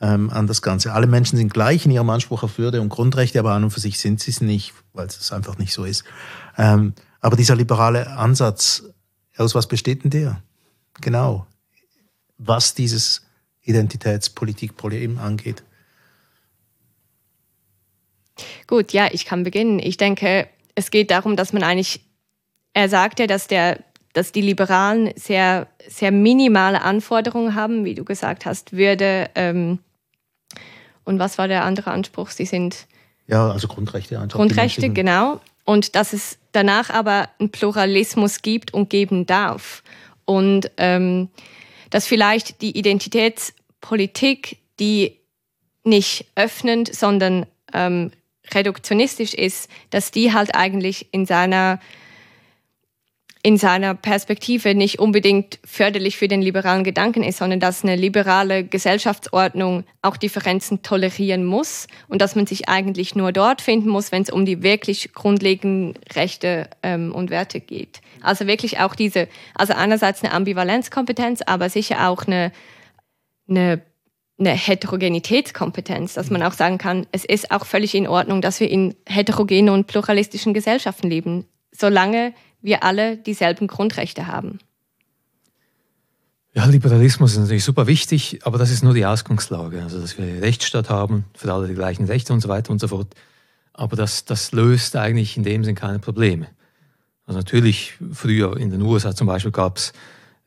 ähm, 0.00 0.30
an 0.30 0.46
das 0.46 0.62
Ganze. 0.62 0.92
Alle 0.92 1.06
Menschen 1.06 1.36
sind 1.36 1.52
gleich 1.52 1.86
in 1.86 1.92
ihrem 1.92 2.10
Anspruch 2.10 2.42
auf 2.42 2.58
Würde 2.58 2.80
und 2.80 2.88
Grundrechte, 2.88 3.38
aber 3.38 3.52
an 3.52 3.64
und 3.64 3.70
für 3.70 3.80
sich 3.80 3.98
sind 3.98 4.20
sie 4.20 4.30
es 4.30 4.40
nicht, 4.40 4.74
weil 4.92 5.06
es 5.06 5.32
einfach 5.32 5.58
nicht 5.58 5.72
so 5.72 5.84
ist. 5.84 6.04
Ähm, 6.58 6.94
aber 7.20 7.36
dieser 7.36 7.56
liberale 7.56 8.08
Ansatz, 8.08 8.84
aus 9.36 9.54
was 9.54 9.66
besteht 9.66 10.04
denn 10.04 10.10
der? 10.10 10.42
Genau. 11.00 11.46
Was 12.38 12.74
dieses 12.74 13.22
Identitätspolitikproblem 13.62 15.18
angeht. 15.18 15.62
Gut, 18.66 18.92
ja, 18.92 19.08
ich 19.10 19.24
kann 19.24 19.44
beginnen. 19.44 19.78
Ich 19.78 19.96
denke, 19.96 20.48
es 20.74 20.90
geht 20.90 21.10
darum, 21.10 21.36
dass 21.36 21.52
man 21.52 21.62
eigentlich 21.62 22.05
er 22.76 22.90
sagte, 22.90 23.26
dass, 23.26 23.46
der, 23.46 23.78
dass 24.12 24.32
die 24.32 24.42
Liberalen 24.42 25.10
sehr, 25.16 25.66
sehr 25.88 26.12
minimale 26.12 26.82
Anforderungen 26.82 27.54
haben, 27.54 27.86
wie 27.86 27.94
du 27.94 28.04
gesagt 28.04 28.44
hast, 28.44 28.74
Würde. 28.74 29.30
Ähm, 29.34 29.78
und 31.02 31.18
was 31.18 31.38
war 31.38 31.48
der 31.48 31.64
andere 31.64 31.90
Anspruch? 31.90 32.28
Sie 32.28 32.44
sind. 32.44 32.86
Ja, 33.28 33.50
also 33.50 33.66
Grundrechte 33.66 34.20
einfach. 34.20 34.36
Grundrechte, 34.36 34.90
genau. 34.90 35.40
Und 35.64 35.94
dass 35.94 36.12
es 36.12 36.36
danach 36.52 36.90
aber 36.90 37.30
einen 37.38 37.50
Pluralismus 37.50 38.42
gibt 38.42 38.74
und 38.74 38.90
geben 38.90 39.24
darf. 39.24 39.82
Und 40.26 40.70
ähm, 40.76 41.30
dass 41.88 42.06
vielleicht 42.06 42.60
die 42.60 42.76
Identitätspolitik, 42.76 44.58
die 44.78 45.16
nicht 45.82 46.26
öffnend, 46.34 46.94
sondern 46.94 47.46
ähm, 47.72 48.10
reduktionistisch 48.52 49.32
ist, 49.32 49.70
dass 49.88 50.10
die 50.10 50.34
halt 50.34 50.54
eigentlich 50.54 51.06
in 51.12 51.24
seiner 51.24 51.80
in 53.42 53.58
seiner 53.58 53.94
Perspektive 53.94 54.74
nicht 54.74 54.98
unbedingt 54.98 55.60
förderlich 55.64 56.16
für 56.16 56.26
den 56.26 56.42
liberalen 56.42 56.82
Gedanken 56.82 57.22
ist, 57.22 57.38
sondern 57.38 57.60
dass 57.60 57.84
eine 57.84 57.94
liberale 57.94 58.64
Gesellschaftsordnung 58.64 59.84
auch 60.02 60.16
Differenzen 60.16 60.82
tolerieren 60.82 61.44
muss 61.44 61.86
und 62.08 62.20
dass 62.20 62.34
man 62.34 62.46
sich 62.46 62.68
eigentlich 62.68 63.14
nur 63.14 63.32
dort 63.32 63.60
finden 63.60 63.88
muss, 63.88 64.10
wenn 64.10 64.22
es 64.22 64.30
um 64.30 64.46
die 64.46 64.62
wirklich 64.62 65.12
grundlegenden 65.12 65.94
Rechte 66.14 66.68
ähm, 66.82 67.14
und 67.14 67.30
Werte 67.30 67.60
geht. 67.60 68.00
Also 68.20 68.46
wirklich 68.46 68.80
auch 68.80 68.94
diese, 68.94 69.28
also 69.54 69.74
einerseits 69.74 70.24
eine 70.24 70.32
Ambivalenzkompetenz, 70.32 71.42
aber 71.42 71.68
sicher 71.68 72.08
auch 72.08 72.26
eine, 72.26 72.50
eine 73.48 73.82
eine 74.38 74.50
Heterogenitätskompetenz, 74.50 76.14
dass 76.14 76.30
man 76.30 76.42
auch 76.42 76.52
sagen 76.52 76.78
kann, 76.78 77.06
es 77.10 77.24
ist 77.24 77.50
auch 77.50 77.64
völlig 77.64 77.94
in 77.94 78.06
Ordnung, 78.06 78.42
dass 78.42 78.60
wir 78.60 78.70
in 78.70 78.94
heterogenen 79.06 79.70
und 79.70 79.86
pluralistischen 79.86 80.52
Gesellschaften 80.52 81.08
leben, 81.08 81.46
solange 81.72 82.34
wir 82.66 82.82
alle 82.82 83.16
dieselben 83.16 83.68
Grundrechte 83.68 84.26
haben. 84.26 84.58
Ja, 86.52 86.64
Liberalismus 86.64 87.32
ist 87.32 87.38
natürlich 87.38 87.64
super 87.64 87.86
wichtig, 87.86 88.40
aber 88.44 88.58
das 88.58 88.70
ist 88.70 88.82
nur 88.82 88.92
die 88.92 89.06
Ausgangslage. 89.06 89.82
Also, 89.82 90.00
dass 90.00 90.18
wir 90.18 90.42
Rechtsstaat 90.42 90.90
haben, 90.90 91.26
für 91.34 91.52
alle 91.52 91.68
die 91.68 91.74
gleichen 91.74 92.06
Rechte 92.06 92.32
und 92.32 92.40
so 92.40 92.48
weiter 92.48 92.72
und 92.72 92.80
so 92.80 92.88
fort. 92.88 93.14
Aber 93.72 93.94
das, 93.94 94.24
das 94.24 94.52
löst 94.52 94.96
eigentlich 94.96 95.36
in 95.36 95.44
dem 95.44 95.62
Sinn 95.64 95.74
keine 95.76 96.00
Probleme. 96.00 96.48
Also 97.24 97.38
natürlich, 97.38 97.94
früher 98.12 98.56
in 98.56 98.70
den 98.70 98.82
USA 98.82 99.14
zum 99.14 99.26
Beispiel 99.26 99.52
gab 99.52 99.76
es 99.76 99.92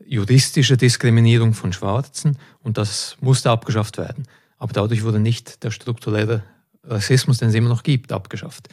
juristische 0.05 0.77
Diskriminierung 0.77 1.53
von 1.53 1.71
Schwarzen 1.71 2.37
und 2.63 2.77
das 2.77 3.15
musste 3.21 3.49
abgeschafft 3.49 3.97
werden. 3.97 4.25
Aber 4.57 4.73
dadurch 4.73 5.03
wurde 5.03 5.19
nicht 5.19 5.63
der 5.63 5.71
strukturelle 5.71 6.43
Rassismus, 6.83 7.37
den 7.37 7.49
es 7.49 7.55
immer 7.55 7.69
noch 7.69 7.83
gibt, 7.83 8.11
abgeschafft. 8.11 8.67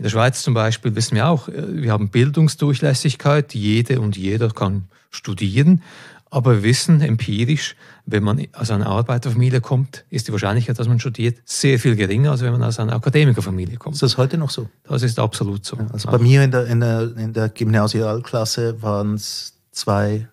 In 0.00 0.04
der 0.04 0.10
Schweiz 0.10 0.42
zum 0.42 0.54
Beispiel 0.54 0.96
wissen 0.96 1.14
wir 1.14 1.28
auch, 1.28 1.48
äh, 1.48 1.82
wir 1.82 1.92
haben 1.92 2.08
Bildungsdurchlässigkeit, 2.08 3.52
jede 3.52 4.00
und 4.00 4.16
jeder 4.16 4.48
kann 4.48 4.84
studieren, 5.10 5.82
aber 6.30 6.54
wir 6.54 6.62
wissen 6.62 7.02
empirisch, 7.02 7.76
wenn 8.06 8.22
man 8.22 8.46
aus 8.54 8.70
einer 8.70 8.86
Arbeiterfamilie 8.86 9.60
kommt, 9.60 10.06
ist 10.08 10.26
die 10.26 10.32
Wahrscheinlichkeit, 10.32 10.78
dass 10.78 10.88
man 10.88 10.98
studiert, 11.00 11.36
sehr 11.44 11.78
viel 11.78 11.96
geringer, 11.96 12.30
als 12.30 12.40
wenn 12.40 12.50
man 12.50 12.62
aus 12.62 12.80
einer 12.80 12.94
Akademikerfamilie 12.94 13.76
kommt. 13.76 13.94
Ist 13.94 14.02
das 14.02 14.16
heute 14.16 14.38
noch 14.38 14.48
so? 14.48 14.70
Das 14.84 15.02
ist 15.02 15.18
absolut 15.18 15.66
so. 15.66 15.76
also 15.92 16.10
bei 16.10 16.16
mir 16.16 16.44
in 16.44 16.50
der, 16.50 16.64
in 16.64 16.80
der, 16.80 17.14
in 17.18 17.34
der 17.34 17.50
Gymnasialklasse 17.50 18.80
waren 18.80 19.16
es 19.16 19.52
zwei 19.70 20.28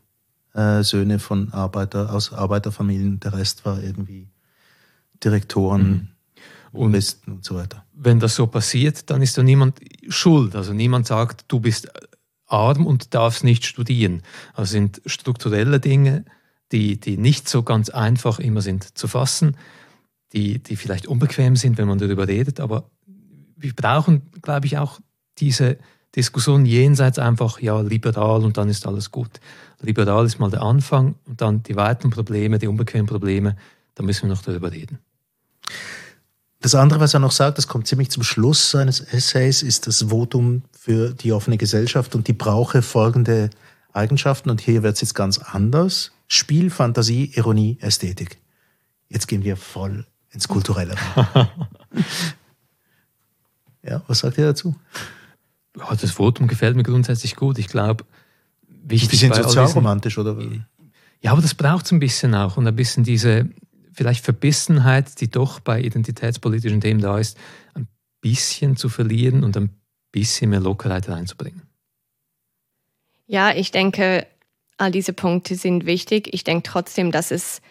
äh, 0.53 0.81
Söhne 0.81 1.19
von 1.19 1.51
Arbeiter, 1.51 2.13
aus 2.13 2.31
Arbeiterfamilien, 2.31 3.19
der 3.19 3.33
Rest 3.33 3.65
war 3.65 3.83
irgendwie 3.83 4.29
Direktoren, 5.21 5.89
mhm. 5.89 6.07
Und, 6.71 6.95
und 7.27 7.45
so 7.45 7.55
weiter. 7.55 7.85
Wenn 7.93 8.19
das 8.19 8.35
so 8.35 8.47
passiert, 8.47 9.09
dann 9.09 9.21
ist 9.21 9.37
da 9.37 9.43
niemand 9.43 9.79
schuld. 10.09 10.55
Also 10.55 10.73
niemand 10.73 11.07
sagt, 11.07 11.45
du 11.47 11.59
bist 11.59 11.89
arm 12.47 12.85
und 12.85 13.13
darfst 13.13 13.43
nicht 13.43 13.65
studieren. 13.65 14.23
Also 14.53 14.71
sind 14.71 15.01
strukturelle 15.05 15.79
Dinge, 15.79 16.25
die, 16.71 16.99
die 16.99 17.17
nicht 17.17 17.47
so 17.47 17.63
ganz 17.63 17.89
einfach 17.89 18.39
immer 18.39 18.61
sind 18.61 18.97
zu 18.97 19.07
fassen, 19.07 19.57
die, 20.33 20.59
die 20.59 20.75
vielleicht 20.75 21.07
unbequem 21.07 21.55
sind, 21.55 21.77
wenn 21.77 21.87
man 21.87 21.97
darüber 21.97 22.27
redet, 22.27 22.59
aber 22.59 22.89
wir 23.55 23.73
brauchen, 23.73 24.29
glaube 24.41 24.67
ich, 24.67 24.77
auch 24.77 24.99
diese 25.39 25.77
Diskussion 26.15 26.65
jenseits 26.65 27.19
einfach, 27.19 27.59
ja, 27.59 27.81
liberal 27.81 28.43
und 28.43 28.57
dann 28.57 28.69
ist 28.69 28.87
alles 28.87 29.11
gut. 29.11 29.39
Liberal 29.81 30.25
ist 30.25 30.39
mal 30.39 30.49
der 30.49 30.61
Anfang 30.61 31.15
und 31.25 31.41
dann 31.41 31.63
die 31.63 31.75
weiteren 31.75 32.11
Probleme, 32.11 32.59
die 32.59 32.67
unbequemen 32.67 33.07
Probleme, 33.07 33.55
da 33.95 34.03
müssen 34.03 34.23
wir 34.23 34.35
noch 34.35 34.41
darüber 34.41 34.71
reden. 34.71 34.99
Das 36.59 36.73
andere, 36.73 36.99
was 36.99 37.13
er 37.13 37.19
noch 37.19 37.31
sagt, 37.31 37.57
das 37.57 37.67
kommt 37.67 37.87
ziemlich 37.87 38.09
zum 38.09 38.23
Schluss 38.23 38.71
seines 38.71 38.99
Essays, 38.99 39.61
ist 39.61 39.85
das 39.85 40.09
Votum 40.09 40.63
für 40.71 41.13
die 41.13 41.31
offene 41.31 41.57
Gesellschaft 41.57 42.15
und 42.15 42.27
die 42.27 42.33
brauche 42.33 42.81
folgende 42.81 43.51
Eigenschaften. 43.93 44.49
Und 44.49 44.59
hier 44.61 44.81
wird 44.81 44.95
es 44.95 45.01
jetzt 45.01 45.13
ganz 45.13 45.37
anders. 45.37 46.11
Spiel, 46.27 46.71
Fantasie, 46.71 47.31
Ironie, 47.35 47.77
Ästhetik. 47.79 48.39
Jetzt 49.07 49.27
gehen 49.27 49.43
wir 49.43 49.55
voll 49.55 50.05
ins 50.31 50.47
Kulturelle. 50.47 50.95
ja, 53.83 54.01
was 54.07 54.19
sagt 54.19 54.37
ihr 54.37 54.45
dazu? 54.45 54.75
Das 55.73 56.11
Votum 56.11 56.47
gefällt 56.47 56.75
mir 56.75 56.83
grundsätzlich 56.83 57.35
gut. 57.35 57.59
Ich 57.59 57.67
glaube, 57.67 58.03
wichtig. 58.67 59.23
Ein 59.23 59.29
bisschen 59.29 59.43
sozialromantisch, 59.43 60.17
oder? 60.17 60.35
Ja, 61.21 61.31
aber 61.31 61.41
das 61.41 61.53
braucht 61.53 61.85
es 61.85 61.91
ein 61.91 61.99
bisschen 61.99 62.33
auch 62.35 62.57
und 62.57 62.67
ein 62.67 62.75
bisschen 62.75 63.03
diese 63.03 63.47
vielleicht 63.97 64.23
Verbissenheit, 64.23 65.19
die 65.21 65.29
doch 65.29 65.59
bei 65.59 65.81
identitätspolitischen 65.81 66.81
Themen 66.81 67.01
da 67.01 67.17
ist, 67.17 67.35
ein 67.73 67.87
bisschen 68.21 68.77
zu 68.77 68.89
verlieren 68.89 69.43
und 69.43 69.57
ein 69.57 69.71
bisschen 70.11 70.51
mehr 70.51 70.59
Lockerheit 70.59 71.09
reinzubringen. 71.09 71.63
Ja, 73.25 73.55
ich 73.55 73.71
denke, 73.71 74.27
all 74.77 74.91
diese 74.91 75.13
Punkte 75.13 75.55
sind 75.55 75.87
wichtig. 75.87 76.31
Ich 76.31 76.43
denke 76.43 76.69
trotzdem, 76.69 77.11
dass 77.11 77.31
es, 77.31 77.61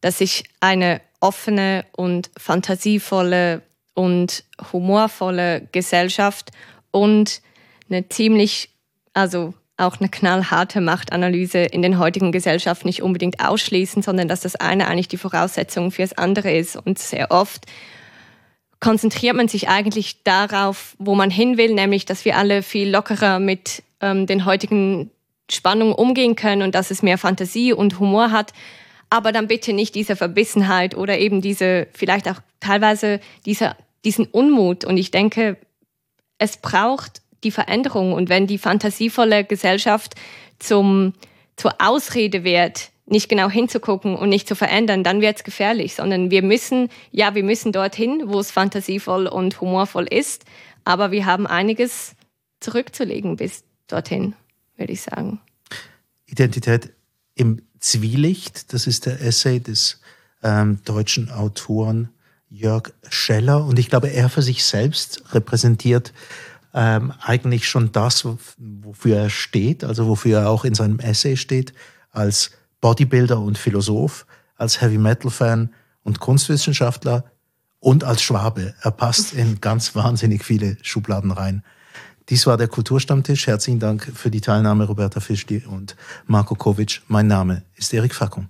dass 0.00 0.18
sich 0.18 0.44
eine 0.58 1.00
offene 1.20 1.86
und 1.96 2.30
fantasievolle 2.36 3.62
und 3.94 4.44
humorvolle 4.72 5.68
Gesellschaft 5.70 6.50
und 6.90 7.40
eine 7.88 8.08
ziemlich, 8.08 8.70
also 9.14 9.54
auch 9.76 10.00
eine 10.00 10.08
knallharte 10.08 10.80
Machtanalyse 10.80 11.58
in 11.58 11.82
den 11.82 11.98
heutigen 11.98 12.32
Gesellschaften 12.32 12.88
nicht 12.88 13.02
unbedingt 13.02 13.40
ausschließen, 13.40 14.02
sondern 14.02 14.28
dass 14.28 14.40
das 14.40 14.56
eine 14.56 14.88
eigentlich 14.88 15.08
die 15.08 15.18
Voraussetzung 15.18 15.90
für 15.90 16.02
das 16.02 16.16
andere 16.16 16.50
ist. 16.56 16.76
Und 16.76 16.98
sehr 16.98 17.30
oft 17.30 17.66
konzentriert 18.80 19.36
man 19.36 19.48
sich 19.48 19.68
eigentlich 19.68 20.22
darauf, 20.22 20.96
wo 20.98 21.14
man 21.14 21.30
hin 21.30 21.58
will, 21.58 21.74
nämlich 21.74 22.06
dass 22.06 22.24
wir 22.24 22.36
alle 22.36 22.62
viel 22.62 22.88
lockerer 22.88 23.38
mit 23.38 23.82
ähm, 24.00 24.26
den 24.26 24.46
heutigen 24.46 25.10
Spannungen 25.50 25.94
umgehen 25.94 26.36
können 26.36 26.62
und 26.62 26.74
dass 26.74 26.90
es 26.90 27.02
mehr 27.02 27.18
Fantasie 27.18 27.72
und 27.72 27.98
Humor 27.98 28.30
hat. 28.30 28.52
Aber 29.10 29.30
dann 29.30 29.46
bitte 29.46 29.72
nicht 29.72 29.94
diese 29.94 30.16
Verbissenheit 30.16 30.96
oder 30.96 31.18
eben 31.18 31.40
diese, 31.40 31.86
vielleicht 31.92 32.28
auch 32.28 32.40
teilweise 32.60 33.20
dieser, 33.44 33.76
diesen 34.04 34.26
Unmut. 34.26 34.84
Und 34.84 34.96
ich 34.96 35.10
denke, 35.10 35.56
es 36.38 36.56
braucht 36.56 37.22
die 37.44 37.50
Veränderung. 37.50 38.12
Und 38.12 38.28
wenn 38.28 38.46
die 38.46 38.58
fantasievolle 38.58 39.44
Gesellschaft 39.44 40.14
zum, 40.58 41.14
zur 41.56 41.74
Ausrede 41.78 42.44
wird, 42.44 42.90
nicht 43.06 43.28
genau 43.28 43.48
hinzugucken 43.48 44.16
und 44.16 44.28
nicht 44.28 44.48
zu 44.48 44.56
verändern, 44.56 45.04
dann 45.04 45.20
wird 45.20 45.36
es 45.36 45.44
gefährlich, 45.44 45.94
sondern 45.94 46.30
wir 46.30 46.42
müssen, 46.42 46.88
ja, 47.12 47.34
wir 47.34 47.44
müssen 47.44 47.72
dorthin, 47.72 48.24
wo 48.26 48.40
es 48.40 48.50
fantasievoll 48.50 49.28
und 49.28 49.60
humorvoll 49.60 50.06
ist, 50.06 50.44
aber 50.84 51.12
wir 51.12 51.24
haben 51.24 51.46
einiges 51.46 52.16
zurückzulegen 52.60 53.36
bis 53.36 53.64
dorthin, 53.86 54.34
würde 54.76 54.92
ich 54.92 55.02
sagen. 55.02 55.40
Identität 56.26 56.92
im 57.36 57.62
Zwielicht, 57.78 58.72
das 58.72 58.88
ist 58.88 59.06
der 59.06 59.20
Essay 59.20 59.60
des 59.60 60.00
ähm, 60.42 60.80
deutschen 60.84 61.30
Autoren 61.30 62.08
Jörg 62.48 62.92
Scheller 63.08 63.64
und 63.64 63.78
ich 63.78 63.88
glaube, 63.88 64.08
er 64.08 64.28
für 64.28 64.42
sich 64.42 64.64
selbst 64.64 65.34
repräsentiert 65.34 66.12
ähm, 66.74 67.12
eigentlich 67.20 67.68
schon 67.68 67.92
das, 67.92 68.26
wofür 68.58 69.16
er 69.16 69.30
steht, 69.30 69.84
also 69.84 70.06
wofür 70.06 70.40
er 70.40 70.50
auch 70.50 70.64
in 70.64 70.74
seinem 70.74 70.98
Essay 70.98 71.36
steht, 71.36 71.72
als 72.10 72.50
Bodybuilder 72.80 73.40
und 73.40 73.58
Philosoph, 73.58 74.26
als 74.56 74.80
Heavy 74.80 74.98
Metal 74.98 75.30
Fan 75.30 75.72
und 76.02 76.20
Kunstwissenschaftler 76.20 77.24
und 77.80 78.04
als 78.04 78.22
Schwabe. 78.22 78.74
Er 78.80 78.90
passt 78.90 79.32
in 79.32 79.60
ganz 79.60 79.94
wahnsinnig 79.94 80.44
viele 80.44 80.76
Schubladen 80.82 81.30
rein. 81.30 81.62
Dies 82.28 82.46
war 82.46 82.56
der 82.56 82.68
Kulturstammtisch. 82.68 83.46
Herzlichen 83.46 83.78
Dank 83.78 84.10
für 84.14 84.30
die 84.30 84.40
Teilnahme, 84.40 84.84
Roberta 84.84 85.20
Fischli 85.20 85.64
und 85.64 85.94
Marco 86.26 86.56
Kovic. 86.56 87.02
Mein 87.06 87.28
Name 87.28 87.62
ist 87.76 87.94
Erik 87.94 88.14
Fackung. 88.14 88.48